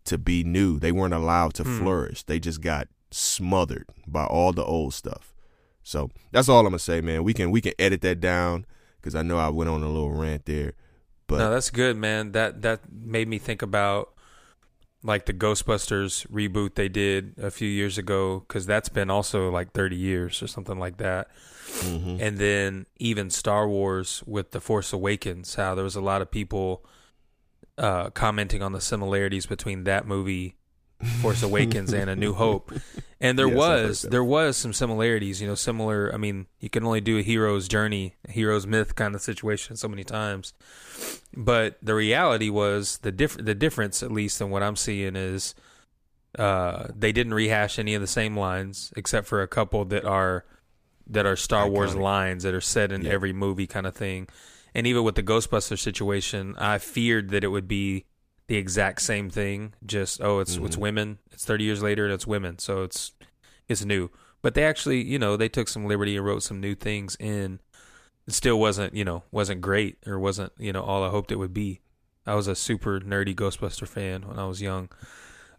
to 0.05 0.19
be 0.19 0.45
new. 0.45 0.79
They 0.79 0.93
weren't 0.93 1.15
allowed 1.15 1.55
to 1.55 1.65
hmm. 1.65 1.79
flourish. 1.79 2.23
They 2.25 2.41
just 2.41 2.61
got 2.61 2.89
smothered 3.11 3.87
by 4.07 4.25
all 4.25 4.53
the 4.53 4.65
old 4.65 4.95
stuff. 4.95 5.35
So 5.83 6.11
that's 6.33 6.49
all 6.49 6.61
I'm 6.61 6.67
gonna 6.67 6.79
say, 6.79 7.01
man. 7.01 7.25
We 7.25 7.33
can 7.33 7.51
we 7.51 7.61
can 7.61 7.73
edit 7.79 8.03
that 8.03 8.21
down 8.21 8.67
because 9.01 9.15
I 9.15 9.23
know 9.23 9.39
I 9.39 9.49
went 9.49 9.71
on 9.71 9.83
a 9.83 9.89
little 9.89 10.13
rant 10.13 10.45
there. 10.45 10.75
But 11.27 11.39
no, 11.39 11.51
that's 11.51 11.71
good, 11.71 11.97
man. 11.97 12.33
That 12.33 12.63
that 12.63 12.81
made 12.93 13.29
me 13.29 13.39
think 13.39 13.63
about 13.63 14.13
like 15.03 15.27
the 15.27 15.33
Ghostbusters 15.33 16.27
reboot 16.29 16.75
they 16.75 16.89
did 16.89 17.35
a 17.39 17.51
few 17.51 17.69
years 17.69 17.99
ago 17.99 18.41
because 18.41 18.67
that's 18.67 18.89
been 18.89 19.11
also 19.11 19.51
like 19.51 19.73
30 19.73 19.97
years 19.97 20.43
or 20.43 20.47
something 20.47 20.79
like 20.79 20.97
that. 20.97 21.29
Mm-hmm. 21.81 22.17
And 22.21 22.39
then 22.39 22.87
even 22.99 23.31
Star 23.31 23.69
Wars 23.69 24.23
with 24.27 24.51
The 24.51 24.61
Force 24.61 24.93
Awakens, 24.93 25.55
how 25.55 25.75
there 25.75 25.85
was 25.85 25.97
a 25.97 26.01
lot 26.01 26.23
of 26.23 26.31
people 26.31 26.85
uh, 27.77 28.11
commenting 28.11 28.63
on 28.63 28.73
the 28.73 28.81
similarities 28.81 29.47
between 29.47 29.85
that 29.85 30.07
movie 30.07 30.57
Force 31.21 31.43
Awakens 31.43 31.93
and 31.93 32.11
A 32.11 32.17
New 32.17 32.35
Hope. 32.35 32.73
And 33.21 33.37
there 33.37 33.49
yes, 33.49 33.57
was 33.57 34.03
there 34.03 34.23
was 34.23 34.57
some 34.57 34.73
similarities, 34.73 35.43
you 35.43 35.49
know, 35.49 35.57
similar 35.57 36.09
I 36.15 36.19
mean, 36.19 36.47
you 36.61 36.71
can 36.71 36.85
only 36.85 37.01
do 37.01 37.19
a 37.19 37.23
hero's 37.23 37.67
journey, 37.67 38.15
a 38.29 38.31
hero's 38.31 38.65
myth 38.65 38.95
kind 38.95 39.13
of 39.17 39.21
situation 39.21 39.77
so 39.77 39.89
many 39.89 40.05
times. 40.05 40.55
But 41.37 41.79
the 41.83 41.97
reality 41.97 42.49
was 42.49 42.99
the 42.99 43.11
diff- 43.11 43.45
the 43.45 43.57
difference 43.57 44.05
at 44.05 44.13
least 44.13 44.41
in 44.41 44.51
what 44.51 44.63
I'm 44.63 44.77
seeing 44.77 45.17
is 45.17 45.57
uh, 46.39 46.87
they 46.97 47.11
didn't 47.11 47.35
rehash 47.35 47.79
any 47.81 47.95
of 47.95 48.01
the 48.01 48.07
same 48.07 48.37
lines 48.37 48.93
except 48.97 49.27
for 49.27 49.43
a 49.43 49.49
couple 49.49 49.85
that 49.87 50.05
are 50.05 50.45
that 51.09 51.27
are 51.27 51.37
Star 51.37 51.67
Iconic. 51.67 51.73
Wars 51.73 51.97
lines 51.97 52.43
that 52.45 52.55
are 52.55 52.61
said 52.61 52.93
in 52.93 53.03
yeah. 53.03 53.11
every 53.11 53.33
movie 53.33 53.67
kind 53.67 53.87
of 53.87 53.97
thing. 53.97 54.29
And 54.75 54.87
even 54.87 55.03
with 55.03 55.17
the 55.17 55.23
Ghostbuster 55.25 55.79
situation, 55.79 56.55
I 56.57 56.79
feared 56.79 57.31
that 57.31 57.43
it 57.43 57.49
would 57.49 57.67
be 57.67 58.05
the 58.49 58.57
exact 58.57 59.03
same 59.03 59.31
thing. 59.31 59.75
Just 59.87 60.21
oh, 60.21 60.41
it's 60.41 60.57
mm-hmm. 60.57 60.67
it's 60.67 60.77
women. 60.77 61.19
It's 61.31 61.45
thirty 61.45 61.65
years 61.65 61.83
later 61.83 62.05
and 62.05 62.13
it's 62.13 62.27
women, 62.27 62.59
so 62.59 62.83
it's 62.83 63.13
it's 63.69 63.85
new. 63.85 64.11
But 64.43 64.55
they 64.55 64.65
actually, 64.65 65.03
you 65.03 65.19
know, 65.19 65.37
they 65.37 65.49
took 65.49 65.69
some 65.69 65.87
liberty 65.87 66.17
and 66.17 66.25
wrote 66.25 66.43
some 66.43 66.61
new 66.61 66.75
things 66.75 67.17
in. 67.21 67.61
It 68.27 68.35
still 68.35 68.59
wasn't, 68.59 68.95
you 68.95 69.05
know, 69.05 69.25
wasn't 69.31 69.61
great 69.61 69.99
or 70.07 70.19
wasn't, 70.19 70.53
you 70.59 70.73
know, 70.73 70.83
all 70.83 71.03
I 71.03 71.09
hoped 71.09 71.33
it 71.33 71.37
would 71.37 71.55
be. 71.55 71.81
I 72.27 72.35
was 72.35 72.47
a 72.47 72.55
super 72.55 73.01
nerdy 73.01 73.35
Ghostbuster 73.35 73.89
fan 73.89 74.29
when 74.29 74.39
I 74.39 74.47
was 74.47 74.61
young. 74.61 74.91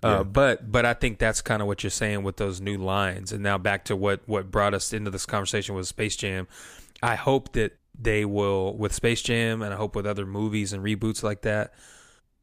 Uh, 0.03 0.07
yeah. 0.07 0.19
Uh, 0.19 0.23
but 0.23 0.71
but 0.71 0.85
I 0.85 0.93
think 0.93 1.19
that's 1.19 1.41
kind 1.41 1.61
of 1.61 1.67
what 1.67 1.83
you're 1.83 1.89
saying 1.89 2.23
with 2.23 2.37
those 2.37 2.61
new 2.61 2.77
lines. 2.77 3.31
And 3.31 3.43
now 3.43 3.57
back 3.57 3.85
to 3.85 3.95
what 3.95 4.21
what 4.25 4.49
brought 4.49 4.73
us 4.73 4.93
into 4.93 5.11
this 5.11 5.25
conversation 5.25 5.75
was 5.75 5.89
Space 5.89 6.15
Jam. 6.15 6.47
I 7.03 7.15
hope 7.15 7.53
that 7.53 7.77
they 7.99 8.23
will 8.23 8.75
with 8.77 8.93
Space 8.93 9.21
Jam, 9.21 9.61
and 9.61 9.73
I 9.73 9.77
hope 9.77 9.95
with 9.95 10.07
other 10.07 10.25
movies 10.25 10.73
and 10.73 10.83
reboots 10.83 11.21
like 11.21 11.41
that 11.41 11.73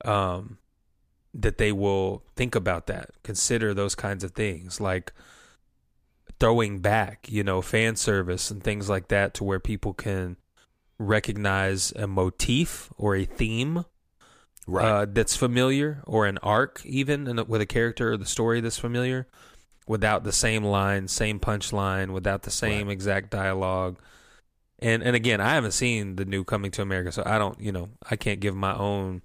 um, 0.04 0.58
that 1.34 1.58
they 1.58 1.72
will 1.72 2.22
think 2.34 2.54
about 2.54 2.86
that, 2.86 3.10
consider 3.22 3.74
those 3.74 3.94
kinds 3.94 4.24
of 4.24 4.32
things, 4.32 4.80
like 4.80 5.12
throwing 6.38 6.80
back, 6.80 7.26
you 7.30 7.42
know, 7.42 7.62
fan 7.62 7.96
service 7.96 8.50
and 8.50 8.62
things 8.62 8.88
like 8.88 9.08
that, 9.08 9.34
to 9.34 9.44
where 9.44 9.60
people 9.60 9.94
can 9.94 10.36
recognize 10.98 11.92
a 11.92 12.06
motif 12.06 12.90
or 12.96 13.16
a 13.16 13.24
theme 13.24 13.84
right. 14.66 14.84
uh, 14.84 15.06
that's 15.08 15.36
familiar, 15.36 16.02
or 16.06 16.26
an 16.26 16.38
arc, 16.38 16.84
even 16.84 17.44
with 17.48 17.60
a 17.60 17.66
character 17.66 18.12
or 18.12 18.16
the 18.16 18.26
story 18.26 18.60
that's 18.60 18.78
familiar, 18.78 19.26
without 19.86 20.24
the 20.24 20.32
same 20.32 20.64
line, 20.64 21.06
same 21.06 21.38
punchline, 21.38 22.10
without 22.12 22.42
the 22.42 22.50
same 22.50 22.86
right. 22.86 22.92
exact 22.92 23.30
dialogue. 23.30 23.98
And 24.78 25.02
and 25.02 25.16
again, 25.16 25.40
I 25.40 25.54
haven't 25.54 25.72
seen 25.72 26.16
the 26.16 26.24
new 26.24 26.44
Coming 26.44 26.70
to 26.72 26.82
America, 26.82 27.12
so 27.12 27.22
I 27.24 27.38
don't, 27.38 27.58
you 27.60 27.72
know, 27.72 27.90
I 28.10 28.16
can't 28.16 28.40
give 28.40 28.54
my 28.54 28.74
own 28.74 29.22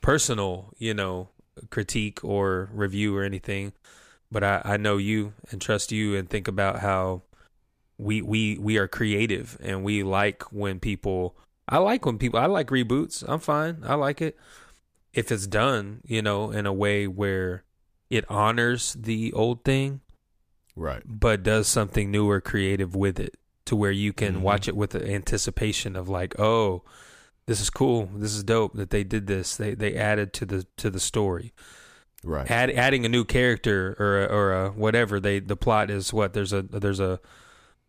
personal, 0.00 0.72
you 0.78 0.94
know, 0.94 1.28
critique 1.70 2.24
or 2.24 2.70
review 2.72 3.16
or 3.16 3.24
anything, 3.24 3.72
but 4.30 4.44
I, 4.44 4.62
I 4.64 4.76
know 4.76 4.96
you 4.96 5.32
and 5.50 5.60
trust 5.60 5.92
you 5.92 6.16
and 6.16 6.28
think 6.28 6.48
about 6.48 6.80
how 6.80 7.22
we 7.96 8.22
we 8.22 8.56
we 8.58 8.78
are 8.78 8.86
creative 8.86 9.58
and 9.60 9.82
we 9.82 10.02
like 10.02 10.44
when 10.52 10.78
people 10.78 11.36
I 11.68 11.78
like 11.78 12.06
when 12.06 12.18
people 12.18 12.38
I 12.38 12.46
like 12.46 12.68
reboots. 12.68 13.24
I'm 13.26 13.40
fine. 13.40 13.82
I 13.84 13.94
like 13.94 14.22
it. 14.22 14.36
If 15.12 15.32
it's 15.32 15.46
done, 15.46 16.00
you 16.04 16.22
know, 16.22 16.50
in 16.50 16.66
a 16.66 16.72
way 16.72 17.06
where 17.06 17.64
it 18.10 18.24
honors 18.30 18.94
the 18.94 19.32
old 19.32 19.64
thing. 19.64 20.00
Right. 20.76 21.02
But 21.04 21.42
does 21.42 21.66
something 21.66 22.10
new 22.10 22.28
or 22.30 22.40
creative 22.40 22.94
with 22.94 23.18
it 23.18 23.34
to 23.64 23.76
where 23.76 23.90
you 23.90 24.12
can 24.12 24.34
mm-hmm. 24.34 24.42
watch 24.42 24.68
it 24.68 24.76
with 24.76 24.90
the 24.90 25.06
anticipation 25.06 25.96
of 25.96 26.08
like, 26.08 26.38
oh, 26.38 26.84
this 27.48 27.62
is 27.62 27.70
cool. 27.70 28.10
This 28.14 28.34
is 28.34 28.44
dope 28.44 28.74
that 28.74 28.90
they 28.90 29.04
did 29.04 29.26
this. 29.26 29.56
They 29.56 29.74
they 29.74 29.96
added 29.96 30.34
to 30.34 30.44
the 30.44 30.66
to 30.76 30.90
the 30.90 31.00
story. 31.00 31.54
Right. 32.22 32.48
Add, 32.50 32.70
adding 32.70 33.06
a 33.06 33.08
new 33.08 33.24
character 33.24 33.96
or 33.98 34.22
a, 34.22 34.26
or 34.26 34.52
a 34.52 34.70
whatever. 34.70 35.18
They 35.18 35.40
the 35.40 35.56
plot 35.56 35.90
is 35.90 36.12
what 36.12 36.34
there's 36.34 36.52
a 36.52 36.60
there's 36.60 37.00
a 37.00 37.20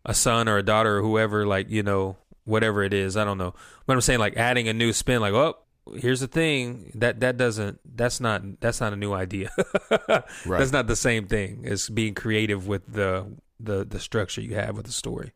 a 0.06 0.14
son 0.14 0.48
or 0.48 0.56
a 0.56 0.62
daughter 0.62 0.98
or 0.98 1.02
whoever, 1.02 1.46
like 1.46 1.68
you 1.68 1.82
know, 1.82 2.16
whatever 2.44 2.82
it 2.82 2.94
is. 2.94 3.18
I 3.18 3.24
don't 3.24 3.36
know, 3.36 3.54
but 3.84 3.92
I'm 3.92 4.00
saying 4.00 4.18
like 4.18 4.38
adding 4.38 4.66
a 4.66 4.72
new 4.72 4.94
spin, 4.94 5.20
like 5.20 5.34
oh, 5.34 5.58
here's 5.94 6.20
the 6.20 6.26
thing 6.26 6.92
that 6.94 7.20
that 7.20 7.36
doesn't 7.36 7.80
that's 7.84 8.18
not 8.18 8.60
that's 8.60 8.80
not 8.80 8.94
a 8.94 8.96
new 8.96 9.12
idea. 9.12 9.50
right. 10.08 10.24
That's 10.46 10.72
not 10.72 10.86
the 10.86 10.96
same 10.96 11.26
thing 11.26 11.66
as 11.66 11.90
being 11.90 12.14
creative 12.14 12.66
with 12.66 12.90
the 12.90 13.26
the 13.58 13.84
the 13.84 14.00
structure 14.00 14.40
you 14.40 14.54
have 14.54 14.74
with 14.74 14.86
the 14.86 14.92
story. 14.92 15.32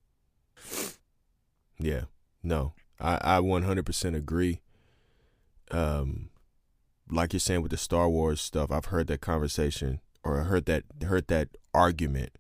Yeah, 1.79 2.05
no, 2.43 2.73
I 3.05 3.37
I 3.37 3.41
100% 3.41 4.17
agree. 4.17 4.61
Um, 5.71 6.31
like 7.11 7.33
you're 7.33 7.41
saying 7.41 7.63
with 7.63 7.71
the 7.71 7.77
Star 7.77 8.09
Wars 8.09 8.41
stuff, 8.41 8.71
I've 8.71 8.87
heard 8.87 9.07
that 9.09 9.21
conversation 9.21 10.01
or 10.23 10.43
heard 10.45 10.67
that 10.67 10.85
heard 11.05 11.29
that 11.29 11.49
argument 11.73 12.31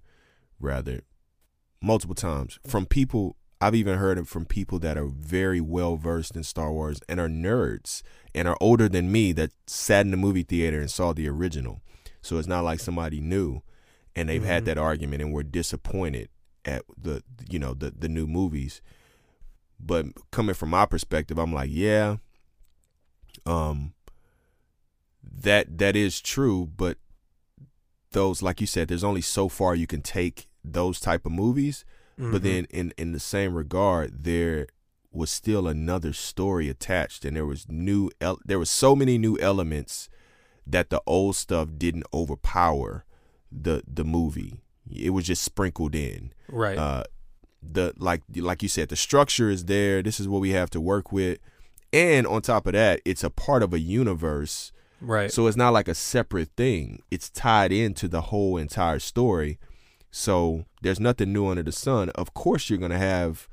rather 0.58 1.02
multiple 1.82 2.14
times 2.14 2.58
from 2.66 2.86
people 2.86 3.36
I've 3.60 3.74
even 3.74 3.98
heard 3.98 4.18
it 4.18 4.26
from 4.26 4.44
people 4.44 4.78
that 4.80 4.98
are 4.98 5.06
very 5.06 5.60
well 5.60 5.96
versed 5.96 6.36
in 6.36 6.42
Star 6.42 6.72
Wars 6.72 7.00
and 7.08 7.18
are 7.18 7.28
nerds 7.28 8.02
and 8.34 8.46
are 8.48 8.58
older 8.60 8.88
than 8.88 9.12
me 9.12 9.32
that 9.32 9.52
sat 9.66 10.04
in 10.04 10.10
the 10.10 10.16
movie 10.16 10.42
theater 10.42 10.80
and 10.80 10.90
saw 10.90 11.12
the 11.12 11.28
original. 11.28 11.80
So 12.20 12.38
it's 12.38 12.48
not 12.48 12.64
like 12.64 12.80
somebody 12.80 13.20
new 13.20 13.62
and 14.16 14.28
they've 14.28 14.40
mm-hmm. 14.40 14.50
had 14.50 14.64
that 14.66 14.78
argument 14.78 15.22
and 15.22 15.32
were 15.32 15.42
disappointed 15.42 16.28
at 16.64 16.82
the 17.00 17.22
you 17.48 17.58
know 17.58 17.74
the 17.74 17.90
the 17.90 18.08
new 18.08 18.26
movies. 18.26 18.80
But 19.78 20.06
coming 20.30 20.54
from 20.54 20.70
my 20.70 20.86
perspective, 20.86 21.38
I'm 21.38 21.52
like, 21.52 21.70
yeah, 21.72 22.16
um 23.46 23.94
that 25.22 25.78
that 25.78 25.96
is 25.96 26.20
true, 26.20 26.70
but 26.76 26.98
those 28.12 28.42
like 28.42 28.60
you 28.60 28.66
said, 28.66 28.88
there's 28.88 29.04
only 29.04 29.20
so 29.20 29.48
far 29.48 29.74
you 29.74 29.86
can 29.86 30.02
take 30.02 30.48
those 30.64 31.00
type 31.00 31.26
of 31.26 31.32
movies. 31.32 31.84
Mm-hmm. 32.18 32.32
But 32.32 32.42
then 32.42 32.66
in 32.70 32.92
in 32.96 33.12
the 33.12 33.20
same 33.20 33.54
regard, 33.54 34.24
there 34.24 34.68
was 35.10 35.30
still 35.30 35.68
another 35.68 36.12
story 36.12 36.68
attached, 36.68 37.24
and 37.24 37.36
there 37.36 37.46
was 37.46 37.66
new 37.68 38.10
el- 38.20 38.40
there 38.44 38.58
was 38.58 38.70
so 38.70 38.96
many 38.96 39.18
new 39.18 39.38
elements 39.38 40.08
that 40.66 40.90
the 40.90 41.02
old 41.06 41.36
stuff 41.36 41.68
didn't 41.76 42.06
overpower 42.12 43.04
the 43.50 43.82
the 43.86 44.04
movie. 44.04 44.60
It 44.90 45.10
was 45.10 45.26
just 45.26 45.42
sprinkled 45.42 45.94
in. 45.94 46.32
Right. 46.48 46.78
Uh, 46.78 47.04
the 47.72 47.92
like 47.96 48.22
like 48.36 48.62
you 48.62 48.68
said, 48.68 48.88
the 48.88 48.96
structure 48.96 49.50
is 49.50 49.64
there. 49.66 50.02
This 50.02 50.20
is 50.20 50.28
what 50.28 50.40
we 50.40 50.50
have 50.50 50.70
to 50.70 50.80
work 50.80 51.12
with, 51.12 51.38
and 51.92 52.26
on 52.26 52.42
top 52.42 52.66
of 52.66 52.72
that, 52.72 53.00
it's 53.04 53.24
a 53.24 53.30
part 53.30 53.62
of 53.62 53.72
a 53.72 53.78
universe 53.78 54.72
Right. 55.04 55.30
So 55.30 55.46
it's 55.46 55.56
not 55.56 55.72
like 55.72 55.88
a 55.88 55.94
separate 55.94 56.50
thing. 56.56 57.02
It's 57.10 57.28
tied 57.28 57.72
into 57.72 58.08
the 58.08 58.22
whole 58.22 58.56
entire 58.56 58.98
story. 58.98 59.58
So 60.10 60.64
there's 60.82 61.00
nothing 61.00 61.32
new 61.32 61.46
under 61.46 61.62
the 61.62 61.72
sun. 61.72 62.10
Of 62.10 62.34
course 62.34 62.70
you're 62.70 62.78
gonna 62.78 62.98
have 62.98 63.48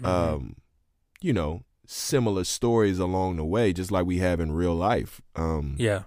mm-hmm. 0.00 0.06
um, 0.06 0.56
you 1.20 1.32
know, 1.32 1.62
similar 1.86 2.44
stories 2.44 2.98
along 2.98 3.36
the 3.36 3.44
way, 3.44 3.72
just 3.72 3.92
like 3.92 4.06
we 4.06 4.18
have 4.18 4.40
in 4.40 4.52
real 4.52 4.74
life. 4.74 5.20
Um 5.36 5.76
Yeah. 5.78 6.02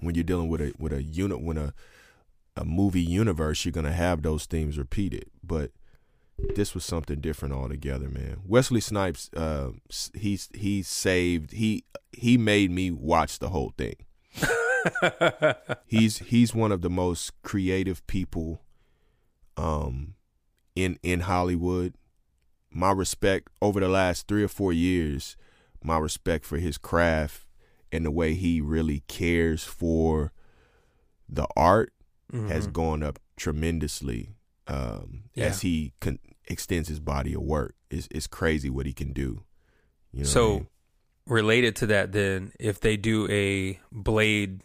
When 0.00 0.14
you're 0.14 0.24
dealing 0.24 0.48
with 0.48 0.60
a 0.60 0.72
with 0.78 0.92
a 0.92 1.02
unit 1.02 1.40
when 1.40 1.58
a 1.58 1.74
a 2.56 2.64
movie 2.64 3.00
universe, 3.00 3.64
you're 3.64 3.72
gonna 3.72 3.92
have 3.92 4.22
those 4.22 4.46
themes 4.46 4.78
repeated. 4.78 5.26
But 5.44 5.70
this 6.38 6.74
was 6.74 6.84
something 6.84 7.20
different 7.20 7.54
altogether, 7.54 8.08
man. 8.08 8.40
Wesley 8.46 8.80
Snipes, 8.80 9.30
uh, 9.36 9.70
he's 10.14 10.48
he 10.54 10.82
saved 10.82 11.52
he 11.52 11.84
he 12.12 12.38
made 12.38 12.70
me 12.70 12.90
watch 12.90 13.38
the 13.38 13.48
whole 13.48 13.72
thing. 13.76 13.96
he's 15.86 16.18
he's 16.18 16.54
one 16.54 16.70
of 16.70 16.82
the 16.82 16.90
most 16.90 17.32
creative 17.42 18.06
people 18.06 18.62
um 19.56 20.14
in 20.76 20.98
in 21.02 21.20
Hollywood. 21.20 21.94
My 22.70 22.92
respect 22.92 23.48
over 23.62 23.80
the 23.80 23.88
last 23.88 24.28
3 24.28 24.44
or 24.44 24.48
4 24.48 24.74
years, 24.74 25.38
my 25.82 25.96
respect 25.98 26.44
for 26.44 26.58
his 26.58 26.76
craft 26.76 27.46
and 27.90 28.04
the 28.04 28.10
way 28.10 28.34
he 28.34 28.60
really 28.60 29.02
cares 29.08 29.64
for 29.64 30.32
the 31.28 31.46
art 31.56 31.94
mm-hmm. 32.30 32.48
has 32.48 32.66
gone 32.66 33.02
up 33.02 33.18
tremendously 33.36 34.34
um, 34.68 35.24
yeah. 35.34 35.46
as 35.46 35.62
he 35.62 35.92
con- 36.00 36.18
extends 36.46 36.88
his 36.88 37.00
body 37.00 37.34
of 37.34 37.42
work. 37.42 37.74
It's, 37.90 38.08
it's 38.10 38.26
crazy 38.26 38.70
what 38.70 38.86
he 38.86 38.92
can 38.92 39.12
do. 39.12 39.44
You 40.12 40.22
know 40.22 40.28
so, 40.28 40.46
I 40.46 40.52
mean? 40.52 40.66
related 41.26 41.76
to 41.76 41.86
that, 41.86 42.12
then, 42.12 42.52
if 42.58 42.80
they 42.80 42.96
do 42.96 43.28
a 43.30 43.78
Blade 43.92 44.60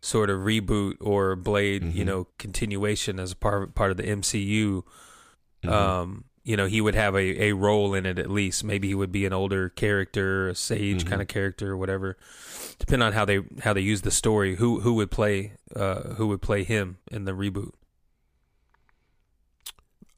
sort 0.00 0.30
of 0.30 0.40
reboot 0.40 0.96
or 1.00 1.36
Blade, 1.36 1.82
mm-hmm. 1.82 1.96
you 1.96 2.04
know, 2.04 2.26
continuation 2.38 3.18
as 3.18 3.32
a 3.32 3.36
part 3.36 3.74
part 3.74 3.90
of 3.90 3.96
the 3.96 4.04
MCU, 4.04 4.82
mm-hmm. 5.62 5.68
um, 5.68 6.24
you 6.44 6.56
know, 6.56 6.66
he 6.66 6.80
would 6.80 6.94
have 6.94 7.14
a, 7.14 7.44
a 7.44 7.52
role 7.52 7.94
in 7.94 8.04
it 8.04 8.18
at 8.18 8.30
least. 8.30 8.64
Maybe 8.64 8.88
he 8.88 8.94
would 8.94 9.12
be 9.12 9.24
an 9.24 9.32
older 9.32 9.70
character, 9.70 10.48
a 10.48 10.54
sage 10.54 11.00
mm-hmm. 11.00 11.08
kind 11.08 11.22
of 11.22 11.28
character, 11.28 11.72
or 11.72 11.76
whatever. 11.76 12.18
Depending 12.78 13.06
on 13.06 13.12
how 13.14 13.24
they 13.24 13.40
how 13.62 13.72
they 13.72 13.80
use 13.80 14.02
the 14.02 14.10
story, 14.10 14.56
who 14.56 14.80
who 14.80 14.94
would 14.94 15.10
play 15.10 15.54
uh, 15.74 16.14
who 16.14 16.28
would 16.28 16.42
play 16.42 16.64
him 16.64 16.98
in 17.10 17.24
the 17.24 17.32
reboot? 17.32 17.72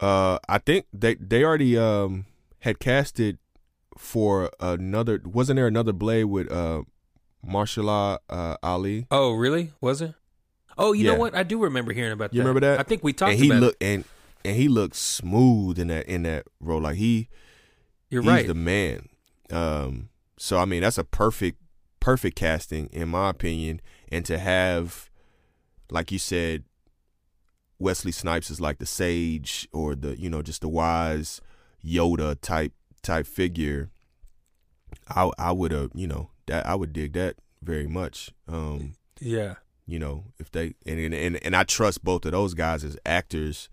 Uh, 0.00 0.38
I 0.48 0.58
think 0.58 0.86
they 0.92 1.14
they 1.14 1.44
already 1.44 1.78
um 1.78 2.26
had 2.60 2.78
casted 2.78 3.38
for 3.96 4.50
another. 4.60 5.20
Wasn't 5.24 5.56
there 5.56 5.66
another 5.66 5.92
Blade 5.92 6.24
with 6.24 6.50
uh 6.50 6.82
Mahershala 7.46 8.18
uh, 8.28 8.56
Ali. 8.62 9.06
Oh, 9.10 9.32
really? 9.32 9.72
Was 9.80 10.02
it? 10.02 10.14
Oh, 10.78 10.92
you 10.92 11.04
yeah. 11.04 11.12
know 11.12 11.18
what? 11.18 11.34
I 11.34 11.42
do 11.42 11.62
remember 11.62 11.92
hearing 11.92 12.12
about 12.12 12.34
you 12.34 12.38
that. 12.38 12.48
remember 12.48 12.60
that? 12.60 12.80
I 12.80 12.82
think 12.82 13.02
we 13.02 13.12
talked. 13.12 13.32
And 13.32 13.40
he 13.40 13.52
looked 13.52 13.82
and 13.82 14.04
and 14.44 14.56
he 14.56 14.68
looked 14.68 14.96
smooth 14.96 15.78
in 15.78 15.88
that 15.88 16.06
in 16.06 16.22
that 16.24 16.46
role. 16.60 16.82
Like 16.82 16.96
he, 16.96 17.28
you're 18.10 18.22
he's 18.22 18.30
right, 18.30 18.46
the 18.46 18.54
man. 18.54 19.08
Um, 19.50 20.10
so 20.38 20.58
I 20.58 20.64
mean, 20.64 20.82
that's 20.82 20.98
a 20.98 21.04
perfect 21.04 21.60
perfect 22.00 22.36
casting 22.36 22.88
in 22.88 23.08
my 23.08 23.30
opinion. 23.30 23.80
And 24.12 24.24
to 24.26 24.38
have, 24.38 25.10
like 25.90 26.12
you 26.12 26.18
said, 26.18 26.64
Wesley 27.78 28.12
Snipes 28.12 28.50
is 28.50 28.60
like 28.60 28.78
the 28.78 28.86
sage 28.86 29.68
or 29.72 29.94
the 29.94 30.18
you 30.18 30.30
know 30.30 30.42
just 30.42 30.62
the 30.62 30.68
wise 30.68 31.40
Yoda 31.84 32.40
type 32.40 32.72
type 33.02 33.26
figure. 33.26 33.90
I 35.08 35.30
I 35.38 35.52
would 35.52 35.72
have 35.72 35.90
you 35.94 36.06
know 36.06 36.30
that 36.46 36.66
I 36.66 36.74
would 36.74 36.92
dig 36.92 37.12
that 37.14 37.36
very 37.62 37.86
much. 37.86 38.32
Um, 38.48 38.94
yeah, 39.20 39.56
you 39.86 39.98
know, 39.98 40.24
if 40.38 40.50
they 40.50 40.74
and 40.86 41.14
and 41.14 41.36
and 41.44 41.56
I 41.56 41.64
trust 41.64 42.04
both 42.04 42.24
of 42.24 42.32
those 42.32 42.54
guys 42.54 42.82
as 42.84 42.98
actors, 43.04 43.68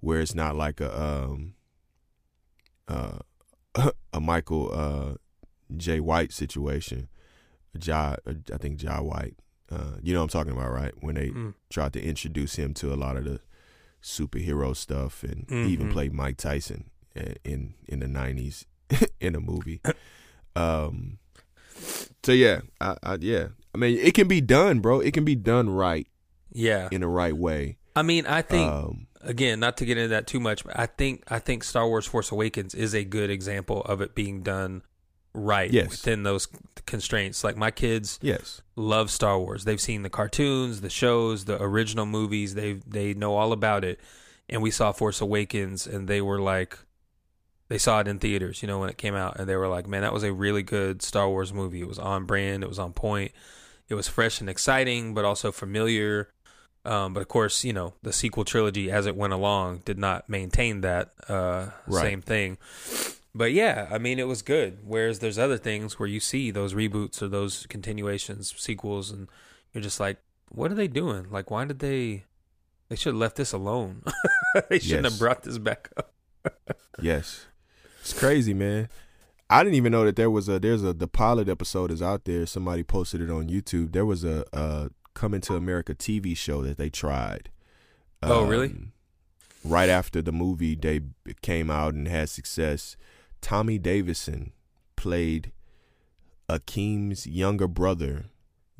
where 0.00 0.20
it's 0.20 0.34
not 0.34 0.56
like 0.56 0.80
a 0.80 1.02
um 1.02 1.54
uh 2.88 3.18
a 4.12 4.20
Michael 4.20 4.70
uh 4.72 5.14
Jai 5.76 6.00
White 6.00 6.32
situation. 6.32 7.08
Jai, 7.76 8.16
I 8.26 8.56
think 8.58 8.78
Jai 8.78 9.00
White. 9.00 9.36
Uh, 9.74 9.96
you 10.02 10.12
know 10.12 10.20
what 10.20 10.24
I'm 10.24 10.28
talking 10.28 10.52
about, 10.52 10.72
right? 10.72 10.92
When 11.00 11.16
they 11.16 11.30
mm. 11.30 11.54
tried 11.70 11.92
to 11.94 12.02
introduce 12.02 12.54
him 12.54 12.74
to 12.74 12.92
a 12.92 12.96
lot 12.96 13.16
of 13.16 13.24
the 13.24 13.40
superhero 14.02 14.76
stuff, 14.76 15.24
and 15.24 15.46
mm-hmm. 15.46 15.66
he 15.66 15.72
even 15.72 15.90
played 15.90 16.12
Mike 16.12 16.36
Tyson 16.36 16.90
in 17.44 17.74
in 17.88 18.00
the 18.00 18.06
'90s 18.06 18.66
in 19.20 19.34
a 19.34 19.40
movie. 19.40 19.80
Um, 20.56 21.18
so 22.22 22.30
yeah, 22.30 22.60
I, 22.80 22.96
I, 23.02 23.16
yeah. 23.20 23.48
I 23.74 23.78
mean, 23.78 23.98
it 23.98 24.14
can 24.14 24.28
be 24.28 24.40
done, 24.40 24.78
bro. 24.78 25.00
It 25.00 25.12
can 25.12 25.24
be 25.24 25.34
done 25.34 25.68
right. 25.68 26.06
Yeah, 26.52 26.88
in 26.92 27.00
the 27.00 27.08
right 27.08 27.36
way. 27.36 27.78
I 27.96 28.02
mean, 28.02 28.24
I 28.24 28.42
think 28.42 28.70
um, 28.70 29.08
again, 29.20 29.58
not 29.58 29.78
to 29.78 29.84
get 29.84 29.98
into 29.98 30.10
that 30.10 30.28
too 30.28 30.38
much, 30.38 30.64
but 30.64 30.78
I 30.78 30.86
think 30.86 31.24
I 31.26 31.40
think 31.40 31.64
Star 31.64 31.88
Wars: 31.88 32.06
Force 32.06 32.30
Awakens 32.30 32.72
is 32.72 32.94
a 32.94 33.02
good 33.02 33.30
example 33.30 33.82
of 33.82 34.00
it 34.00 34.14
being 34.14 34.44
done 34.44 34.82
right 35.34 35.70
yes. 35.70 35.90
within 35.90 36.22
those 36.22 36.48
constraints. 36.86 37.44
Like 37.44 37.56
my 37.56 37.70
kids, 37.70 38.18
yes, 38.22 38.62
love 38.76 39.10
Star 39.10 39.38
Wars. 39.38 39.64
They've 39.64 39.80
seen 39.80 40.02
the 40.02 40.10
cartoons, 40.10 40.80
the 40.80 40.90
shows, 40.90 41.44
the 41.44 41.60
original 41.62 42.06
movies. 42.06 42.54
They 42.54 42.74
they 42.86 43.14
know 43.14 43.36
all 43.36 43.52
about 43.52 43.84
it. 43.84 44.00
And 44.48 44.62
we 44.62 44.70
saw 44.70 44.92
Force 44.92 45.20
Awakens, 45.20 45.86
and 45.86 46.06
they 46.06 46.20
were 46.20 46.38
like, 46.38 46.78
they 47.68 47.78
saw 47.78 48.00
it 48.00 48.08
in 48.08 48.18
theaters, 48.18 48.60
you 48.60 48.68
know, 48.68 48.78
when 48.78 48.90
it 48.90 48.98
came 48.98 49.14
out, 49.14 49.38
and 49.38 49.48
they 49.48 49.56
were 49.56 49.68
like, 49.68 49.86
"Man, 49.86 50.02
that 50.02 50.12
was 50.12 50.22
a 50.22 50.32
really 50.32 50.62
good 50.62 51.02
Star 51.02 51.28
Wars 51.28 51.52
movie. 51.52 51.80
It 51.80 51.88
was 51.88 51.98
on 51.98 52.24
brand. 52.24 52.62
It 52.62 52.68
was 52.68 52.78
on 52.78 52.92
point. 52.92 53.32
It 53.88 53.94
was 53.94 54.08
fresh 54.08 54.40
and 54.40 54.48
exciting, 54.48 55.14
but 55.14 55.24
also 55.24 55.50
familiar." 55.50 56.30
Um, 56.86 57.14
but 57.14 57.20
of 57.20 57.28
course, 57.28 57.64
you 57.64 57.72
know, 57.72 57.94
the 58.02 58.12
sequel 58.12 58.44
trilogy, 58.44 58.90
as 58.90 59.06
it 59.06 59.16
went 59.16 59.32
along, 59.32 59.78
did 59.86 59.98
not 59.98 60.28
maintain 60.28 60.82
that 60.82 61.12
uh, 61.28 61.68
right. 61.86 62.02
same 62.02 62.20
thing. 62.20 62.58
But 63.34 63.52
yeah, 63.52 63.88
I 63.90 63.98
mean, 63.98 64.18
it 64.18 64.28
was 64.28 64.42
good. 64.42 64.78
Whereas 64.84 65.18
there's 65.18 65.38
other 65.38 65.58
things 65.58 65.98
where 65.98 66.08
you 66.08 66.20
see 66.20 66.50
those 66.50 66.74
reboots 66.74 67.20
or 67.20 67.28
those 67.28 67.66
continuations, 67.66 68.54
sequels, 68.56 69.10
and 69.10 69.28
you're 69.72 69.82
just 69.82 69.98
like, 69.98 70.18
"What 70.50 70.70
are 70.70 70.76
they 70.76 70.88
doing? 70.88 71.30
Like, 71.30 71.50
why 71.50 71.64
did 71.64 71.80
they? 71.80 72.24
They 72.88 72.96
should 72.96 73.14
have 73.14 73.20
left 73.20 73.36
this 73.36 73.52
alone. 73.52 74.02
they 74.70 74.78
shouldn't 74.78 75.04
yes. 75.04 75.12
have 75.12 75.18
brought 75.18 75.42
this 75.42 75.58
back 75.58 75.90
up." 75.96 76.12
yes. 77.00 77.46
It's 78.00 78.12
crazy, 78.12 78.54
man. 78.54 78.88
I 79.50 79.62
didn't 79.64 79.76
even 79.76 79.92
know 79.92 80.04
that 80.04 80.16
there 80.16 80.30
was 80.30 80.48
a 80.48 80.60
there's 80.60 80.84
a 80.84 80.92
the 80.92 81.08
pilot 81.08 81.48
episode 81.48 81.90
is 81.90 82.02
out 82.02 82.24
there. 82.24 82.46
Somebody 82.46 82.84
posted 82.84 83.20
it 83.20 83.30
on 83.30 83.48
YouTube. 83.48 83.92
There 83.92 84.06
was 84.06 84.24
a, 84.24 84.44
a 84.52 84.90
Coming 85.14 85.40
to 85.42 85.54
America 85.54 85.94
TV 85.94 86.36
show 86.36 86.62
that 86.62 86.76
they 86.76 86.90
tried. 86.90 87.50
Oh, 88.22 88.42
um, 88.42 88.48
really? 88.48 88.74
right 89.64 89.88
after 89.88 90.20
the 90.20 90.32
movie 90.32 90.74
they 90.74 91.00
came 91.40 91.70
out 91.70 91.94
and 91.94 92.06
had 92.06 92.28
success, 92.28 92.96
Tommy 93.44 93.78
Davidson 93.78 94.52
played 94.96 95.52
Akeem's 96.48 97.26
younger 97.26 97.68
brother 97.68 98.24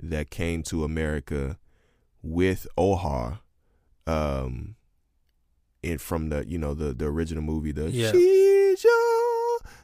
that 0.02 0.30
came 0.30 0.62
to 0.64 0.84
America 0.84 1.58
with 2.22 2.66
Oha, 2.78 3.40
um, 4.06 4.76
in 5.82 5.98
from 5.98 6.30
the 6.30 6.48
you 6.48 6.56
know 6.56 6.72
the 6.72 6.94
the 6.94 7.04
original 7.04 7.42
movie 7.42 7.72
the 7.72 7.90
Yeah. 7.90 8.10
She's 8.12 8.86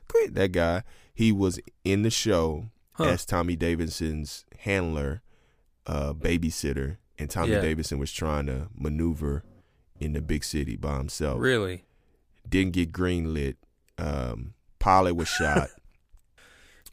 queen. 0.09 0.33
that 0.33 0.53
guy 0.53 0.83
he 1.13 1.31
was 1.31 1.61
in 1.85 2.01
the 2.03 2.11
show 2.11 2.71
Huh. 2.93 3.05
as 3.05 3.25
Tommy 3.27 3.57
Davidson's 3.57 4.45
handler, 4.61 5.21
uh, 5.87 6.13
babysitter, 6.15 6.97
and 7.19 7.29
Tommy 7.31 7.53
Yeah. 7.53 7.61
Davidson 7.61 7.99
was 7.99 8.13
trying 8.13 8.47
to 8.47 8.69
maneuver 8.75 9.43
in 9.99 10.15
the 10.15 10.21
big 10.23 10.43
city 10.45 10.77
by 10.77 10.97
himself. 10.97 11.39
Really? 11.41 11.85
Didn't 12.49 12.73
get 12.73 12.93
greenlit. 12.93 13.57
Um, 13.99 14.55
pilot 14.81 15.15
was 15.15 15.29
shot. 15.29 15.69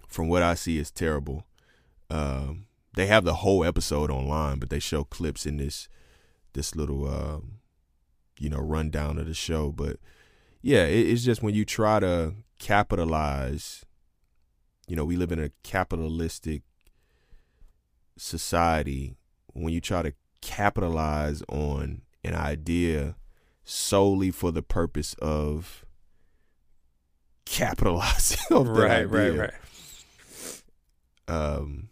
From 0.07 0.27
what 0.27 0.43
I 0.43 0.53
see, 0.53 0.77
is 0.77 0.91
terrible. 0.91 1.45
Um, 2.09 2.67
they 2.95 3.07
have 3.07 3.23
the 3.23 3.35
whole 3.35 3.63
episode 3.63 4.09
online, 4.11 4.59
but 4.59 4.69
they 4.69 4.79
show 4.79 5.03
clips 5.03 5.45
in 5.45 5.57
this 5.57 5.89
this 6.53 6.75
little 6.75 7.07
um, 7.07 7.59
you 8.39 8.49
know 8.49 8.59
rundown 8.59 9.17
of 9.17 9.27
the 9.27 9.33
show. 9.33 9.71
But 9.71 9.97
yeah, 10.61 10.85
it, 10.85 11.07
it's 11.07 11.23
just 11.23 11.43
when 11.43 11.55
you 11.55 11.65
try 11.65 11.99
to 11.99 12.35
capitalize. 12.59 13.83
You 14.87 14.95
know, 14.95 15.03
we 15.03 15.17
live 15.17 15.33
in 15.33 15.39
a 15.39 15.51
capitalistic 15.63 16.61
society. 18.17 19.17
When 19.53 19.73
you 19.73 19.81
try 19.81 20.01
to 20.01 20.13
capitalize 20.41 21.43
on 21.49 22.03
an 22.23 22.35
idea 22.35 23.15
solely 23.63 24.31
for 24.31 24.51
the 24.51 24.61
purpose 24.61 25.13
of 25.15 25.85
capitalizing 27.49 28.39
on 28.55 28.65
that 28.65 28.71
Right, 28.71 29.09
right, 29.09 29.27
idea, 29.29 29.41
right. 29.41 29.53
um 31.27 31.89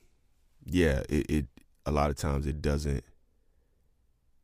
yeah 0.65 1.01
it, 1.09 1.29
it 1.29 1.45
a 1.85 1.91
lot 1.91 2.09
of 2.09 2.15
times 2.15 2.47
it 2.47 2.61
doesn't 2.61 3.03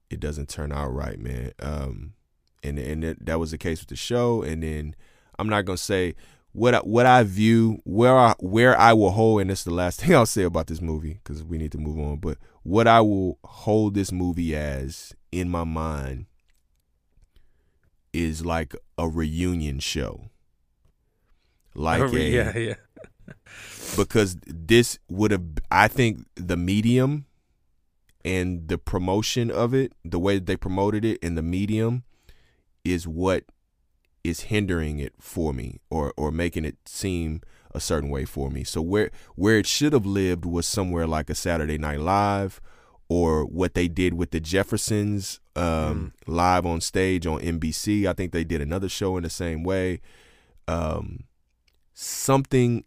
it 0.09 0.19
doesn't 0.19 0.49
turn 0.49 0.71
out 0.71 0.93
right 0.93 1.17
man. 1.19 1.51
Um 1.59 2.13
and 2.63 2.77
and 2.77 3.03
it, 3.03 3.25
that 3.25 3.39
was 3.39 3.51
the 3.51 3.57
case 3.57 3.79
with 3.79 3.89
the 3.89 3.95
show 3.95 4.43
and 4.43 4.61
then 4.61 4.95
i'm 5.39 5.49
not 5.49 5.65
gonna 5.65 5.77
say 5.77 6.13
what 6.51 6.75
I, 6.75 6.79
what 6.79 7.05
i 7.07 7.23
view 7.23 7.79
where 7.85 8.15
i 8.17 8.35
where 8.39 8.77
i 8.79 8.93
will 8.93 9.11
hold 9.11 9.41
and 9.41 9.49
this 9.49 9.59
is 9.59 9.65
the 9.65 9.73
last 9.73 9.99
thing 10.01 10.13
i'll 10.13 10.25
say 10.27 10.43
about 10.43 10.67
this 10.67 10.81
movie 10.81 11.19
because 11.23 11.43
we 11.43 11.57
need 11.57 11.71
to 11.71 11.77
move 11.79 11.97
on 11.97 12.17
but 12.17 12.37
what 12.63 12.87
i 12.87 13.01
will 13.01 13.39
hold 13.43 13.95
this 13.95 14.11
movie 14.11 14.55
as 14.55 15.13
in 15.31 15.49
my 15.49 15.63
mind 15.63 16.25
is 18.13 18.45
like 18.45 18.75
a 18.97 19.07
reunion 19.07 19.79
show 19.79 20.29
like 21.75 22.01
Oh, 22.01 22.15
a, 22.15 22.19
yeah, 22.19 22.57
yeah. 22.57 22.73
because 23.97 24.37
this 24.45 24.99
would 25.09 25.31
have 25.31 25.43
I 25.69 25.87
think 25.87 26.25
the 26.35 26.57
medium 26.57 27.25
and 28.23 28.67
the 28.67 28.77
promotion 28.77 29.49
of 29.49 29.73
it, 29.73 29.93
the 30.05 30.19
way 30.19 30.35
that 30.35 30.45
they 30.45 30.55
promoted 30.57 31.03
it 31.03 31.17
in 31.23 31.35
the 31.35 31.41
medium 31.41 32.03
is 32.83 33.07
what 33.07 33.45
is 34.23 34.41
hindering 34.41 34.99
it 34.99 35.13
for 35.19 35.53
me 35.53 35.79
or 35.89 36.13
or 36.17 36.31
making 36.31 36.65
it 36.65 36.77
seem 36.85 37.41
a 37.73 37.79
certain 37.79 38.09
way 38.09 38.25
for 38.25 38.49
me. 38.49 38.63
So 38.63 38.81
where 38.81 39.11
where 39.35 39.57
it 39.57 39.65
should 39.65 39.93
have 39.93 40.05
lived 40.05 40.45
was 40.45 40.67
somewhere 40.67 41.07
like 41.07 41.29
a 41.29 41.35
Saturday 41.35 41.77
Night 41.77 41.99
Live 41.99 42.61
or 43.09 43.43
what 43.45 43.73
they 43.73 43.87
did 43.87 44.13
with 44.13 44.31
the 44.31 44.39
Jeffersons 44.39 45.39
um, 45.55 46.13
live 46.27 46.65
on 46.65 46.79
stage 46.79 47.27
on 47.27 47.41
NBC. 47.41 48.05
I 48.05 48.13
think 48.13 48.31
they 48.31 48.43
did 48.45 48.61
another 48.61 48.87
show 48.87 49.17
in 49.17 49.23
the 49.23 49.29
same 49.29 49.63
way. 49.63 49.99
Um, 50.67 51.25
something 52.01 52.83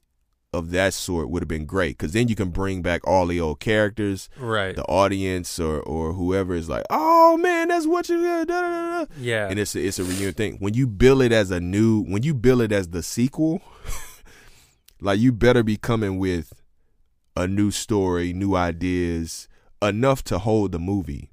of 0.52 0.70
that 0.70 0.94
sort 0.94 1.28
would 1.30 1.42
have 1.42 1.48
been 1.48 1.66
great 1.66 1.98
because 1.98 2.12
then 2.12 2.28
you 2.28 2.36
can 2.36 2.50
bring 2.50 2.80
back 2.80 3.04
all 3.06 3.26
the 3.26 3.40
old 3.40 3.58
characters, 3.58 4.28
Right. 4.38 4.76
the 4.76 4.84
audience 4.84 5.58
or 5.58 5.80
or 5.82 6.12
whoever 6.12 6.54
is 6.54 6.68
like, 6.68 6.84
oh 6.90 7.36
man, 7.38 7.68
that's 7.68 7.86
what 7.86 8.08
you 8.08 8.22
da, 8.22 8.44
da, 8.44 9.04
da. 9.04 9.06
Yeah. 9.18 9.48
and 9.48 9.58
it's 9.58 9.74
a, 9.74 9.84
it's 9.84 9.98
a 9.98 10.04
reunion 10.04 10.32
thing. 10.34 10.56
When 10.60 10.74
you 10.74 10.86
bill 10.86 11.20
it 11.22 11.32
as 11.32 11.50
a 11.50 11.58
new, 11.60 12.02
when 12.04 12.22
you 12.22 12.34
bill 12.34 12.60
it 12.60 12.70
as 12.70 12.88
the 12.90 13.02
sequel, 13.02 13.62
like 15.00 15.18
you 15.18 15.32
better 15.32 15.62
be 15.62 15.76
coming 15.76 16.18
with 16.18 16.52
a 17.36 17.48
new 17.48 17.70
story, 17.72 18.32
new 18.32 18.54
ideas, 18.54 19.48
enough 19.82 20.22
to 20.24 20.38
hold 20.38 20.70
the 20.72 20.78
movie. 20.78 21.30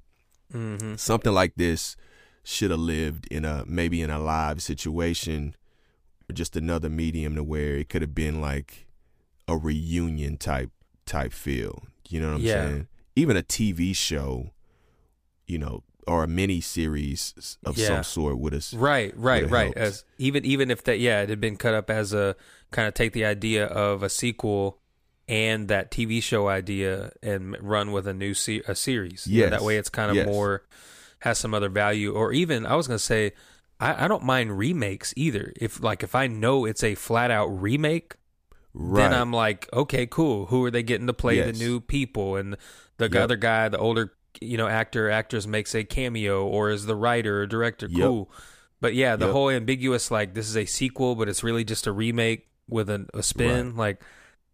mm-hmm. 0.52 0.96
Something 0.96 1.32
like 1.32 1.54
this 1.56 1.96
should 2.44 2.72
have 2.72 2.80
lived 2.80 3.26
in 3.30 3.44
a 3.44 3.64
maybe 3.68 4.02
in 4.02 4.10
a 4.10 4.18
live 4.18 4.60
situation 4.62 5.54
or 6.32 6.34
just 6.34 6.56
another 6.56 6.88
medium 6.88 7.34
to 7.36 7.42
where 7.44 7.76
it 7.76 7.88
could 7.90 8.00
have 8.02 8.14
been 8.14 8.40
like 8.40 8.86
a 9.46 9.56
reunion 9.56 10.36
type 10.38 10.70
type 11.06 11.32
feel. 11.32 11.84
You 12.08 12.20
know 12.20 12.28
what 12.28 12.34
I'm 12.36 12.40
Yeah. 12.42 12.68
saying? 12.68 12.86
Even 13.14 13.36
a 13.36 13.42
TV 13.42 13.92
show, 13.94 14.50
you 15.46 15.58
know, 15.58 15.82
or 16.06 16.24
a 16.24 16.26
mini 16.26 16.60
series 16.60 17.58
of 17.64 17.76
Yeah. 17.76 17.86
some 17.88 18.02
sort 18.04 18.38
would 18.38 18.52
have 18.54 18.72
Right, 18.72 19.12
right, 19.16 19.48
right. 19.48 19.64
helped. 19.64 19.78
As 19.78 20.04
even 20.18 20.44
even 20.44 20.70
if 20.70 20.82
that 20.84 20.98
yeah, 20.98 21.20
it 21.22 21.28
had 21.28 21.40
been 21.40 21.56
cut 21.56 21.74
up 21.74 21.90
as 21.90 22.12
a 22.12 22.34
kind 22.70 22.88
of 22.88 22.94
take 22.94 23.12
the 23.12 23.24
idea 23.24 23.66
of 23.66 24.02
a 24.02 24.08
sequel 24.08 24.78
and 25.28 25.68
that 25.68 25.90
TV 25.90 26.20
show 26.22 26.48
idea 26.48 27.12
and 27.22 27.56
run 27.60 27.92
with 27.92 28.06
a 28.08 28.14
new 28.14 28.34
se- 28.34 28.62
a 28.66 28.74
series. 28.74 29.26
Know, 29.26 29.50
that 29.50 29.62
way 29.62 29.76
it's 29.76 29.90
kind 29.90 30.10
of 30.10 30.16
Yes. 30.16 30.26
more 30.26 30.62
has 31.20 31.38
some 31.38 31.54
other 31.54 31.68
value. 31.68 32.12
Or 32.12 32.32
even 32.32 32.66
I 32.66 32.74
was 32.74 32.86
gonna 32.88 32.98
say, 32.98 33.32
I, 33.82 34.04
I 34.04 34.08
don't 34.08 34.22
mind 34.22 34.56
remakes 34.58 35.12
either. 35.16 35.52
If 35.56 35.82
like 35.82 36.02
if 36.02 36.14
I 36.14 36.26
know 36.26 36.64
it's 36.64 36.82
a 36.84 36.94
flat 36.94 37.30
out 37.30 37.48
remake, 37.48 38.14
right. 38.74 39.02
then 39.02 39.12
I'm 39.12 39.32
like, 39.32 39.68
okay, 39.72 40.06
cool. 40.06 40.46
Who 40.46 40.64
are 40.64 40.70
they 40.70 40.82
getting 40.82 41.06
to 41.08 41.12
play 41.12 41.36
Yes. 41.36 41.46
the 41.46 41.64
new 41.64 41.80
people? 41.80 42.36
And 42.36 42.56
the 42.98 43.10
Yep. 43.10 43.16
other 43.16 43.36
guy, 43.36 43.68
the 43.68 43.78
older, 43.78 44.12
you 44.40 44.56
know, 44.56 44.68
actor, 44.68 45.10
actress 45.10 45.46
makes 45.46 45.74
a 45.74 45.84
cameo 45.84 46.46
or 46.46 46.70
is 46.70 46.86
the 46.86 46.96
writer 46.96 47.42
or 47.42 47.46
director. 47.46 47.86
Yep. 47.90 48.00
Cool. 48.00 48.30
But 48.80 48.94
yeah, 48.94 49.16
the 49.16 49.26
Yep. 49.26 49.32
whole 49.32 49.50
ambiguous, 49.50 50.10
like, 50.10 50.34
this 50.34 50.48
is 50.48 50.56
a 50.56 50.64
sequel, 50.64 51.14
but 51.14 51.28
it's 51.28 51.44
really 51.44 51.64
just 51.64 51.86
a 51.86 51.92
remake 51.92 52.48
with 52.68 52.88
a, 52.90 53.06
a 53.14 53.22
spin. 53.22 53.76
Like, 53.76 54.02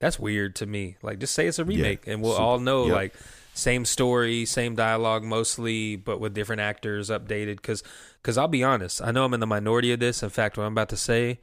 that's 0.00 0.18
weird 0.18 0.54
to 0.56 0.66
me. 0.66 0.96
Like, 1.02 1.18
just 1.18 1.34
say 1.34 1.46
it's 1.46 1.58
a 1.58 1.64
remake 1.64 2.06
and 2.06 2.22
we'll 2.22 2.32
Super. 2.32 2.42
all 2.42 2.58
know, 2.58 2.84
like, 2.84 3.14
same 3.54 3.84
story, 3.84 4.44
same 4.44 4.74
dialogue 4.74 5.24
mostly, 5.24 5.96
but 5.96 6.20
with 6.20 6.34
different 6.34 6.60
actors 6.60 7.08
updated. 7.10 7.56
Because, 7.56 7.82
cause 8.22 8.38
I'll 8.38 8.48
be 8.48 8.64
honest, 8.64 9.02
I 9.02 9.10
know 9.10 9.24
I'm 9.24 9.34
in 9.34 9.40
the 9.40 9.46
minority 9.46 9.92
of 9.92 10.00
this. 10.00 10.22
In 10.22 10.30
fact, 10.30 10.56
what 10.56 10.64
I'm 10.64 10.72
about 10.72 10.88
to 10.90 10.96
say, 10.96 11.40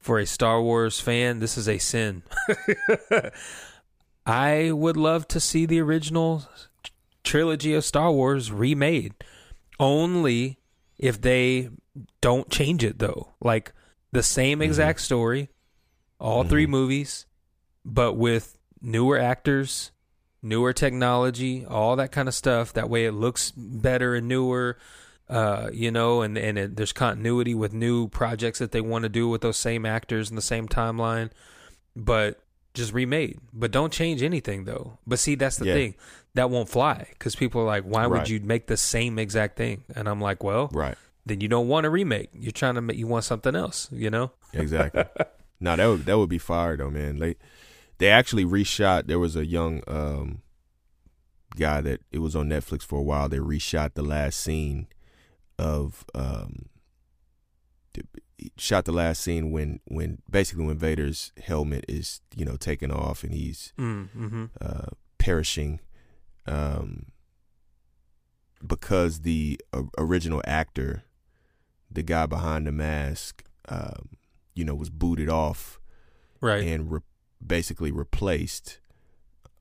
for 0.00 0.18
a 0.18 0.26
Star 0.26 0.60
Wars 0.62 1.00
fan, 1.00 1.40
this 1.40 1.56
is 1.56 1.68
a 1.68 1.78
sin. 1.78 2.22
I 4.26 4.70
would 4.72 4.96
love 4.96 5.28
to 5.28 5.40
see 5.40 5.66
the 5.66 5.80
original 5.80 6.44
trilogy 7.22 7.74
of 7.74 7.84
Star 7.84 8.12
Wars 8.12 8.52
remade. 8.52 9.14
Only 9.80 10.58
if 10.98 11.20
they 11.20 11.70
don't 12.20 12.50
change 12.50 12.84
it 12.84 12.98
though. 12.98 13.34
Like 13.40 13.72
the 14.12 14.22
same 14.22 14.58
mm-hmm. 14.58 14.66
exact 14.66 15.00
story, 15.00 15.50
all 16.18 16.44
three 16.44 16.64
mm-hmm. 16.64 16.72
movies, 16.72 17.26
but 17.84 18.14
with 18.14 18.56
newer 18.80 19.18
actors, 19.18 19.90
newer 20.42 20.72
technology, 20.72 21.64
all 21.64 21.96
that 21.96 22.12
kind 22.12 22.28
of 22.28 22.34
stuff. 22.34 22.72
That 22.72 22.90
way 22.90 23.06
it 23.06 23.12
looks 23.12 23.50
better 23.50 24.14
and 24.14 24.28
newer. 24.28 24.78
Uh, 25.28 25.70
you 25.72 25.90
know, 25.90 26.20
and 26.20 26.36
and 26.36 26.58
it, 26.58 26.76
there's 26.76 26.92
continuity 26.92 27.54
with 27.54 27.72
new 27.72 28.08
projects 28.08 28.58
that 28.58 28.72
they 28.72 28.80
want 28.82 29.04
to 29.04 29.08
do 29.08 29.28
with 29.28 29.40
those 29.40 29.56
same 29.56 29.86
actors 29.86 30.28
in 30.28 30.36
the 30.36 30.42
same 30.42 30.68
timeline, 30.68 31.30
but 31.96 32.40
just 32.74 32.92
remade. 32.92 33.38
But 33.52 33.70
don't 33.70 33.92
change 33.92 34.22
anything 34.22 34.64
though. 34.64 34.98
But 35.06 35.18
see, 35.18 35.34
that's 35.34 35.56
the 35.56 35.64
Yeah. 35.66 35.74
thing 35.74 35.94
that 36.34 36.50
won't 36.50 36.68
fly 36.68 37.06
because 37.10 37.36
people 37.36 37.62
are 37.62 37.66
like, 37.66 37.84
why 37.84 38.02
Right. 38.06 38.10
would 38.18 38.28
you 38.28 38.40
make 38.40 38.66
the 38.66 38.76
same 38.76 39.18
exact 39.18 39.56
thing? 39.56 39.84
And 39.94 40.08
I'm 40.08 40.20
like, 40.20 40.42
well, 40.44 40.68
right. 40.72 40.96
then 41.24 41.40
you 41.40 41.48
don't 41.48 41.68
want 41.68 41.86
a 41.86 41.90
remake. 41.90 42.28
You're 42.34 42.52
trying 42.52 42.74
to 42.74 42.80
make 42.82 42.98
you 42.98 43.06
want 43.06 43.24
something 43.24 43.54
else. 43.56 43.88
You 43.92 44.10
know? 44.10 44.30
Exactly. 44.52 45.04
no, 45.60 45.74
that 45.76 45.86
would 45.86 46.04
that 46.04 46.18
would 46.18 46.28
be 46.28 46.38
fire 46.38 46.76
though, 46.76 46.90
man. 46.90 47.18
They 47.18 47.36
they 47.96 48.10
actually 48.10 48.44
reshot. 48.44 49.06
There 49.06 49.18
was 49.18 49.36
a 49.36 49.46
young 49.46 49.80
um 49.86 50.42
guy 51.56 51.80
that 51.80 52.00
it 52.12 52.18
was 52.18 52.36
on 52.36 52.48
Netflix 52.50 52.82
for 52.82 52.98
a 52.98 53.02
while. 53.02 53.28
They 53.30 53.38
reshot 53.38 53.94
the 53.94 54.02
last 54.02 54.38
scene 54.40 54.88
of 55.58 56.04
um 56.14 56.66
shot 58.56 58.84
the 58.84 58.92
last 58.92 59.22
scene 59.22 59.50
when 59.52 59.80
when 59.86 60.18
basically 60.28 60.64
when 60.66 60.76
Vader's 60.76 61.32
helmet 61.42 61.84
is 61.88 62.20
you 62.34 62.44
know 62.44 62.56
taken 62.56 62.90
off 62.90 63.22
and 63.24 63.32
he's 63.32 63.72
Mm-hmm. 63.78 64.46
uh, 64.60 64.86
perishing 65.18 65.80
um, 66.46 67.06
because 68.66 69.20
the 69.20 69.58
o- 69.72 69.90
original 69.98 70.42
actor, 70.46 71.04
the 71.90 72.02
guy 72.02 72.26
behind 72.26 72.66
the 72.66 72.72
mask, 72.72 73.44
um, 73.68 74.10
you 74.54 74.64
know, 74.64 74.74
was 74.74 74.90
booted 74.90 75.28
off 75.28 75.80
Right. 76.40 76.62
and 76.64 76.90
re- 76.92 77.00
basically 77.44 77.90
replaced. 77.90 78.80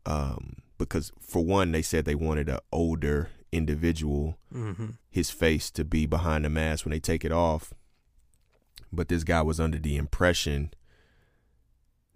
Um, 0.05 0.57
because 0.77 1.13
for 1.21 1.45
one, 1.45 1.71
they 1.71 1.81
said 1.81 2.03
they 2.03 2.15
wanted 2.15 2.49
an 2.49 2.59
older 2.73 3.29
individual, 3.53 4.37
Mm-hmm. 4.53 4.87
his 5.09 5.29
face 5.31 5.71
to 5.71 5.83
be 5.83 6.05
behind 6.05 6.45
the 6.45 6.49
mask 6.49 6.85
when 6.85 6.91
they 6.91 6.99
take 6.99 7.23
it 7.25 7.31
off. 7.31 7.73
But 8.91 9.07
this 9.07 9.23
guy 9.23 9.41
was 9.41 9.59
under 9.59 9.79
the 9.79 9.95
impression 9.97 10.71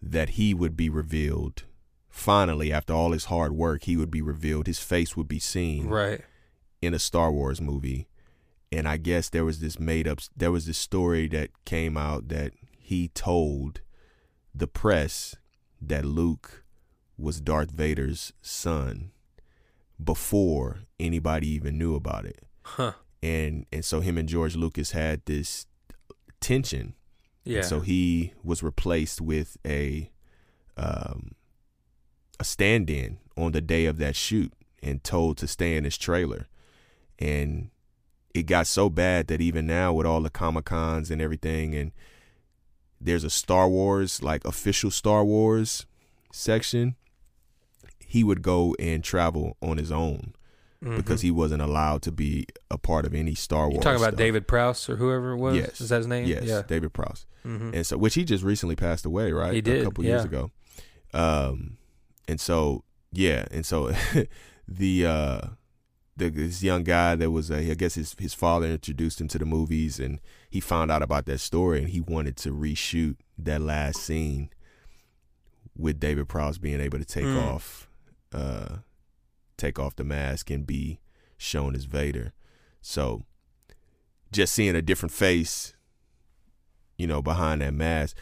that 0.01 0.29
he 0.31 0.53
would 0.53 0.75
be 0.77 0.89
revealed. 0.89 1.63
Finally, 2.09 2.71
after 2.71 2.93
all 2.93 3.11
his 3.11 3.25
hard 3.25 3.51
work, 3.51 3.83
he 3.83 3.97
would 3.97 4.11
be 4.11 4.21
revealed. 4.21 4.67
His 4.67 4.79
face 4.79 5.15
would 5.17 5.27
be 5.27 5.39
seen 5.39 5.87
Right. 5.87 6.21
in 6.81 6.93
a 6.93 6.99
Star 6.99 7.31
Wars 7.31 7.61
movie. 7.61 8.07
And 8.71 8.87
I 8.87 8.97
guess 8.97 9.29
there 9.29 9.45
was 9.45 9.59
this 9.59 9.79
made 9.79 10.07
up 10.07 10.19
there 10.35 10.51
was 10.51 10.65
this 10.65 10.77
story 10.77 11.27
that 11.29 11.49
came 11.65 11.95
out 11.97 12.27
that 12.29 12.51
he 12.77 13.07
told 13.09 13.81
the 14.53 14.67
press 14.67 15.35
that 15.81 16.03
Luke 16.05 16.63
was 17.17 17.39
Darth 17.41 17.71
Vader's 17.71 18.33
son 18.41 19.11
before 20.03 20.79
anybody 20.99 21.47
even 21.49 21.77
knew 21.77 21.95
about 21.95 22.25
it. 22.25 22.43
Huh. 22.63 22.93
And 23.23 23.65
and 23.71 23.83
so 23.83 23.99
him 24.01 24.17
and 24.17 24.29
George 24.29 24.55
Lucas 24.55 24.91
had 24.91 25.21
this 25.25 25.65
tension. 26.39 26.93
Yeah. 27.43 27.57
And 27.57 27.65
so 27.65 27.79
he 27.79 28.33
was 28.43 28.61
replaced 28.61 29.21
with 29.21 29.57
a 29.65 30.11
um 30.75 31.31
a 32.39 32.43
stand-in 32.43 33.17
on 33.35 33.51
the 33.51 33.61
day 33.61 33.85
of 33.85 33.97
that 33.97 34.15
shoot 34.15 34.53
and 34.83 35.03
told 35.03 35.37
to 35.37 35.47
stay 35.47 35.75
in 35.75 35.83
his 35.83 35.97
trailer. 35.97 36.47
And 37.17 37.71
it 38.33 38.43
got 38.43 38.67
so 38.67 38.89
bad 38.89 39.27
that 39.27 39.41
even 39.41 39.65
now 39.65 39.93
with 39.93 40.05
all 40.05 40.21
the 40.21 40.29
Comic 40.29 40.65
Cons 40.65 41.09
and 41.09 41.21
everything 41.21 41.73
and 41.73 41.91
there's 42.99 43.23
a 43.23 43.29
Star 43.29 43.69
Wars, 43.69 44.23
like 44.23 44.43
official 44.45 44.91
Star 44.91 45.23
Wars 45.23 45.85
section, 46.31 46.95
he 48.07 48.23
would 48.23 48.41
go 48.41 48.73
and 48.79 49.03
travel 49.03 49.57
on 49.61 49.77
his 49.77 49.91
own 49.91 50.33
because 50.95 51.21
he 51.21 51.31
wasn't 51.31 51.61
allowed 51.61 52.01
to 52.03 52.11
be 52.11 52.45
a 52.71 52.77
part 52.77 53.05
of 53.05 53.13
any 53.13 53.33
Star 53.35 53.63
Wars. 53.63 53.73
You're 53.73 53.81
talking 53.83 53.97
about 54.01 54.09
stuff. 54.13 54.17
David 54.19 54.47
Prowse 54.47 54.87
or 54.89 54.95
whoever 54.95 55.31
it 55.33 55.37
was? 55.37 55.55
Yes. 55.57 55.81
Is 55.81 55.89
that 55.89 55.97
his 55.97 56.07
name? 56.07 56.27
Yes, 56.27 56.43
Yeah. 56.43 56.61
David 56.67 56.93
Prowse. 56.93 57.25
hmm 57.43 57.71
and 57.73 57.85
so 57.85 57.97
which 57.97 58.13
he 58.15 58.23
just 58.23 58.43
recently 58.43 58.75
passed 58.75 59.05
away, 59.05 59.31
right? 59.31 59.53
He 59.53 59.61
did, 59.61 59.81
a 59.81 59.85
couple 59.85 60.03
years 60.05 60.23
ago. 60.23 60.51
Um, 61.13 61.77
and 62.27 62.39
so 62.39 62.83
yeah, 63.11 63.45
and 63.51 63.65
so 63.65 63.91
the 64.67 65.05
uh, 65.05 65.41
the 66.15 66.29
this 66.29 66.61
young 66.61 66.83
guy 66.83 67.15
that 67.15 67.31
was 67.31 67.49
uh, 67.49 67.55
I 67.55 67.73
guess 67.73 67.95
his 67.95 68.15
his 68.19 68.33
father 68.35 68.67
introduced 68.67 69.19
him 69.19 69.27
to 69.29 69.39
the 69.39 69.45
movies, 69.45 69.99
and 69.99 70.19
he 70.49 70.59
found 70.59 70.91
out 70.91 71.01
about 71.01 71.25
that 71.25 71.39
story, 71.39 71.79
and 71.79 71.89
he 71.89 72.01
wanted 72.01 72.37
to 72.37 72.51
reshoot 72.51 73.15
that 73.39 73.61
last 73.61 74.01
scene 74.01 74.49
with 75.75 75.99
David 75.99 76.27
Prowse 76.27 76.57
being 76.57 76.79
able 76.81 76.99
to 76.99 77.05
take 77.05 77.25
Mm. 77.25 77.41
off, 77.53 77.86
uh, 78.33 78.77
take 79.57 79.79
off 79.79 79.95
the 79.95 80.03
mask 80.03 80.49
and 80.49 80.65
be 80.65 80.99
shown 81.37 81.75
as 81.75 81.85
Vader. 81.85 82.33
So 82.81 83.23
just 84.31 84.53
seeing 84.53 84.75
a 84.75 84.81
different 84.81 85.11
face, 85.11 85.73
you 86.97 87.07
know, 87.07 87.21
behind 87.21 87.61
that 87.61 87.73
mask, 87.73 88.17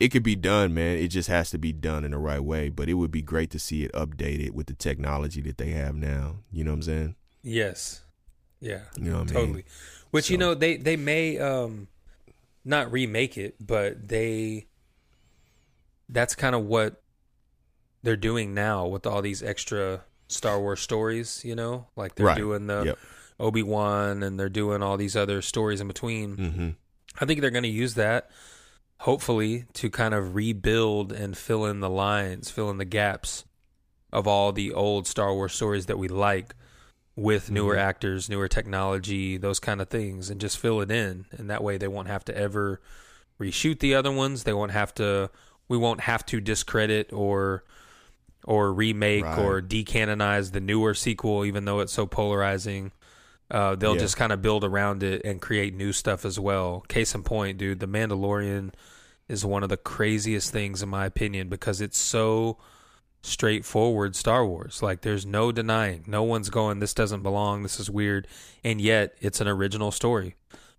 it 0.00 0.08
could 0.08 0.22
be 0.22 0.36
done, 0.36 0.74
man. 0.74 0.96
It 0.96 1.08
just 1.08 1.28
has 1.28 1.50
to 1.50 1.58
be 1.58 1.72
done 1.72 2.04
in 2.04 2.12
the 2.12 2.18
right 2.18 2.42
way. 2.42 2.68
But 2.68 2.88
it 2.88 2.94
would 2.94 3.10
be 3.10 3.22
great 3.22 3.50
to 3.50 3.58
see 3.58 3.84
it 3.84 3.92
updated 3.92 4.52
with 4.52 4.66
the 4.66 4.74
technology 4.74 5.40
that 5.42 5.58
they 5.58 5.70
have 5.70 5.94
now. 5.94 6.36
You 6.52 6.64
know 6.64 6.70
what 6.70 6.76
I'm 6.76 6.82
saying? 6.82 7.16
Yes. 7.42 8.02
Yeah. 8.60 8.82
You 8.96 9.10
know 9.10 9.18
what 9.20 9.30
I 9.30 9.34
mean? 9.34 9.46
Totally. 9.46 9.64
Which 10.10 10.30
you 10.30 10.38
know 10.38 10.54
they 10.54 10.76
they 10.76 10.96
may 10.96 11.38
um 11.38 11.88
not 12.64 12.90
remake 12.92 13.36
it, 13.36 13.56
but 13.60 14.08
they 14.08 14.66
that's 16.08 16.34
kind 16.34 16.54
of 16.54 16.64
what 16.64 17.02
they're 18.02 18.16
doing 18.16 18.54
now 18.54 18.86
with 18.86 19.06
all 19.06 19.22
these 19.22 19.42
extra 19.42 20.04
Star 20.28 20.60
Wars 20.60 20.80
stories, 20.80 21.42
you 21.44 21.54
know? 21.54 21.86
Like 21.96 22.14
they're 22.14 22.26
Right. 22.26 22.36
doing 22.36 22.66
the 22.66 22.84
Yep. 22.86 22.98
Obi-Wan 23.40 24.22
and 24.22 24.38
they're 24.38 24.48
doing 24.48 24.82
all 24.82 24.96
these 24.96 25.16
other 25.16 25.40
stories 25.42 25.80
in 25.80 25.88
between. 25.88 26.36
Mm-hmm. 26.36 26.68
I 27.20 27.24
think 27.24 27.40
they're 27.40 27.50
going 27.50 27.62
to 27.64 27.68
use 27.68 27.94
that 27.94 28.30
hopefully 29.02 29.64
to 29.74 29.90
kind 29.90 30.12
of 30.14 30.34
rebuild 30.34 31.12
and 31.12 31.36
fill 31.38 31.64
in 31.66 31.80
the 31.80 31.90
lines, 31.90 32.50
fill 32.50 32.68
in 32.70 32.78
the 32.78 32.84
gaps 32.84 33.44
of 34.12 34.26
all 34.26 34.52
the 34.52 34.72
old 34.72 35.06
Star 35.06 35.32
Wars 35.34 35.52
stories 35.52 35.86
that 35.86 35.98
we 35.98 36.08
like 36.08 36.54
with 37.14 37.50
newer 37.50 37.74
Mhm. 37.74 37.78
actors, 37.80 38.28
newer 38.28 38.48
technology, 38.48 39.36
those 39.36 39.58
kind 39.60 39.80
of 39.80 39.88
things 39.88 40.30
and 40.30 40.40
just 40.40 40.58
fill 40.58 40.80
it 40.80 40.90
in 40.90 41.26
and 41.32 41.48
that 41.50 41.62
way 41.62 41.76
they 41.76 41.88
won't 41.88 42.08
have 42.08 42.24
to 42.26 42.36
ever 42.36 42.80
reshoot 43.40 43.80
the 43.80 43.94
other 43.94 44.10
ones. 44.12 44.44
They 44.44 44.52
won't 44.52 44.72
have 44.72 44.94
to 44.96 45.30
we 45.68 45.76
won't 45.76 46.00
have 46.02 46.24
to 46.26 46.40
discredit 46.40 47.12
or 47.12 47.62
or 48.44 48.72
remake 48.72 49.24
Right. 49.24 49.38
or 49.38 49.60
decanonize 49.60 50.52
the 50.52 50.60
newer 50.60 50.94
sequel 50.94 51.44
even 51.44 51.64
though 51.64 51.80
it's 51.80 51.92
so 51.92 52.06
polarizing. 52.06 52.92
Uh, 53.50 53.74
they'll 53.74 53.94
Yeah. 53.94 54.00
just 54.00 54.16
kind 54.16 54.32
of 54.32 54.42
build 54.42 54.62
around 54.64 55.02
it 55.02 55.22
and 55.24 55.40
create 55.40 55.74
new 55.74 55.92
stuff 55.92 56.24
as 56.24 56.38
well. 56.38 56.84
Case 56.88 57.14
in 57.14 57.22
point, 57.22 57.56
dude, 57.58 57.80
The 57.80 57.86
Mandalorian 57.88 58.72
is 59.28 59.44
one 59.44 59.62
of 59.62 59.68
the 59.68 59.76
craziest 59.76 60.50
things 60.52 60.82
in 60.82 60.88
my 60.88 61.04
opinion 61.06 61.48
because 61.48 61.80
it's 61.80 61.98
so 61.98 62.58
straightforward 63.22 64.14
Star 64.16 64.46
Wars. 64.46 64.82
Like 64.82 65.02
there's 65.02 65.26
no 65.26 65.52
denying. 65.52 66.04
No 66.06 66.22
one's 66.22 66.50
going 66.50 66.78
this 66.78 66.94
doesn't 66.94 67.22
belong, 67.22 67.62
this 67.62 67.80
is 67.80 67.90
weird, 67.90 68.26
and 68.64 68.80
yet 68.80 69.14
it's 69.20 69.40
an 69.40 69.48
original 69.48 69.90
story. 69.90 70.36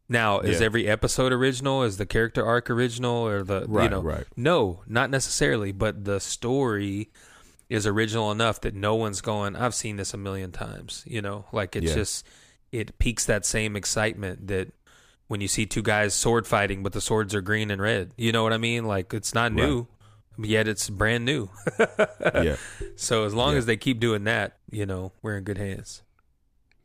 Now, 0.08 0.40
is 0.40 0.60
Yeah. 0.60 0.66
every 0.66 0.88
episode 0.88 1.32
original? 1.32 1.84
Is 1.84 1.98
the 1.98 2.06
character 2.06 2.44
arc 2.44 2.70
original 2.70 3.28
or 3.28 3.44
the 3.44 3.66
Right, 3.68 3.84
you 3.84 3.90
know 3.90 4.02
right. 4.02 4.26
no, 4.36 4.82
not 4.88 5.10
necessarily, 5.12 5.72
but 5.72 6.06
the 6.06 6.20
story 6.20 7.12
is 7.70 7.86
original 7.86 8.32
enough 8.32 8.62
that 8.62 8.74
no 8.74 8.96
one's 8.96 9.22
going, 9.22 9.56
I've 9.56 9.76
seen 9.76 9.98
this 9.98 10.14
a 10.14 10.18
million 10.18 10.52
times, 10.52 11.04
you 11.06 11.22
know? 11.22 11.46
Like 11.52 11.76
it's 11.76 11.88
Yeah. 11.88 11.94
just 11.96 12.26
it 12.72 12.98
piques 13.00 13.26
that 13.26 13.46
same 13.46 13.76
excitement 13.76 14.48
that 14.48 14.74
when 15.28 15.42
you 15.42 15.48
see 15.48 15.66
two 15.66 15.82
guys 15.84 16.14
sword 16.14 16.46
fighting 16.48 16.82
but 16.84 16.94
the 16.94 17.02
swords 17.02 17.34
are 17.36 17.42
green 17.42 17.70
and 17.72 17.82
red. 17.82 18.12
You 18.18 18.32
know 18.32 18.44
what 18.44 18.54
I 18.54 18.58
mean? 18.58 18.86
Like 18.86 19.14
it's 19.14 19.34
not 19.34 19.52
Right. 19.52 19.68
new, 19.68 19.88
yet 20.38 20.68
it's 20.68 20.90
brand 20.90 21.26
new. 21.26 21.50
Yeah, 22.34 22.56
So 22.96 23.26
as 23.26 23.34
long 23.34 23.54
Yeah. 23.54 23.60
as 23.60 23.66
they 23.66 23.78
keep 23.78 24.00
doing 24.00 24.24
that, 24.26 24.58
you 24.72 24.86
know, 24.86 25.14
we're 25.22 25.38
in 25.38 25.44
good 25.44 25.58
hands. 25.58 26.02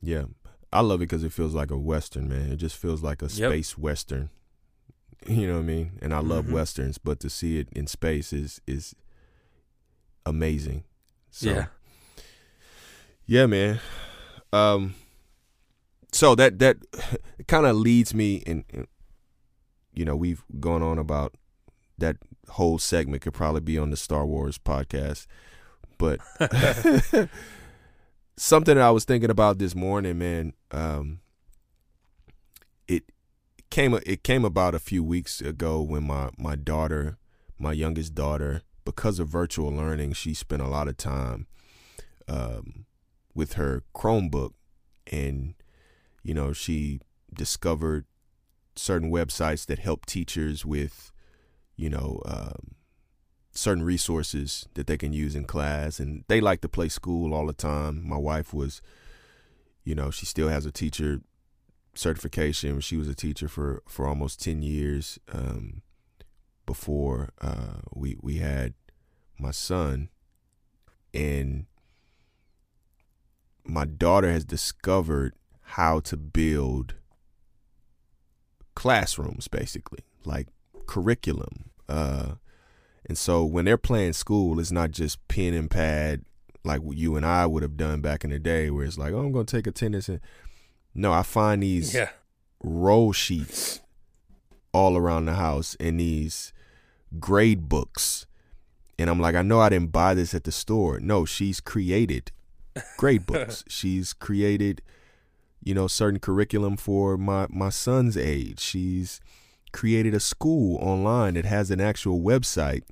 yeah. 0.03 0.25
I 0.73 0.81
love 0.81 1.01
it 1.01 1.07
because 1.09 1.23
it 1.23 1.33
feels 1.33 1.55
like 1.55 1.71
a 1.71 1.79
western, 1.79 2.29
man. 2.29 2.51
It 2.51 2.57
just 2.57 2.77
feels 2.77 3.01
like 3.01 3.23
a 3.23 3.27
Yep. 3.27 3.51
space 3.51 3.79
western. 3.79 4.31
You 5.27 5.47
know 5.47 5.55
what 5.55 5.61
I 5.61 5.63
mean? 5.63 5.93
And 6.03 6.13
I 6.13 6.19
love 6.19 6.47
Mhm. 6.47 6.51
westerns, 6.53 6.99
but 6.99 7.19
to 7.21 7.31
see 7.31 7.59
it 7.59 7.69
in 7.73 7.87
space 7.87 8.31
is 8.33 8.61
is 8.67 8.95
amazing. 10.27 10.85
So, 11.31 11.51
yeah. 11.51 11.67
Yeah, 13.27 13.47
man. 13.47 13.81
Um 14.53 14.95
so 16.13 16.35
that 16.37 16.59
that 16.61 16.77
kind 17.49 17.67
of 17.67 17.77
leads 17.77 18.15
me 18.15 18.37
in, 18.47 18.65
in 18.71 18.87
you 19.93 20.05
know, 20.05 20.17
we've 20.17 20.45
gone 20.61 20.83
on 20.83 20.99
about 20.99 21.35
that 21.99 22.17
whole 22.51 22.79
segment 22.79 23.23
could 23.23 23.35
probably 23.35 23.61
be 23.61 23.79
on 23.79 23.91
the 23.91 23.97
Star 23.97 24.27
Wars 24.27 24.59
podcast. 24.59 25.27
But 25.99 26.21
something 28.37 28.75
that 28.75 28.85
I 28.85 28.91
was 28.91 29.05
thinking 29.05 29.31
about 29.31 29.59
this 29.59 29.75
morning, 29.75 30.19
man, 30.19 30.53
um 30.71 31.21
it 32.87 33.05
came 33.71 33.95
it 34.07 34.23
came 34.23 34.45
about 34.45 34.75
a 34.75 34.81
few 34.81 35.03
weeks 35.03 35.41
ago 35.41 35.81
when 35.81 36.05
my 36.05 36.31
my 36.39 36.55
daughter, 36.57 37.19
my 37.59 37.73
youngest 37.73 38.15
daughter, 38.15 38.63
because 38.85 39.19
of 39.19 39.29
virtual 39.29 39.71
learning, 39.71 40.13
she 40.13 40.35
spent 40.35 40.63
a 40.63 40.69
lot 40.69 40.89
of 40.89 40.97
time 40.97 41.47
um, 42.29 42.87
with 43.35 43.55
her 43.55 43.83
Chromebook, 43.95 44.53
and 45.11 45.55
you 46.23 46.35
know 46.35 46.53
she 46.53 47.01
discovered 47.33 48.07
certain 48.77 49.11
websites 49.11 49.67
that 49.67 49.79
help 49.79 50.07
teachers 50.07 50.65
with, 50.65 51.13
you 51.77 51.89
know, 51.89 52.21
um, 52.25 52.75
certain 53.53 53.85
resources 53.85 54.67
that 54.75 54.87
they 54.87 54.97
can 54.97 55.13
use 55.13 55.35
in 55.35 55.45
class, 55.45 56.01
and 56.01 56.25
they 56.29 56.41
like 56.41 56.61
to 56.61 56.69
play 56.69 56.89
school 56.89 57.33
all 57.33 57.47
the 57.47 57.53
time. 57.53 58.07
My 58.07 58.17
wife 58.17 58.53
was, 58.53 58.83
you 59.85 59.95
know, 59.95 60.11
she 60.11 60.27
still 60.27 60.49
has 60.49 60.67
a 60.67 60.73
teacher 60.73 61.21
certification. 61.95 62.81
She 62.81 62.97
was 62.97 63.09
a 63.09 63.15
teacher 63.15 63.49
for 63.49 63.83
for 63.87 64.07
almost 64.07 64.43
ten 64.43 64.63
years 64.63 65.19
um, 65.33 65.83
before 66.67 67.31
uh, 67.41 67.81
we 67.95 68.17
we 68.23 68.37
had 68.39 68.75
my 69.39 69.51
son, 69.51 70.09
and 71.13 71.67
my 73.65 73.85
daughter 73.85 74.31
has 74.31 74.45
discovered 74.45 75.35
how 75.61 76.01
to 76.01 76.17
build 76.17 76.95
classrooms, 78.75 79.49
basically 79.49 80.01
like 80.25 80.49
curriculum. 80.87 81.71
Uh, 81.89 82.35
and 83.07 83.17
so 83.19 83.45
when 83.45 83.65
they're 83.65 83.77
playing 83.79 84.13
school, 84.15 84.59
it's 84.59 84.73
not 84.73 84.91
just 84.91 85.27
pen 85.29 85.55
and 85.55 85.71
pad 85.71 86.25
like 86.65 86.81
you 86.93 87.15
and 87.17 87.27
I 87.27 87.45
would 87.47 87.63
have 87.63 87.77
done 87.77 88.01
back 88.01 88.25
in 88.25 88.31
the 88.31 88.39
day, 88.39 88.71
where 88.71 88.87
it's 88.87 88.97
like, 88.99 89.13
oh, 89.13 89.21
I'm 89.21 89.33
to 89.45 89.57
take 89.57 89.67
attendance. 89.67 90.09
And 90.09 90.21
no, 90.95 91.13
I 91.13 91.23
find 91.23 91.63
these 91.63 91.95
Yeah. 91.95 92.11
roll 92.63 93.13
sheets 93.13 93.81
all 94.75 94.97
around 94.97 95.25
the 95.25 95.35
house 95.35 95.77
in 95.77 95.97
these 95.97 96.53
grade 97.19 97.69
books. 97.69 98.27
And 98.99 99.09
I'm 99.09 99.21
like, 99.21 99.35
I 99.35 99.43
know 99.43 99.61
I 99.61 99.71
didn't 99.71 99.93
buy 99.93 100.15
this 100.15 100.35
at 100.35 100.45
the 100.45 100.53
store. 100.53 101.01
No, 101.01 101.25
she's 101.25 101.61
created 101.61 102.33
grade 102.99 103.25
books. 103.27 103.65
She's 103.69 104.13
created, 104.13 104.83
you 105.63 105.75
know, 105.75 105.87
certain 105.87 106.21
curriculum 106.21 106.77
for 106.77 107.17
my 107.17 107.47
my 107.49 107.71
son's 107.71 108.17
age. 108.17 108.61
She's 108.61 109.21
created 109.73 110.15
a 110.15 110.21
school 110.21 110.77
online 110.77 111.35
that 111.35 111.45
has 111.45 111.71
an 111.71 111.81
actual 111.81 112.21
website 112.21 112.83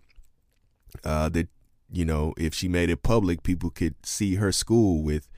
uh, 1.05 1.29
that 1.29 1.49
you 1.93 2.05
know 2.05 2.35
if 2.37 2.55
she 2.55 2.69
made 2.69 2.91
it 2.91 3.03
public, 3.03 3.43
people 3.43 3.71
could 3.71 3.95
see 4.05 4.37
her 4.37 4.53
school 4.53 5.03
with 5.03 5.29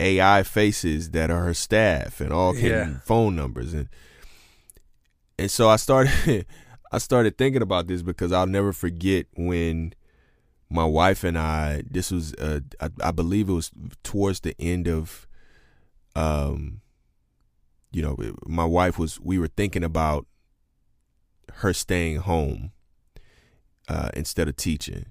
AI 0.00 0.42
faces 0.42 1.10
that 1.10 1.30
are 1.30 1.44
her 1.44 1.54
staff 1.54 2.20
and 2.20 2.32
all 2.32 2.54
yeah. 2.56 2.98
phone 3.04 3.36
numbers 3.36 3.72
and 3.74 3.88
and 5.38 5.50
so 5.50 5.68
I 5.68 5.76
started 5.76 6.46
I 6.92 6.98
started 6.98 7.36
thinking 7.36 7.62
about 7.62 7.86
this 7.86 8.02
because 8.02 8.32
I'll 8.32 8.46
never 8.46 8.72
forget 8.72 9.26
when 9.36 9.94
my 10.70 10.84
wife 10.84 11.24
and 11.24 11.38
I 11.38 11.82
this 11.88 12.10
was 12.10 12.34
uh, 12.34 12.60
I, 12.80 12.90
I 13.02 13.10
believe 13.10 13.48
it 13.48 13.52
was 13.52 13.70
towards 14.02 14.40
the 14.40 14.54
end 14.58 14.88
of 14.88 15.26
um 16.16 16.80
you 17.92 18.02
know 18.02 18.16
my 18.46 18.64
wife 18.64 18.98
was 18.98 19.20
we 19.20 19.38
were 19.38 19.48
thinking 19.48 19.84
about 19.84 20.26
her 21.56 21.72
staying 21.72 22.16
home 22.18 22.72
uh 23.88 24.10
instead 24.14 24.48
of 24.48 24.56
teaching. 24.56 25.06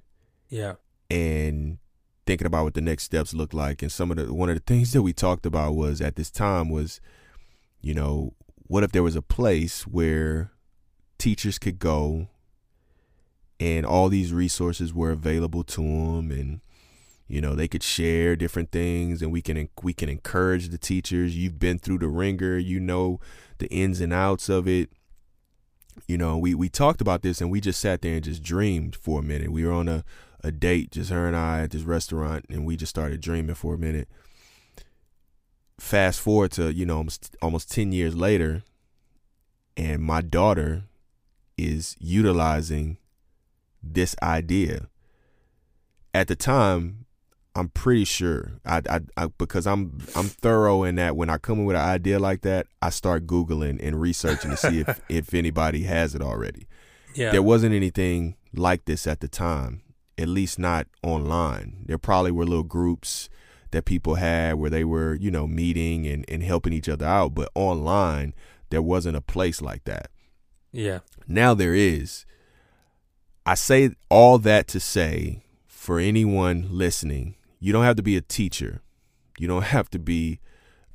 Yeah. 0.49 0.76
And 1.09 1.80
thinking 2.26 2.47
about 2.47 2.63
what 2.63 2.74
the 2.74 2.82
next 2.82 3.03
steps 3.03 3.34
look 3.34 3.53
like. 3.53 3.82
And 3.82 3.91
some 3.91 4.11
of 4.11 4.17
the 4.17 4.34
one 4.34 4.49
of 4.49 4.55
the 4.55 4.61
things 4.61 4.93
that 4.93 5.01
we 5.01 5.13
talked 5.13 5.45
about 5.45 5.76
was 5.76 6.01
at 6.01 6.15
this 6.15 6.32
time 6.32 6.69
was 6.69 7.01
you 7.82 7.93
know 7.93 8.34
what 8.74 8.84
if 8.84 8.91
there 8.91 9.03
was 9.03 9.15
a 9.15 9.21
place 9.21 9.86
where 9.86 10.51
teachers 11.19 11.59
could 11.59 11.78
go 11.78 12.28
and 13.59 13.86
all 13.86 14.09
these 14.09 14.34
resources 14.34 14.91
were 14.91 15.11
available 15.11 15.63
to 15.63 15.80
them 15.80 16.32
and 16.32 16.59
you 17.28 17.39
know 17.39 17.53
they 17.53 17.67
could 17.67 17.84
share 17.84 18.36
different 18.36 18.71
things 18.71 19.21
and 19.21 19.32
we 19.32 19.43
can 19.43 19.69
we 19.84 19.93
can 19.93 20.09
encourage 20.09 20.69
the 20.69 20.80
teachers? 20.80 21.38
You've 21.38 21.59
been 21.59 21.78
through 21.78 21.99
the 21.99 22.07
ringer 22.07 22.57
you 22.57 22.80
know 22.80 23.19
the 23.59 23.67
ins 23.67 24.01
and 24.01 24.11
outs 24.11 24.49
of 24.49 24.67
it. 24.67 24.89
You 26.07 26.17
know 26.17 26.36
we 26.39 26.55
we 26.55 26.67
talked 26.67 26.99
about 26.99 27.21
this 27.21 27.41
and 27.41 27.51
we 27.51 27.61
just 27.61 27.80
sat 27.80 28.01
there 28.01 28.15
and 28.15 28.24
just 28.24 28.41
dreamed 28.41 28.95
for 28.95 29.19
a 29.19 29.24
minute. 29.24 29.51
We 29.51 29.67
were 29.67 29.71
on 29.74 29.88
a 29.88 30.03
a 30.43 30.51
date, 30.51 30.89
just 30.89 31.11
her 31.11 31.28
and 31.28 31.36
I 31.36 31.61
at 31.61 31.69
this 31.69 31.84
restaurant, 31.84 32.47
and 32.49 32.65
we 32.65 32.76
just 32.76 32.89
started 32.89 33.21
dreaming 33.21 33.53
for 33.53 33.76
a 33.76 33.78
minute. 33.78 34.09
Fast 35.84 36.21
forward 36.21 36.51
to 36.53 36.73
you 36.73 36.86
know 36.86 36.97
almost 36.97 37.36
almost 37.41 37.69
ten 37.69 37.91
years 37.91 38.15
later, 38.15 38.63
and 39.75 40.01
my 40.01 40.21
daughter 40.21 40.86
is 41.57 41.97
utilizing 41.99 42.97
this 43.84 44.15
idea. 44.23 44.88
At 46.13 46.29
the 46.29 46.38
time, 46.38 47.05
I'm 47.53 47.67
pretty 47.67 48.05
sure 48.05 48.53
I, 48.65 48.81
I, 48.89 48.99
I, 49.17 49.27
because 49.38 49.67
I'm 49.67 49.99
I'm 50.15 50.27
thorough 50.27 50.84
in 50.84 50.95
that 50.95 51.17
when 51.17 51.29
I 51.29 51.38
come 51.38 51.59
in 51.59 51.65
with 51.65 51.75
an 51.75 51.81
idea 51.81 52.17
like 52.17 52.43
that, 52.43 52.67
I 52.81 52.89
start 52.89 53.27
googling 53.27 53.86
and 53.86 53.99
researching 53.99 54.51
to 54.51 54.57
see 54.57 54.79
if 54.79 55.01
if 55.09 55.34
anybody 55.34 55.84
has 55.84 56.15
it 56.15 56.21
already. 56.21 56.65
Yeah. 57.13 57.31
There 57.31 57.43
wasn't 57.43 57.75
anything 57.75 58.38
like 58.53 58.86
this 58.86 59.05
at 59.05 59.19
the 59.19 59.27
time 59.27 59.84
at 60.17 60.27
least 60.27 60.59
not 60.59 60.88
online. 61.01 61.84
There 61.86 61.97
probably 61.97 62.31
were 62.31 62.45
little 62.45 62.63
groups 62.63 63.29
that 63.74 63.86
people 63.86 64.15
had 64.15 64.55
where 64.55 64.69
they 64.69 64.84
were, 64.84 65.15
you 65.15 65.30
know, 65.30 65.45
meeting 65.45 66.07
and, 66.07 66.26
and 66.30 66.41
helping 66.41 66.74
each 66.74 66.88
other 66.88 67.05
out. 67.05 67.36
But 67.36 67.49
online, 67.53 68.34
there 68.69 68.82
wasn't 68.82 69.17
a 69.17 69.21
place 69.21 69.61
like 69.61 69.84
that. 69.84 70.09
Yeah. 70.71 70.99
Now 71.28 71.53
there 71.53 71.76
is. 71.76 72.26
I 73.45 73.55
say 73.55 73.91
all 74.09 74.38
that 74.39 74.67
to 74.69 74.80
say 74.80 75.43
for 75.67 75.99
anyone 75.99 76.67
listening, 76.69 77.36
you 77.59 77.74
don't 77.74 77.84
have 77.84 77.97
to 77.97 78.03
be 78.03 78.15
a 78.15 78.21
teacher. 78.21 78.82
You 79.38 79.47
don't 79.47 79.63
have 79.76 79.89
to 79.91 79.99
be 79.99 80.39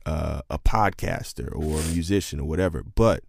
uh, 0.06 0.40
a 0.48 0.58
podcaster 0.58 1.54
or 1.54 1.80
a 1.80 1.92
musician 1.92 2.40
or 2.40 2.48
whatever. 2.48 2.82
But 2.82 3.22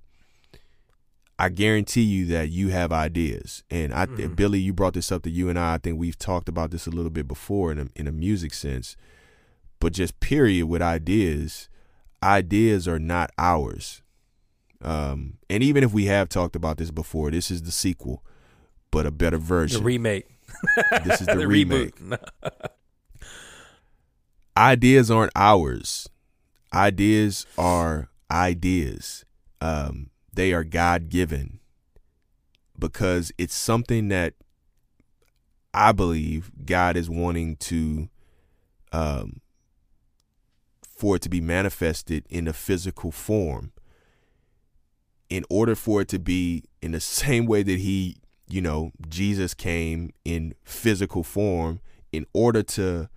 I 1.38 1.50
guarantee 1.50 2.02
you 2.02 2.26
that 2.28 2.50
you 2.50 2.70
have 2.70 2.92
ideas. 2.92 3.64
And 3.70 3.94
I, 3.94 4.06
mm-hmm. 4.06 4.34
Billy, 4.34 4.60
you 4.60 4.74
brought 4.74 4.94
this 4.94 5.12
up 5.12 5.24
to 5.24 5.30
you 5.30 5.50
and 5.50 5.58
I. 5.58 5.76
I 5.76 5.78
think 5.78 5.98
we've 5.98 6.18
talked 6.18 6.50
about 6.50 6.72
this 6.72 6.86
a 6.86 6.92
little 6.92 7.12
bit 7.12 7.28
before 7.28 7.72
in 7.72 7.80
a, 7.80 7.88
in 7.96 8.08
a 8.08 8.12
music 8.12 8.54
sense, 8.54 8.98
but 9.80 9.94
just 9.94 10.20
period 10.20 10.68
with 10.68 10.82
ideas. 10.82 11.70
Ideas 12.22 12.88
are 12.88 13.00
not 13.00 13.32
ours. 13.38 14.02
Um, 14.82 15.38
and 15.50 15.64
even 15.64 15.84
if 15.84 15.94
we 15.94 16.06
have 16.06 16.30
talked 16.30 16.56
about 16.56 16.78
this 16.78 16.92
before, 16.92 17.32
this 17.32 17.52
is 17.52 17.64
the 17.64 17.72
sequel, 17.72 18.24
but 18.92 19.06
a 19.06 19.12
better 19.12 19.38
version. 19.38 19.80
The 19.80 19.86
remake. 19.86 20.28
this 21.06 21.22
is 21.22 21.28
the, 21.28 21.36
the 21.40 21.48
remake. 21.48 21.96
ideas 24.58 25.12
aren't 25.12 25.32
ours. 25.36 26.10
Ideas 26.74 27.46
are 27.58 28.10
ideas. 28.30 29.26
Um, 29.62 30.10
they 30.34 30.54
are 30.54 30.64
God 30.64 31.10
given 31.10 31.60
because 32.78 33.32
it's 33.38 33.56
something 33.56 34.10
that 34.10 34.34
I 35.74 35.92
believe 35.92 36.52
God 36.66 36.96
is 36.96 37.10
wanting 37.10 37.56
to 37.58 38.10
um, 38.92 39.42
for 41.00 41.16
it 41.16 41.22
to 41.22 41.30
be 41.30 41.40
manifested 41.40 42.26
in 42.30 42.46
a 42.46 42.52
physical 42.52 43.10
form. 43.10 43.72
In 45.30 45.46
order 45.50 45.74
for 45.74 46.02
it 46.02 46.10
to 46.10 46.20
be 46.20 46.66
in 46.82 46.92
the 46.92 47.00
same 47.22 47.46
way 47.46 47.64
that 47.64 47.80
he, 47.80 48.18
you 48.50 48.62
know, 48.62 48.92
Jesus 49.08 49.54
came 49.54 50.12
in 50.26 50.56
physical 50.62 51.24
form, 51.24 51.80
in 52.12 52.26
order 52.34 52.64
to 52.64 53.08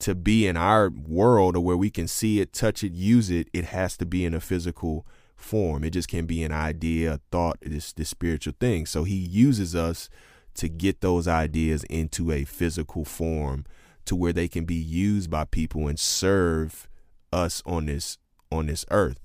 to 0.00 0.14
be 0.16 0.44
in 0.44 0.56
our 0.56 0.90
world 0.90 1.56
or 1.56 1.60
where 1.60 1.76
we 1.76 1.88
can 1.88 2.08
see 2.08 2.40
it, 2.40 2.52
touch 2.52 2.82
it, 2.82 2.92
use 2.92 3.30
it, 3.30 3.48
it 3.52 3.66
has 3.66 3.96
to 3.96 4.04
be 4.04 4.24
in 4.24 4.34
a 4.34 4.40
physical 4.40 5.06
form. 5.36 5.84
It 5.84 5.90
just 5.90 6.08
can 6.08 6.26
be 6.26 6.42
an 6.42 6.50
idea, 6.50 7.14
a 7.14 7.20
thought, 7.30 7.58
this 7.62 7.92
this 7.92 8.08
spiritual 8.08 8.54
thing. 8.58 8.86
So 8.86 9.04
he 9.04 9.14
uses 9.14 9.76
us 9.76 10.10
to 10.54 10.68
get 10.68 11.00
those 11.00 11.28
ideas 11.28 11.84
into 11.84 12.32
a 12.32 12.42
physical 12.42 13.04
form 13.04 13.66
to 14.04 14.16
where 14.16 14.32
they 14.32 14.48
can 14.48 14.64
be 14.64 14.74
used 14.74 15.30
by 15.30 15.44
people 15.44 15.86
and 15.86 15.98
serve 15.98 16.88
us 17.34 17.62
on 17.66 17.86
this 17.86 18.18
on 18.50 18.66
this 18.66 18.84
earth. 18.90 19.18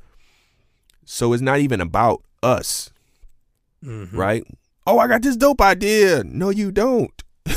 So 1.05 1.33
it's 1.33 1.41
not 1.41 1.59
even 1.59 1.79
about 1.81 2.23
us. 2.43 2.91
Mm-hmm. 3.83 4.17
Right? 4.17 4.43
Oh, 4.85 4.99
I 4.99 5.07
got 5.07 5.21
this 5.21 5.37
dope 5.37 5.61
idea. 5.61 6.23
No, 6.23 6.49
you 6.49 6.71
don't. 6.71 7.11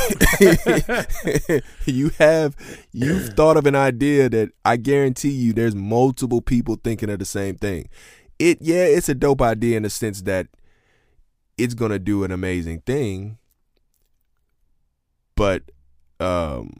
you 1.84 2.10
have 2.18 2.56
you've 2.92 3.28
thought 3.36 3.56
of 3.56 3.66
an 3.66 3.74
idea 3.74 4.28
that 4.28 4.50
I 4.64 4.76
guarantee 4.76 5.30
you 5.30 5.52
there's 5.52 5.74
multiple 5.74 6.40
people 6.40 6.78
thinking 6.82 7.10
of 7.10 7.18
the 7.18 7.26
same 7.26 7.56
thing 7.56 7.90
it 8.42 8.58
yeah, 8.60 8.84
it's 8.84 9.08
a 9.08 9.14
dope 9.14 9.40
idea 9.40 9.76
in 9.76 9.84
the 9.84 9.90
sense 9.90 10.22
that 10.22 10.48
it's 11.56 11.74
gonna 11.74 11.98
do 11.98 12.24
an 12.24 12.32
amazing 12.32 12.80
thing, 12.80 13.38
but 15.36 15.62
um, 16.18 16.74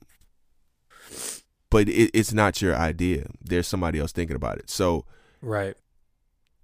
but 1.73 1.89
it, 1.89 2.11
it's 2.13 2.35
not 2.35 2.61
your 2.61 2.77
idea. 2.77 3.27
There's 3.41 3.67
somebody 3.67 3.99
else 3.99 4.13
thinking 4.13 4.37
about 4.37 4.59
it. 4.59 4.69
So 4.69 5.07
right, 5.41 5.75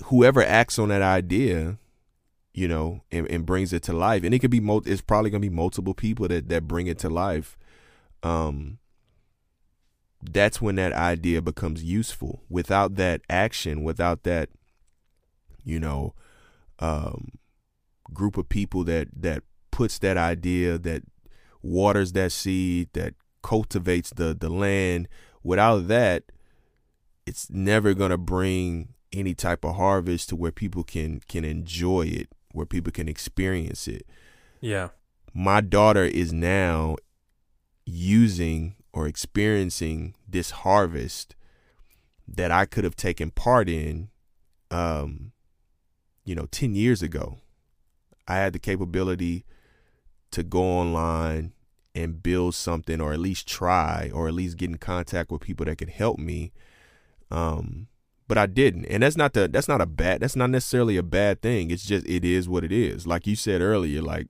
whoever 0.05 0.45
acts 0.45 0.79
on 0.79 0.91
that 0.91 1.03
idea, 1.03 1.79
you 2.53 2.69
know, 2.69 3.01
and, 3.11 3.27
and 3.29 3.47
brings 3.47 3.73
it 3.73 3.83
to 3.85 3.95
life, 3.95 4.23
and 4.23 4.35
it 4.35 4.39
could 4.41 4.51
be 4.51 4.61
mo- 4.61 4.83
it's 4.85 5.01
probably 5.01 5.31
gonna 5.31 5.41
be 5.41 5.49
multiple 5.49 5.95
people 5.95 6.29
that 6.29 6.51
that 6.51 6.69
bring 6.69 6.87
it 6.87 6.99
to 6.99 7.09
life. 7.09 7.57
Um, 8.23 8.79
that's 10.23 10.61
when 10.61 10.75
that 10.77 10.93
idea 10.93 11.41
becomes 11.41 11.83
useful. 11.83 12.43
Without 12.51 12.97
that 12.97 13.23
action, 13.31 13.83
without 13.83 14.25
that 14.25 14.51
you 15.65 15.81
know, 15.81 16.15
um, 16.81 17.33
group 18.13 18.37
of 18.37 18.49
people 18.49 18.85
that 18.85 19.09
that 19.15 19.43
puts 19.71 19.99
that 20.01 20.19
idea, 20.19 20.77
that 20.79 21.03
waters 21.63 22.13
that 22.13 22.33
seed, 22.33 22.89
that 22.93 23.15
cultivates 23.43 24.11
the 24.11 24.35
the 24.39 24.49
land. 24.49 25.09
Without 25.43 25.89
that, 25.89 26.25
it's 27.27 27.49
never 27.51 27.95
gonna 27.95 28.19
bring 28.19 28.95
any 29.13 29.35
type 29.35 29.65
of 29.65 29.77
harvest 29.77 30.29
to 30.31 30.37
where 30.37 30.53
people 30.53 30.85
can 30.85 31.21
can 31.29 31.45
enjoy 31.45 32.03
it, 32.03 32.29
where 32.53 32.67
people 32.67 32.93
can 32.93 33.09
experience 33.09 33.89
it. 33.89 34.07
Yeah. 34.61 34.89
My 35.35 35.61
daughter 35.61 36.05
is 36.05 36.33
now 36.33 36.97
using 37.85 38.77
or 38.93 39.07
experiencing 39.07 40.15
this 40.29 40.51
harvest 40.51 41.37
that 42.27 42.51
I 42.51 42.67
could 42.67 42.85
have 42.85 42.97
taken 42.97 43.31
part 43.31 43.69
in 43.69 44.09
um, 44.71 45.33
you 46.25 46.35
know, 46.35 46.47
10 46.47 46.75
years 46.75 47.03
ago, 47.03 47.39
I 48.27 48.37
had 48.37 48.53
the 48.53 48.59
capability 48.59 49.45
to 50.31 50.43
go 50.43 50.63
online 50.63 51.53
and 52.03 52.23
build 52.23 52.55
something 52.55 53.01
or 53.01 53.13
at 53.13 53.19
least 53.19 53.47
try 53.49 54.11
or 54.15 54.29
at 54.29 54.35
least 54.35 54.57
get 54.57 54.71
in 54.71 54.79
contact 54.79 55.31
with 55.31 55.41
people 55.43 55.67
that 55.67 55.77
could 55.79 55.91
help 55.91 56.19
me. 56.19 56.53
Um, 57.31 57.89
but 58.27 58.39
I 58.39 58.47
didn't. 58.47 58.85
And 58.87 59.03
that's 59.03 59.17
not 59.17 59.33
the 59.33 59.49
that's 59.49 59.69
not 59.69 59.81
a 59.81 59.87
bad 59.87 60.21
that's 60.21 60.37
not 60.37 60.51
necessarily 60.51 60.97
a 60.97 61.03
bad 61.03 61.41
thing. 61.43 61.71
It's 61.71 61.85
just 61.85 62.07
it 62.07 62.25
is 62.25 62.49
what 62.49 62.65
it 62.65 62.73
is. 62.73 63.07
Like 63.07 63.27
you 63.27 63.37
said 63.37 63.61
earlier, 63.61 64.03
like 64.03 64.29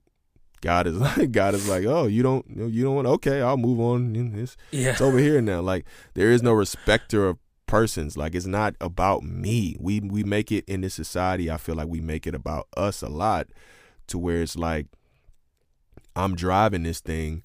God 0.61 0.87
is 0.87 0.97
like 1.17 1.31
God 1.31 1.53
is 1.53 1.67
like, 1.69 1.85
oh, 1.85 2.07
you 2.07 2.23
don't 2.23 2.45
you 2.49 2.83
don't 2.83 2.95
want 2.95 3.07
okay, 3.07 3.41
I'll 3.41 3.57
move 3.57 3.79
on. 3.79 4.15
It's, 4.35 4.57
Yeah. 4.71 4.91
it's 4.91 5.01
over 5.01 5.17
here 5.19 5.41
now. 5.41 5.61
Like 5.61 5.85
there 6.13 6.31
is 6.31 6.41
no 6.41 6.53
respecter 6.53 7.27
of 7.27 7.37
persons. 7.67 8.17
Like 8.17 8.33
it's 8.35 8.45
not 8.47 8.75
about 8.81 9.23
me. 9.23 9.75
We 9.79 9.99
we 9.99 10.23
make 10.23 10.51
it 10.51 10.63
in 10.67 10.81
this 10.81 10.93
society. 10.93 11.51
I 11.51 11.57
feel 11.57 11.75
like 11.75 11.87
we 11.87 12.01
make 12.01 12.25
it 12.25 12.33
about 12.35 12.67
us 12.75 13.01
a 13.01 13.09
lot, 13.09 13.47
to 14.07 14.17
where 14.17 14.41
it's 14.41 14.55
like 14.55 14.87
I'm 16.15 16.35
driving 16.35 16.83
this 16.83 16.99
thing. 17.01 17.43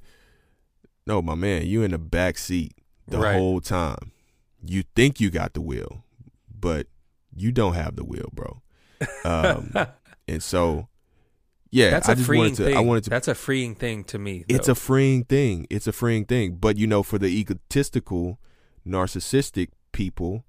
No, 1.07 1.21
my 1.21 1.35
man, 1.35 1.67
you 1.67 1.83
in 1.83 1.91
the 1.91 1.99
back 1.99 2.39
seat 2.39 2.73
the 3.09 3.19
Right. 3.19 3.37
whole 3.37 3.61
time. 3.61 4.13
You 4.65 4.85
think 4.97 5.21
you 5.21 5.31
got 5.31 5.53
the 5.53 5.61
wheel, 5.61 6.05
but 6.59 6.87
you 7.37 7.53
don't 7.53 7.75
have 7.75 7.97
the 7.97 8.05
wheel, 8.05 8.31
bro. 8.33 8.63
Um, 9.25 9.73
and 10.29 10.43
so, 10.43 10.89
yeah, 11.71 11.91
That's 11.91 12.09
I 12.09 12.13
a 12.13 12.15
just 12.15 12.27
freeing 12.27 12.41
wanted 12.43 12.57
to. 12.57 12.65
thing. 12.65 12.77
I 12.77 12.81
wanted 12.81 13.05
to 13.05 13.11
That's 13.11 13.29
a 13.29 13.35
freeing 13.35 13.75
thing 13.75 14.05
to 14.05 14.19
me. 14.19 14.45
it's 14.49 14.69
a 14.69 14.75
freeing 14.75 15.25
thing. 15.25 15.67
It's 15.69 15.87
a 15.87 15.93
freeing 15.93 16.25
thing. 16.25 16.57
But 16.57 16.79
you 16.79 16.87
know, 16.87 17.03
for 17.03 17.19
the 17.19 17.27
egotistical, 17.27 18.39
narcissistic 18.87 19.69
people, 19.93 20.45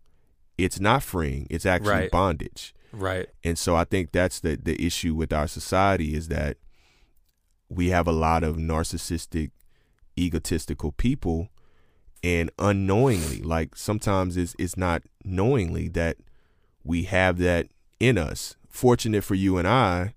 it's 0.58 0.80
not 0.80 1.04
freeing. 1.04 1.48
It's 1.50 1.66
actually 1.66 1.90
Right. 1.92 2.12
bondage. 2.12 2.74
right. 2.94 3.28
And 3.44 3.58
so 3.60 3.76
I 3.76 3.84
think 3.84 4.14
that's 4.14 4.40
the 4.40 4.56
the 4.56 4.82
issue 4.86 5.16
with 5.16 5.34
our 5.34 5.48
society 5.48 6.14
is 6.16 6.30
that 6.30 6.58
we 7.68 7.90
have 7.90 8.08
a 8.08 8.12
lot 8.14 8.44
of 8.44 8.56
narcissistic, 8.56 9.52
egotistical 10.18 10.92
people 10.92 11.50
and 12.24 12.50
unknowingly, 12.58 13.42
like 13.42 13.76
sometimes 13.76 14.36
it's 14.38 14.56
it's 14.58 14.78
not 14.78 15.04
knowingly 15.24 15.88
that 15.90 16.18
we 16.84 17.04
have 17.04 17.38
that 17.40 17.68
in 18.00 18.18
us. 18.18 18.56
Fortunate 18.70 19.24
for 19.24 19.36
you 19.36 19.58
and 19.58 19.68
I, 19.68 20.16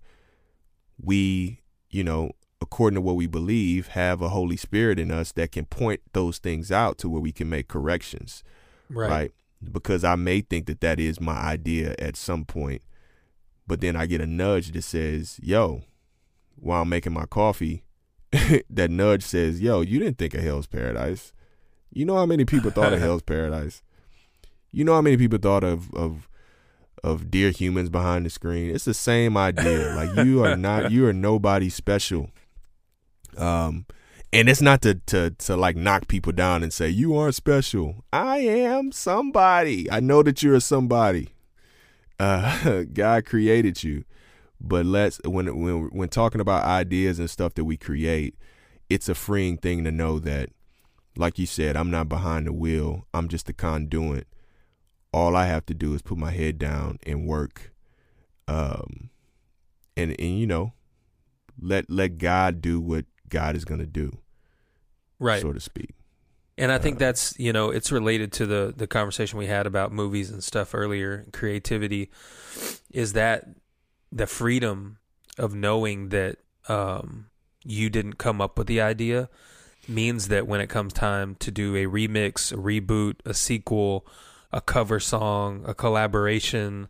we, 1.01 1.61
you 1.91 2.03
know, 2.03 2.33
according 2.61 2.97
to 2.97 3.01
what 3.01 3.17
we 3.17 3.27
believe, 3.27 3.89
have 3.89 4.21
a 4.21 4.31
Holy 4.31 4.57
Spirit 4.57 4.99
in 4.99 5.11
us 5.11 5.33
that 5.33 5.53
can 5.53 5.65
point 5.67 6.01
those 6.13 6.39
things 6.39 6.73
out 6.73 6.99
to 6.99 7.09
where 7.09 7.21
we 7.21 7.33
can 7.33 7.49
make 7.49 7.69
corrections 7.69 8.43
Right. 8.91 9.11
right. 9.11 9.31
Because 9.73 10.03
I 10.05 10.15
may 10.15 10.41
think 10.41 10.67
that 10.67 10.81
that 10.81 10.99
is 11.01 11.21
my 11.21 11.37
idea 11.37 11.95
at 11.99 12.17
some 12.17 12.45
point, 12.45 12.81
but 13.67 13.81
then 13.81 13.97
I 13.97 14.07
get 14.07 14.21
a 14.21 14.27
nudge 14.27 14.71
that 14.73 14.83
says, 14.83 15.39
"Yo," 15.43 15.83
while 16.57 16.83
I'm 16.83 16.89
making 16.89 17.13
my 17.13 17.27
coffee, 17.27 17.83
that 18.71 18.91
nudge 18.91 19.23
says, 19.23 19.61
"Yo, 19.61 19.81
you 19.81 19.99
didn't 19.99 20.19
think 20.19 20.35
of 20.35 20.43
Hell's 20.43 20.67
Paradise. 20.67 21.33
You 21.93 22.05
know 22.05 22.17
how 22.17 22.27
many 22.27 22.45
people 22.45 22.71
thought 22.71 22.93
of 22.93 23.01
Hell's 23.07 23.23
Paradise. 23.23 23.83
You 24.71 24.85
know 24.85 24.95
how 24.95 25.03
many 25.03 25.17
people 25.17 25.39
thought 25.39 25.65
of 25.65 25.93
of 25.95 26.29
of 27.03 27.31
dear 27.31 27.51
humans 27.51 27.91
behind 27.91 28.27
the 28.27 28.31
screen. 28.31 28.75
It's 28.75 28.85
the 28.85 28.95
same 28.95 29.37
idea. 29.37 29.95
like 29.97 30.25
you 30.27 30.45
are 30.45 30.57
not, 30.57 30.91
you 30.91 31.07
are 31.07 31.13
nobody 31.13 31.69
special. 31.69 32.31
Um, 33.37 33.87
and 34.33 34.49
it's 34.49 34.61
not 34.61 34.83
to 34.83 34.95
to 35.07 35.31
to 35.31 35.57
like 35.57 35.77
knock 35.77 36.09
people 36.09 36.33
down 36.33 36.63
and 36.63 36.73
say 36.73 36.89
you 36.89 37.17
aren't 37.17 37.35
special. 37.35 38.05
I 38.13 38.39
am 38.39 38.93
somebody. 38.93 39.91
I 39.91 40.01
know 40.01 40.23
that 40.23 40.43
you're 40.43 40.57
a 40.57 40.61
somebody. 40.61 41.31
Uh, 42.21 42.85
God 42.93 43.25
created 43.25 43.83
you, 43.83 44.05
but 44.61 44.85
let's 44.87 45.21
when 45.25 45.47
when 45.63 45.89
when 45.91 46.09
talking 46.09 46.41
about 46.41 46.65
ideas 46.65 47.19
and 47.19 47.31
stuff 47.31 47.55
that 47.55 47.65
we 47.65 47.77
create, 47.77 48.35
it's 48.91 49.09
a 49.09 49.15
freeing 49.15 49.57
thing 49.57 49.85
to 49.85 49.93
know 49.93 50.19
that, 50.19 50.51
like 51.17 51.39
you 51.39 51.47
said, 51.47 51.77
I'm 51.77 51.91
not 51.91 52.09
behind 52.09 52.47
the 52.47 52.53
wheel. 52.53 53.07
I'm 53.15 53.29
just 53.29 53.49
a 53.49 53.53
conduit. 53.53 54.27
All 55.13 55.37
I 55.37 55.47
have 55.47 55.65
to 55.67 55.75
do 55.75 55.95
is 55.95 56.03
put 56.03 56.19
my 56.19 56.33
head 56.33 56.59
down 56.59 56.99
and 57.07 57.27
work, 57.27 57.73
um, 58.47 59.11
and 59.97 60.15
and 60.19 60.39
you 60.39 60.47
know, 60.47 60.73
let 61.61 61.89
let 61.91 62.19
God 62.19 62.61
do 62.61 62.81
what 62.81 63.07
God 63.29 63.57
is 63.57 63.65
gonna 63.65 63.87
do 63.87 64.19
Right. 65.19 65.41
so 65.43 65.53
to 65.53 65.61
speak. 65.61 65.91
And 66.57 66.73
I 66.73 66.79
think 66.79 66.97
Uh, 66.97 66.99
that's 66.99 67.39
you 67.39 67.53
know 67.53 67.71
it's 67.71 67.93
related 67.93 68.33
to 68.33 68.47
the 68.47 68.75
the 68.77 68.87
conversation 68.87 69.39
we 69.39 69.47
had 69.47 69.67
about 69.67 69.93
movies 69.93 70.31
and 70.31 70.43
stuff 70.43 70.75
earlier. 70.75 71.27
Creativity 71.33 72.11
is 72.91 73.13
that 73.13 73.45
the 74.11 74.27
freedom 74.27 74.99
of 75.39 75.55
knowing 75.55 76.09
that 76.11 76.39
um, 76.69 77.27
you 77.65 77.91
didn't 77.91 78.15
come 78.19 78.41
up 78.41 78.59
with 78.59 78.67
the 78.67 78.81
idea 78.81 79.29
means 79.87 80.29
that 80.29 80.47
when 80.47 80.61
it 80.61 80.69
comes 80.69 80.93
time 80.93 81.35
to 81.37 81.51
do 81.51 81.75
a 81.77 81.85
remix, 81.87 82.53
a 82.53 82.57
reboot, 82.57 83.17
a 83.25 83.33
sequel, 83.35 84.07
a 84.53 84.61
cover 84.61 85.01
song, 85.01 85.65
a 85.67 85.75
collaboration, 85.75 86.89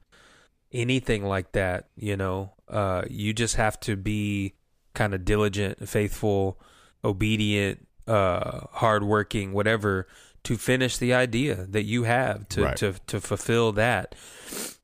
anything 0.72 1.24
like 1.24 1.52
that, 1.52 1.88
you 1.96 2.16
know, 2.16 2.52
uh, 2.68 3.02
you 3.08 3.32
just 3.32 3.56
have 3.56 3.78
to 3.80 3.96
be 3.96 4.54
kind 4.94 5.14
of 5.14 5.24
diligent, 5.24 5.88
faithful, 5.88 6.60
obedient, 7.04 7.86
uh, 8.06 8.60
hardworking, 8.72 9.52
whatever, 9.52 10.08
to 10.44 10.56
finish 10.56 10.96
the 10.96 11.12
idea 11.14 11.66
that 11.68 11.84
you 11.84 12.04
have 12.04 12.48
to 12.48 12.64
Right. 12.64 12.76
to 12.78 12.94
to 13.06 13.20
fulfill 13.20 13.72
that. 13.72 14.14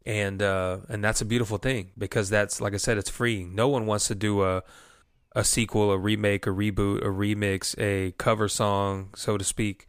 And 0.07 0.43
uh, 0.43 0.79
and 0.89 1.03
that's 1.03 1.23
a 1.23 1.25
beautiful 1.25 1.57
thing 1.57 1.93
because 1.97 2.29
that's 2.29 2.61
like 2.61 2.75
I 2.75 2.77
said, 2.79 2.99
it's 2.99 3.09
freeing. 3.09 3.55
No 3.55 3.69
one 3.69 3.87
wants 3.87 4.07
to 4.09 4.15
do 4.15 4.43
a 4.43 4.63
a 5.35 5.43
sequel, 5.45 5.91
a 5.91 5.99
remake, 5.99 6.47
a 6.47 6.51
reboot, 6.51 6.99
a 6.99 7.09
remix, 7.09 7.75
a 7.79 8.13
cover 8.19 8.47
song, 8.49 9.11
so 9.17 9.37
to 9.39 9.43
speak, 9.45 9.89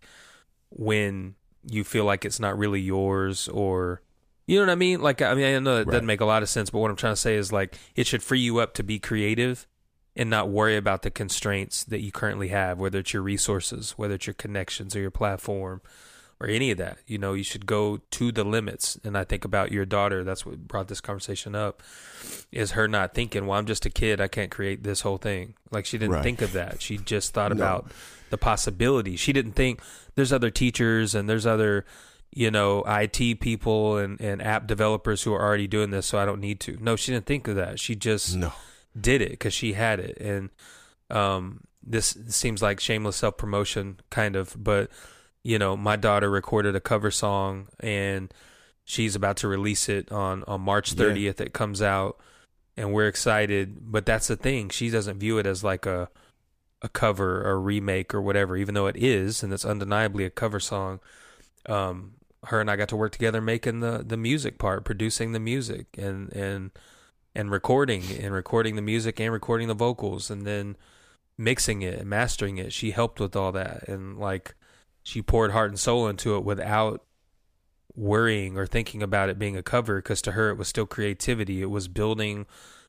when 0.70 1.36
you 1.70 1.84
feel 1.84 2.05
like 2.05 2.26
it's 2.26 2.39
not 2.39 2.57
really 2.57 2.80
yours 2.80 3.47
or 3.49 4.01
you 4.47 4.57
know 4.59 4.66
what 4.68 4.72
I 4.72 4.76
mean? 4.76 5.01
Like 5.01 5.22
I 5.22 5.34
mean 5.34 5.45
I 5.55 5.59
know 5.59 5.78
that 5.78 5.88
Right. 5.88 5.93
doesn't 5.93 6.05
make 6.05 6.22
a 6.22 6.26
lot 6.26 6.43
of 6.43 6.49
sense, 6.49 6.70
but 6.70 6.80
what 6.80 6.89
I'm 6.91 6.97
trying 6.97 7.13
to 7.13 7.20
say 7.20 7.36
is 7.36 7.51
like 7.51 7.76
it 7.95 8.07
should 8.07 8.24
free 8.24 8.39
you 8.39 8.59
up 8.59 8.74
to 8.76 8.84
be 8.84 8.99
creative 8.99 9.68
and 10.16 10.30
not 10.30 10.49
worry 10.49 10.78
about 10.78 11.01
the 11.01 11.11
constraints 11.11 11.84
that 11.84 11.99
you 12.01 12.11
currently 12.11 12.47
have, 12.49 12.80
whether 12.80 12.99
it's 12.99 13.11
your 13.13 13.22
resources, 13.24 13.91
whether 13.97 14.13
it's 14.16 14.28
your 14.28 14.34
connections 14.36 14.95
or 14.95 14.99
your 15.01 15.11
platform 15.11 15.82
or 16.39 16.47
any 16.47 16.71
of 16.71 16.77
that. 16.77 16.97
You 17.07 17.17
know, 17.17 17.33
you 17.33 17.43
should 17.43 17.65
go 17.65 17.99
to 18.11 18.31
the 18.31 18.43
limits. 18.43 18.97
And 19.03 19.17
I 19.17 19.23
think 19.23 19.45
about 19.45 19.71
your 19.71 19.86
daughter, 19.86 20.23
that's 20.23 20.45
what 20.45 20.67
brought 20.67 20.88
this 20.89 21.01
conversation 21.01 21.55
up, 21.55 21.81
is 22.51 22.71
her 22.71 22.88
not 22.88 23.13
thinking, 23.13 23.45
well, 23.47 23.57
I'm 23.57 23.65
just 23.65 23.86
a 23.86 23.89
kid, 23.89 24.19
I 24.19 24.27
can't 24.27 24.51
create 24.51 24.83
this 24.83 25.01
whole 25.01 25.17
thing. 25.17 25.53
Like 25.71 25.86
she 25.86 25.97
didn't 25.97 26.15
Right. 26.15 26.23
think 26.23 26.41
of 26.41 26.51
that. 26.53 26.81
She 26.81 26.97
just 26.97 27.33
thought 27.33 27.51
No. 27.55 27.63
about 27.63 27.91
the 28.31 28.38
possibility. 28.38 29.15
She 29.15 29.31
didn't 29.33 29.53
think 29.53 29.79
there's 30.15 30.33
other 30.33 30.49
teachers 30.51 31.15
and 31.15 31.29
there's 31.29 31.45
other 31.45 31.86
you 32.38 32.51
know, 32.51 32.83
IT 32.86 33.36
people 33.39 33.97
and, 33.97 34.19
and 34.19 34.41
app 34.41 34.67
developers 34.67 35.23
who 35.23 35.33
are 35.33 35.41
already 35.41 35.67
doing 35.67 35.91
this, 35.91 36.05
so 36.05 36.17
I 36.19 36.25
don't 36.25 36.41
need 36.41 36.59
to. 36.61 36.77
No, 36.81 36.97
she 36.97 37.13
didn't 37.13 37.27
think 37.27 37.47
of 37.47 37.55
that. 37.55 37.79
She 37.79 37.95
just 37.95 38.36
No. 38.36 38.51
did 38.99 39.21
it 39.21 39.29
because 39.31 39.53
she 39.53 39.71
had 39.71 40.01
it. 40.01 40.17
And 40.19 40.49
um, 41.09 41.61
this 41.81 42.17
seems 42.27 42.61
like 42.61 42.81
shameless 42.81 43.15
self 43.15 43.38
promotion, 43.38 44.01
kind 44.09 44.36
of. 44.36 44.53
But, 44.61 44.89
you 45.45 45.59
know, 45.59 45.77
my 45.77 45.95
daughter 45.95 46.27
recorded 46.27 46.75
a 46.75 46.79
cover 46.79 47.11
song 47.11 47.67
and 47.79 48.33
she's 48.83 49.15
about 49.15 49.37
to 49.37 49.47
release 49.47 49.87
it 49.87 50.11
on, 50.11 50.43
on 50.45 50.59
March 50.61 50.93
Yeah. 50.93 51.05
30th. 51.05 51.39
It 51.39 51.53
comes 51.53 51.83
out 51.83 52.19
and 52.75 52.91
we're 52.91 53.07
excited. 53.07 53.91
But 53.91 54.07
that's 54.07 54.25
the 54.25 54.35
thing. 54.35 54.69
She 54.69 54.89
doesn't 54.89 55.19
view 55.19 55.37
it 55.37 55.45
as 55.45 55.63
like 55.63 55.85
a, 55.85 56.09
a 56.81 56.89
cover 56.89 57.47
or 57.47 57.61
remake 57.61 58.15
or 58.15 58.23
whatever, 58.23 58.57
even 58.57 58.73
though 58.73 58.87
it 58.87 58.97
is, 58.97 59.43
and 59.43 59.53
it's 59.53 59.63
undeniably 59.63 60.25
a 60.25 60.31
cover 60.31 60.59
song. 60.59 60.99
Um, 61.67 62.13
her 62.45 62.59
and 62.59 62.71
I 62.71 62.75
got 62.75 62.89
to 62.89 62.95
work 62.95 63.11
together 63.11 63.39
making 63.39 63.81
the, 63.81 64.03
the 64.03 64.17
music 64.17 64.57
part, 64.57 64.83
producing 64.83 65.31
the 65.31 65.39
music 65.39 65.95
and, 65.95 66.33
and 66.33 66.71
and 67.35 67.51
recording 67.51 68.01
and 68.19 68.33
recording 68.33 68.75
the 68.77 68.81
music 68.81 69.19
and 69.19 69.31
recording 69.31 69.67
the 69.67 69.73
vocals 69.75 70.31
and 70.31 70.47
then 70.47 70.75
mixing 71.37 71.81
it 71.83 71.99
and 71.99 72.09
mastering 72.09 72.57
it. 72.57 72.71
She 72.73 72.91
helped 72.91 73.19
with 73.19 73.35
all 73.35 73.51
that 73.51 73.87
and 73.87 74.17
like 74.17 74.55
she 75.05 75.21
poured 75.21 75.51
heart 75.51 75.69
and 75.69 75.79
soul 75.79 76.07
into 76.07 76.35
it 76.35 76.43
without 76.43 77.03
worrying 77.95 78.57
or 78.57 78.65
thinking 78.65 79.03
about 79.03 79.29
it 79.29 79.37
being 79.39 79.55
a 79.55 79.61
cover 79.63 79.97
because 79.97 80.21
to 80.23 80.31
her 80.31 80.49
it 80.49 80.57
was 80.57 80.67
still 80.67 80.87
creativity. 80.87 81.61
It 81.61 81.69
was 81.69 81.87
building 81.87 82.47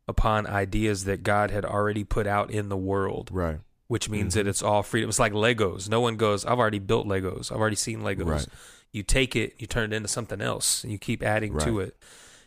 upon 0.09 0.47
ideas 0.47 1.05
that 1.05 1.23
God 1.23 1.51
had 1.51 1.65
already 1.65 2.05
put 2.05 2.27
out 2.27 2.51
in 2.51 2.71
the 2.71 2.77
world, 2.77 3.29
Right. 3.31 3.61
which 3.87 4.09
means 4.09 4.33
Mhm. 4.33 4.37
that 4.37 4.47
it's 4.47 4.63
all 4.63 4.83
freedom. 4.83 5.11
It's 5.11 5.19
like 5.19 5.35
Legos. 5.35 5.89
No 5.91 6.01
one 6.01 6.17
goes, 6.17 6.45
I've 6.47 6.59
already 6.59 6.79
built 6.79 7.07
Legos. 7.07 7.53
I've 7.53 7.59
already 7.61 7.77
seen 7.77 8.01
Legos. 8.01 8.25
Right. 8.27 8.47
You 8.93 9.03
take 9.03 9.37
it, 9.37 9.55
you 9.59 9.67
turn 9.67 9.93
it 9.93 9.97
into 9.97 10.09
something 10.09 10.41
else, 10.41 10.83
and 10.83 10.91
you 10.91 10.99
keep 10.99 11.23
adding 11.23 11.59
to 11.59 11.81
it. 11.81 11.97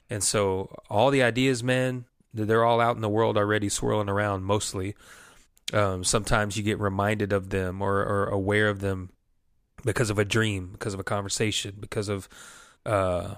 And 0.09 0.23
so 0.23 0.75
all 0.89 1.11
the 1.11 1.21
ideas, 1.21 1.63
man, 1.63 2.05
they're 2.33 2.65
all 2.65 2.81
out 2.81 2.95
in 2.95 3.01
the 3.03 3.09
world 3.09 3.37
already, 3.37 3.69
swirling 3.69 4.09
around 4.09 4.43
mostly. 4.45 4.95
Um, 5.71 6.03
sometimes 6.03 6.57
you 6.57 6.63
get 6.63 6.79
reminded 6.79 7.31
of 7.31 7.51
them 7.51 7.81
or, 7.83 7.99
or 8.03 8.25
aware 8.25 8.67
of 8.69 8.79
them 8.79 9.11
because 9.85 10.09
of 10.09 10.19
a 10.19 10.25
dream, 10.25 10.69
because 10.71 10.93
of 10.93 10.99
a 10.99 11.03
conversation, 11.03 11.75
because 11.79 12.09
of 12.09 12.27
uh, 12.85 13.35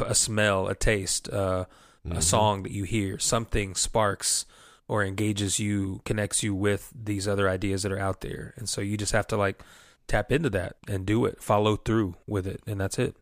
a 0.00 0.04
a 0.06 0.14
smell, 0.14 0.68
a 0.68 0.74
taste, 0.74 1.28
uh, 1.30 1.64
a 2.04 2.08
Mhm. 2.08 2.22
song 2.22 2.62
that 2.64 2.72
you 2.72 2.84
hear. 2.84 3.18
Something 3.18 3.74
sparks 3.74 4.44
or 4.88 5.04
engages 5.04 5.58
you, 5.58 6.00
connects 6.04 6.42
you 6.42 6.54
with 6.54 6.90
these 6.94 7.28
other 7.28 7.48
ideas 7.48 7.82
that 7.82 7.92
are 7.92 7.98
out 7.98 8.20
there. 8.22 8.52
And 8.56 8.68
so 8.68 8.80
you 8.80 8.96
just 8.96 9.12
have 9.12 9.26
to 9.28 9.36
like 9.36 9.62
tap 10.08 10.32
into 10.32 10.50
that 10.50 10.76
and 10.88 11.06
do 11.06 11.24
it, 11.26 11.42
follow 11.42 11.76
through 11.76 12.16
with 12.26 12.46
it, 12.46 12.60
and 12.66 12.80
that's 12.80 12.98
it. 12.98 13.16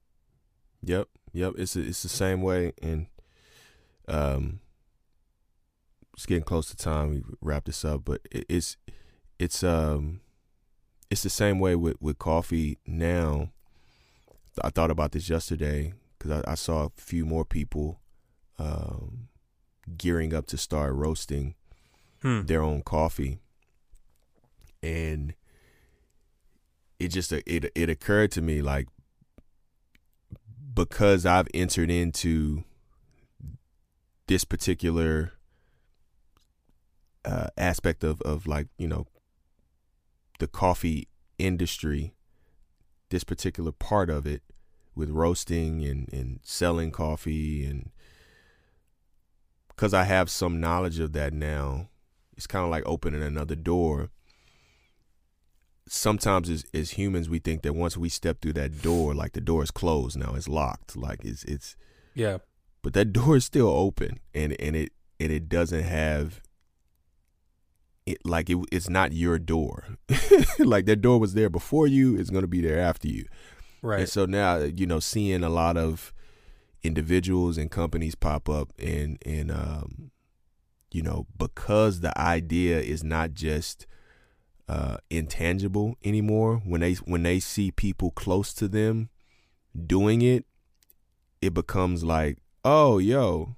Yep. 0.83 1.09
Yep. 1.33 1.55
It's 1.59 1.77
a, 1.77 1.81
it's 1.81 2.03
the 2.03 2.09
same 2.09 2.41
way, 2.41 2.73
and 2.81 3.07
um, 4.09 4.61
it's 6.15 6.25
getting 6.27 6.45
close 6.45 6.69
to 6.71 6.77
time. 6.77 7.11
We 7.11 7.23
wrap 7.41 7.67
this 7.67 7.85
up, 7.85 8.05
but 8.05 8.21
it, 8.31 8.47
it's 8.49 8.77
it's 9.39 9.63
um 9.63 10.21
it's 11.11 11.23
the 11.23 11.31
same 11.31 11.59
way 11.59 11.75
with 11.75 11.97
with 12.01 12.19
coffee 12.19 12.79
now. 12.87 13.51
I 14.63 14.71
thought 14.71 14.91
about 14.91 15.13
this 15.13 15.31
yesterday 15.31 15.93
because 16.19 16.43
I, 16.45 16.53
I, 16.53 16.55
saw 16.57 16.87
a 16.87 16.91
few 16.97 17.25
more 17.25 17.45
people 17.45 18.01
um, 18.59 19.29
gearing 19.97 20.35
up 20.35 20.47
to 20.47 20.59
start 20.59 20.93
roasting 20.95 21.55
hmm. 22.23 22.43
their 22.43 22.61
own 22.61 22.83
coffee, 22.83 23.39
and 24.83 25.35
it 26.99 27.09
just 27.09 27.33
it 27.33 27.47
it 27.47 27.89
occurred 27.89 28.33
to 28.33 28.43
me 28.43 28.61
like 28.61 28.89
because 30.75 31.25
I've 31.25 31.49
entered 31.55 31.91
into 31.91 32.65
this 34.27 34.45
particular 34.45 35.33
uh, 37.25 37.49
aspect 37.57 38.05
of 38.05 38.21
of 38.23 38.47
like 38.47 38.67
you 38.77 38.89
know 38.89 39.07
the 40.39 40.49
coffee 40.49 41.09
industry, 41.39 42.15
this 43.11 43.25
particular 43.25 43.73
part 43.73 44.11
of 44.11 44.27
it 44.27 44.43
with 44.95 45.11
roasting 45.11 45.85
and 45.85 46.09
and 46.13 46.41
selling 46.43 46.91
coffee 46.91 47.65
and 47.65 47.91
because 49.79 49.95
I 49.95 50.03
have 50.03 50.29
some 50.29 50.61
knowledge 50.61 50.99
of 50.99 51.13
that 51.13 51.33
now, 51.33 51.89
it's 52.37 52.49
kind 52.49 52.65
of 52.65 52.71
like 52.71 52.83
opening 52.85 53.23
another 53.23 53.55
door. 53.55 54.11
Sometimes 55.87 56.51
as, 56.51 56.65
as 56.75 56.91
humans, 56.91 57.29
we 57.29 57.39
think 57.39 57.63
that 57.63 57.75
once 57.75 57.97
we 57.97 58.09
step 58.09 58.41
through 58.41 58.55
that 58.55 58.83
door, 58.83 59.15
like 59.15 59.35
the 59.35 59.41
door 59.41 59.63
is 59.63 59.71
closed 59.71 60.19
now, 60.19 60.35
it's 60.35 60.49
locked, 60.49 60.97
like 60.97 61.25
it's 61.25 61.45
it's 61.45 61.77
yeah. 62.13 62.39
But 62.83 62.93
that 62.95 63.13
door 63.13 63.37
is 63.37 63.45
still 63.45 63.69
open, 63.69 64.19
and 64.35 64.61
and 64.61 64.75
it 64.75 64.93
and 65.21 65.31
it 65.31 65.49
doesn't 65.49 65.85
have 65.85 66.41
it 68.09 68.19
like 68.25 68.49
it, 68.51 68.59
it's 68.73 68.89
not 68.89 69.13
your 69.13 69.39
door. 69.39 69.85
like 70.59 70.87
that 70.87 71.01
door 71.01 71.19
was 71.19 71.35
there 71.35 71.51
before 71.51 71.87
you, 71.87 72.17
it's 72.17 72.31
going 72.31 72.43
to 72.43 72.49
be 72.49 72.61
there 72.61 72.81
after 72.81 73.09
you. 73.09 73.27
Right. 73.83 74.01
And 74.01 74.09
so 74.09 74.27
now, 74.27 74.59
you 74.59 74.87
know, 74.87 75.01
seeing 75.01 75.43
a 75.45 75.49
lot 75.49 75.77
of 75.77 76.13
individuals 76.83 77.59
and 77.59 77.71
companies 77.71 78.15
pop 78.15 78.49
up 78.49 78.73
and 78.79 79.19
and 79.27 79.51
um 79.51 80.11
you 80.91 81.03
know, 81.03 81.27
because 81.37 82.01
the 82.01 82.19
idea 82.19 82.81
is 82.81 83.05
not 83.05 83.35
just 83.35 83.87
uh 84.69 84.97
intangible 85.11 85.97
anymore, 86.03 86.63
when 86.65 86.81
they 86.81 86.95
when 86.95 87.23
they 87.23 87.41
see 87.41 87.71
people 87.71 88.11
close 88.11 88.55
to 88.55 88.69
them 88.69 89.11
doing 89.87 90.23
it, 90.23 90.45
it 91.41 91.55
becomes 91.55 92.03
like, 92.03 92.39
"Oh, 92.65 92.99
yo, 92.99 93.57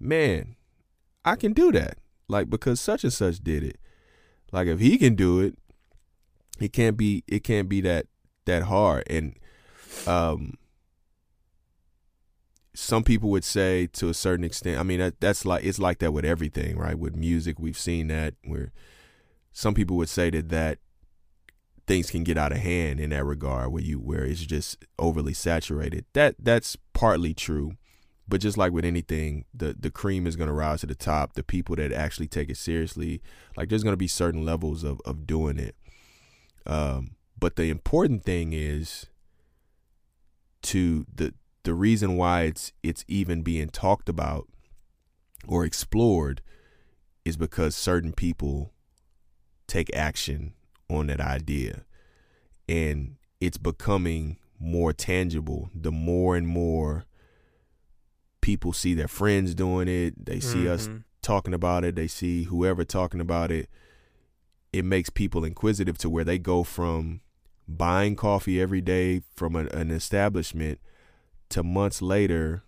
man, 0.00 0.56
I 1.24 1.36
can 1.36 1.52
do 1.52 1.70
that." 1.72 1.98
Like 2.28 2.50
because 2.50 2.80
such 2.80 3.04
and 3.04 3.12
such 3.12 3.38
did 3.38 3.62
it. 3.62 3.78
Like 4.52 4.68
if 4.68 4.80
he 4.80 4.98
can 4.98 5.14
do 5.14 5.40
it, 5.40 5.58
it 6.60 6.72
can't 6.72 6.96
be 6.96 7.24
it 7.26 7.44
can't 7.44 7.68
be 7.68 7.80
that 7.82 8.06
that 8.46 8.64
hard. 8.64 9.04
And 9.08 9.36
um 10.06 10.54
some 12.74 13.02
people 13.02 13.30
would 13.30 13.44
say 13.44 13.86
to 13.86 14.08
a 14.08 14.14
certain 14.14 14.44
extent, 14.44 14.78
I 14.78 14.82
mean 14.82 15.00
that 15.00 15.20
that's 15.20 15.44
like 15.44 15.64
it's 15.64 15.78
like 15.78 15.98
that 15.98 16.12
with 16.12 16.24
everything, 16.24 16.76
right? 16.76 16.98
With 16.98 17.16
music, 17.16 17.58
we've 17.58 17.78
seen 17.78 18.08
that 18.08 18.34
where 18.44 18.72
some 19.52 19.74
people 19.74 19.96
would 19.96 20.10
say 20.10 20.30
that 20.30 20.50
that 20.50 20.78
things 21.86 22.10
can 22.10 22.24
get 22.24 22.36
out 22.36 22.52
of 22.52 22.58
hand 22.58 23.00
in 23.00 23.10
that 23.10 23.24
regard 23.24 23.72
where 23.72 23.82
you 23.82 23.98
where 23.98 24.24
it's 24.24 24.40
just 24.40 24.84
overly 24.98 25.32
saturated. 25.32 26.04
That 26.12 26.36
that's 26.38 26.76
partly 26.92 27.32
true. 27.32 27.72
But 28.28 28.40
just 28.40 28.58
like 28.58 28.72
with 28.72 28.84
anything, 28.84 29.44
the 29.54 29.76
the 29.78 29.90
cream 29.90 30.26
is 30.26 30.36
going 30.36 30.48
to 30.48 30.54
rise 30.54 30.80
to 30.80 30.86
the 30.86 30.94
top. 30.94 31.34
The 31.34 31.42
people 31.42 31.76
that 31.76 31.92
actually 31.92 32.28
take 32.28 32.50
it 32.50 32.56
seriously, 32.56 33.22
like 33.56 33.68
there's 33.68 33.84
going 33.84 33.92
to 33.92 33.98
be 33.98 34.08
certain 34.08 34.44
levels 34.44 34.82
of 34.82 35.00
of 35.04 35.26
doing 35.26 35.58
it. 35.58 35.76
Um, 36.66 37.16
but 37.38 37.56
the 37.56 37.70
important 37.70 38.24
thing 38.24 38.52
is 38.52 39.06
to 40.62 41.06
the 41.14 41.34
the 41.62 41.74
reason 41.74 42.16
why 42.16 42.42
it's 42.42 42.72
it's 42.82 43.04
even 43.08 43.42
being 43.42 43.68
talked 43.68 44.08
about 44.08 44.48
or 45.46 45.64
explored 45.64 46.42
is 47.24 47.36
because 47.36 47.76
certain 47.76 48.12
people 48.12 48.72
take 49.66 49.94
action 49.94 50.54
on 50.88 51.08
that 51.08 51.20
idea 51.20 51.84
and 52.68 53.16
it's 53.40 53.58
becoming 53.58 54.38
more 54.58 54.92
tangible 54.92 55.70
the 55.74 55.92
more 55.92 56.36
and 56.36 56.46
more 56.46 57.04
people 58.46 58.72
see 58.72 58.94
their 58.94 59.08
friends 59.08 59.56
doing 59.56 59.88
it, 59.88 60.24
they 60.24 60.38
see 60.38 60.66
mm-hmm. 60.66 60.94
us 60.94 61.02
talking 61.20 61.52
about 61.52 61.82
it, 61.82 61.96
they 61.96 62.06
see 62.06 62.44
whoever 62.44 62.84
talking 62.84 63.20
about 63.20 63.50
it. 63.50 63.68
It 64.72 64.84
makes 64.84 65.10
people 65.10 65.44
inquisitive 65.44 65.98
to 65.98 66.08
where 66.08 66.22
they 66.22 66.38
go 66.38 66.62
from 66.62 67.22
buying 67.66 68.14
coffee 68.14 68.60
every 68.60 68.80
day 68.80 69.22
from 69.34 69.56
a, 69.56 69.64
an 69.70 69.90
establishment 69.90 70.78
to 71.48 71.64
months 71.64 72.00
later 72.00 72.62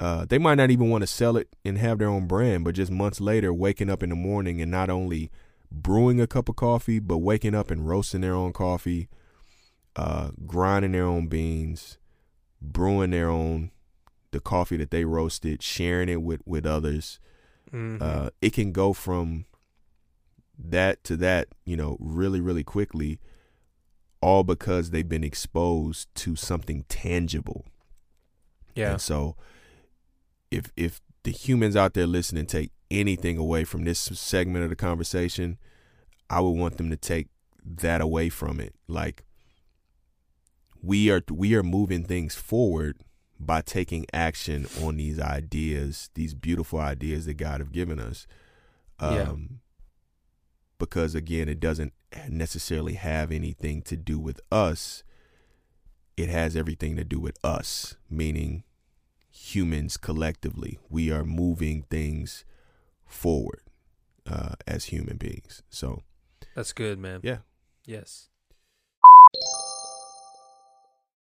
uh, 0.00 0.24
they 0.28 0.38
might 0.38 0.56
not 0.56 0.72
even 0.72 0.90
want 0.90 1.02
to 1.02 1.06
sell 1.06 1.36
it 1.36 1.54
and 1.64 1.78
have 1.78 2.00
their 2.00 2.08
own 2.08 2.26
brand, 2.26 2.64
but 2.64 2.74
just 2.74 2.90
months 2.90 3.20
later, 3.20 3.54
waking 3.54 3.88
up 3.88 4.02
in 4.02 4.10
the 4.10 4.16
morning 4.16 4.60
and 4.60 4.68
not 4.68 4.90
only 4.90 5.30
brewing 5.70 6.20
a 6.20 6.26
cup 6.26 6.48
of 6.48 6.56
coffee, 6.56 6.98
but 6.98 7.18
waking 7.18 7.54
up 7.54 7.70
and 7.70 7.86
roasting 7.86 8.22
their 8.22 8.34
own 8.34 8.52
coffee, 8.52 9.08
uh, 9.94 10.30
grinding 10.44 10.90
their 10.90 11.06
own 11.06 11.28
beans, 11.28 11.96
brewing 12.60 13.12
their 13.12 13.30
own 13.30 13.70
the 14.34 14.40
coffee 14.40 14.76
that 14.76 14.90
they 14.90 15.04
roasted, 15.04 15.62
sharing 15.62 16.10
it 16.10 16.20
with 16.20 16.42
with 16.44 16.66
others. 16.66 17.20
Mm-hmm. 17.72 18.02
Uh, 18.02 18.30
it 18.42 18.52
can 18.52 18.72
go 18.72 18.92
from 18.92 19.46
that 20.58 21.02
to 21.04 21.16
that, 21.16 21.48
you 21.64 21.76
know, 21.76 21.96
really 22.00 22.40
really 22.40 22.64
quickly, 22.64 23.20
all 24.20 24.44
because 24.44 24.90
they've 24.90 25.08
been 25.08 25.24
exposed 25.24 26.12
to 26.16 26.36
something 26.36 26.84
tangible. 26.88 27.64
Yeah. 28.74 28.92
And 28.92 29.00
so, 29.00 29.36
if 30.50 30.72
if 30.76 31.00
the 31.22 31.30
humans 31.30 31.76
out 31.76 31.94
there 31.94 32.06
listening 32.06 32.46
take 32.46 32.72
anything 32.90 33.38
away 33.38 33.64
from 33.64 33.84
this 33.84 33.98
segment 33.98 34.64
of 34.64 34.70
the 34.70 34.76
conversation, 34.76 35.58
I 36.28 36.40
would 36.40 36.50
want 36.50 36.76
them 36.76 36.90
to 36.90 36.96
take 36.96 37.28
that 37.64 38.00
away 38.00 38.28
from 38.28 38.58
it. 38.60 38.74
Like 38.88 39.24
we 40.82 41.08
are 41.08 41.22
we 41.30 41.54
are 41.54 41.62
moving 41.62 42.02
things 42.02 42.34
forward 42.34 42.98
by 43.46 43.60
taking 43.60 44.06
action 44.12 44.66
on 44.82 44.96
these 44.96 45.20
ideas, 45.20 46.10
these 46.14 46.34
beautiful 46.34 46.80
ideas 46.80 47.26
that 47.26 47.34
God 47.34 47.60
have 47.60 47.72
given 47.72 47.98
us. 47.98 48.26
Um, 48.98 49.14
yeah. 49.14 49.56
Because 50.78 51.14
again, 51.14 51.48
it 51.48 51.60
doesn't 51.60 51.92
necessarily 52.28 52.94
have 52.94 53.32
anything 53.32 53.82
to 53.82 53.96
do 53.96 54.18
with 54.18 54.40
us. 54.50 55.02
It 56.16 56.28
has 56.28 56.56
everything 56.56 56.96
to 56.96 57.04
do 57.04 57.18
with 57.18 57.38
us, 57.44 57.96
meaning 58.08 58.64
humans 59.30 59.96
collectively. 59.96 60.78
We 60.88 61.10
are 61.10 61.24
moving 61.24 61.84
things 61.90 62.44
forward 63.04 63.62
uh, 64.28 64.54
as 64.66 64.86
human 64.86 65.16
beings. 65.16 65.62
So 65.70 66.02
that's 66.54 66.72
good, 66.72 66.98
man. 66.98 67.20
Yeah. 67.22 67.38
Yes. 67.84 68.28